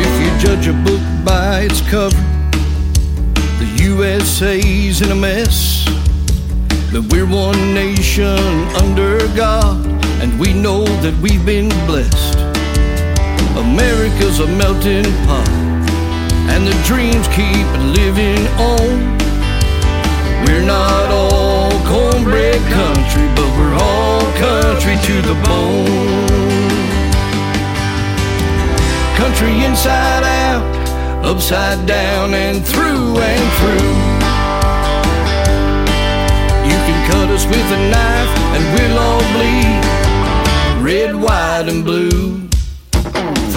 If 0.00 0.20
you 0.20 0.38
judge 0.44 0.66
a 0.66 0.72
book 0.72 1.00
by 1.24 1.60
its 1.70 1.80
cover, 1.88 2.16
the 3.60 3.76
USA's 3.80 5.02
in 5.02 5.12
a 5.12 5.14
mess. 5.14 5.84
But 6.90 7.12
we're 7.12 7.26
one 7.26 7.74
nation 7.74 8.26
under 8.74 9.18
God, 9.36 9.86
and 10.20 10.36
we 10.40 10.52
know 10.52 10.84
that 10.84 11.16
we've 11.22 11.46
been 11.46 11.68
blessed. 11.86 12.57
America's 13.58 14.38
a 14.40 14.46
melting 14.46 15.04
pot, 15.26 15.48
and 16.52 16.66
the 16.66 16.76
dreams 16.86 17.26
keep 17.28 17.66
living 17.98 18.46
on. 18.56 19.18
We're 20.46 20.64
not 20.64 21.10
all 21.10 21.70
cornbread 21.84 22.60
country, 22.70 23.26
but 23.34 23.48
we're 23.58 23.74
all 23.74 24.22
country 24.38 24.96
to 25.08 25.14
the 25.28 25.36
bone. 25.46 26.28
Country 29.16 29.64
inside 29.64 30.24
out, 30.24 30.62
upside 31.24 31.84
down 31.86 32.34
and 32.34 32.64
through 32.64 33.18
and 33.18 33.44
through. 33.58 33.94
You 36.70 36.78
can 36.86 36.98
cut 37.10 37.28
us 37.30 37.44
with 37.44 37.68
a 37.78 37.80
knife 37.90 38.34
and 38.54 38.62
we'll 38.74 38.98
all 38.98 39.24
bleed 39.34 39.98
red, 40.80 41.14
white, 41.14 41.66
and 41.68 41.84
blue. 41.84 42.47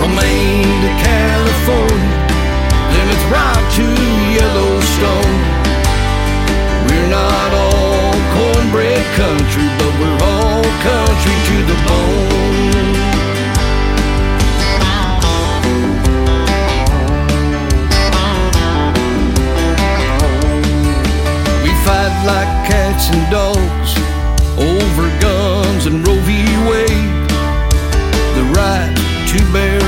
From 0.02 0.16
Maine 0.16 0.82
to 0.82 0.91
California, 0.97 2.18
Plymouth 2.89 3.26
Rock 3.30 3.62
to 3.78 3.86
Yellowstone. 4.34 5.38
We're 6.89 7.08
not 7.08 7.54
all 7.54 8.14
cornbread 8.34 9.06
country, 9.14 9.68
but 9.78 9.91
we're 10.02 10.22
all 10.26 10.64
country 10.82 11.38
to 11.49 11.58
the 11.70 11.78
bone. 11.86 12.32
We 21.62 21.72
fight 21.86 22.16
like 22.26 22.52
cats 22.66 23.06
and 23.14 23.24
dogs 23.30 23.91
over 24.58 25.06
guns 25.22 25.86
and 25.86 26.02
Roe 26.08 26.20
v. 26.26 26.41
Wade. 26.68 27.30
The 28.34 28.45
right 28.58 28.97
to 29.32 29.54
bear 29.54 29.81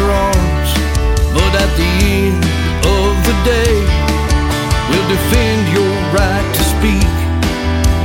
the 1.77 1.91
end 2.05 2.43
of 2.85 3.11
the 3.27 3.35
day, 3.45 3.75
we'll 4.89 5.09
defend 5.09 5.61
your 5.73 5.93
right 6.13 6.47
to 6.53 6.63
speak, 6.75 7.13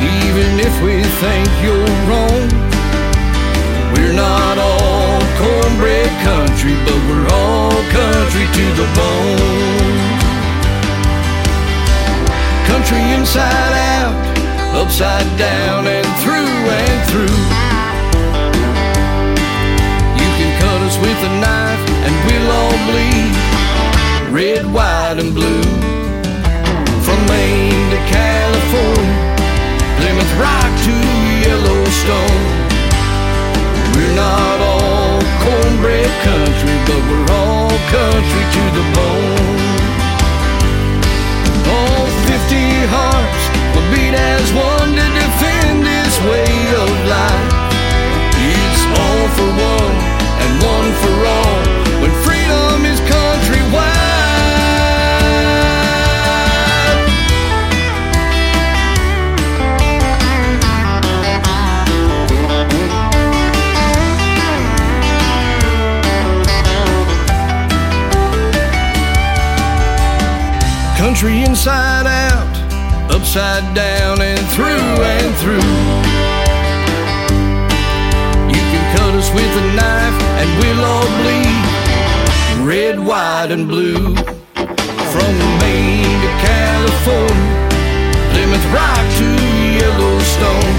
even 0.00 0.60
if 0.60 0.74
we 0.82 1.02
think 1.20 1.48
you're 1.64 1.92
wrong. 2.08 2.48
We're 3.92 4.14
not 4.14 4.56
all 4.58 5.20
cornbread 5.40 6.10
country, 6.24 6.74
but 6.86 6.98
we're 7.08 7.28
all 7.34 7.76
country 7.92 8.46
to 8.46 8.64
the 8.80 8.88
bone. 8.96 9.96
Country 12.70 13.02
inside 13.16 13.74
out, 13.98 14.16
upside 14.80 15.28
down 15.36 15.86
and 15.86 16.06
through 16.22 16.54
and 16.80 16.98
through. 17.10 17.38
You 20.20 20.28
can 20.38 20.50
cut 20.60 20.80
us 20.88 20.96
with 20.98 21.18
a 21.30 21.32
knife 21.40 21.84
and 22.04 22.14
we'll 22.26 22.50
all 22.50 22.78
bleed 22.88 23.57
red, 24.30 24.64
white, 24.66 25.16
and 25.18 25.34
blue. 25.34 25.62
From 27.04 27.20
Maine 27.26 27.90
to 27.92 28.00
California, 28.08 29.16
Plymouth 29.98 30.34
Rock 30.36 30.72
to 30.86 30.96
Yellowstone. 31.44 32.44
We're 33.94 34.16
not 34.16 34.58
all 34.60 35.18
cornbread 35.44 36.12
country, 36.22 36.76
but 36.88 37.00
we're 37.08 37.30
all 37.32 37.72
country 37.90 38.44
to 38.56 38.64
the 38.78 38.84
bone. 38.96 39.58
All 41.68 42.06
50 42.28 42.88
hearts 42.92 43.44
will 43.72 43.88
beat 43.92 44.14
as 44.14 44.46
one 44.52 44.90
to 44.98 45.06
defend 45.20 45.84
this 45.84 46.14
way 46.28 46.52
of 46.82 46.90
life. 47.08 47.68
It's 48.40 48.82
all 48.98 49.28
for 49.36 49.50
one 49.62 49.68
one 49.68 50.07
upside 73.28 73.74
down 73.74 74.22
and 74.22 74.40
through 74.56 74.64
and 74.64 75.34
through. 75.36 75.70
You 78.48 78.62
can 78.72 78.84
cut 78.96 79.12
us 79.20 79.28
with 79.34 79.52
a 79.52 79.66
knife 79.76 80.18
and 80.40 80.48
we'll 80.58 80.82
all 80.82 81.08
bleed 81.20 81.60
red, 82.66 82.98
white, 82.98 83.50
and 83.50 83.68
blue. 83.68 84.16
From 85.12 85.32
Maine 85.60 86.18
to 86.24 86.30
California, 86.40 87.68
Plymouth 88.32 88.66
Rock 88.72 89.04
to 89.20 89.28
Yellowstone. 89.76 90.76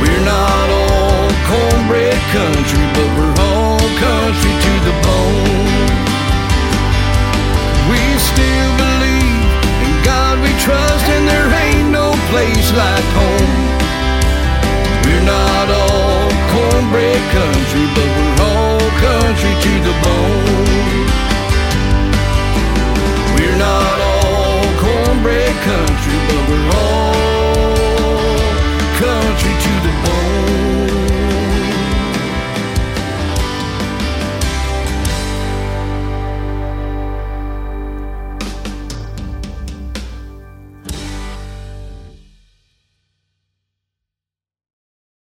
We're 0.00 0.24
not 0.24 0.66
all 0.80 1.28
cornbread 1.50 2.16
country, 2.32 2.84
but 2.96 3.08
we're 3.16 3.36
all 3.44 3.84
country 4.00 4.54
to 4.64 4.72
the 4.88 4.94
bone. 5.04 5.84
We 7.90 8.00
still 8.18 8.76
believe 8.78 9.13
we 10.44 10.52
trust, 10.60 11.06
and 11.08 11.24
there 11.26 11.50
ain't 11.64 11.90
no 11.90 12.12
place 12.30 12.68
like 12.76 13.08
home. 13.16 13.54
We're 15.04 15.26
not 15.36 15.66
all 15.80 16.28
cornbread 16.52 17.22
country, 17.38 17.86
but 17.96 18.08
we're 18.16 18.38
all 18.52 18.84
country 19.08 19.54
to 19.64 19.72
the 19.88 19.94
bone. 20.04 21.04
We're 23.34 23.58
not 23.68 23.96
all 24.12 24.62
cornbread 24.84 25.54
country, 25.70 26.18
but 26.28 26.40
we're 26.48 26.70
all 26.84 27.43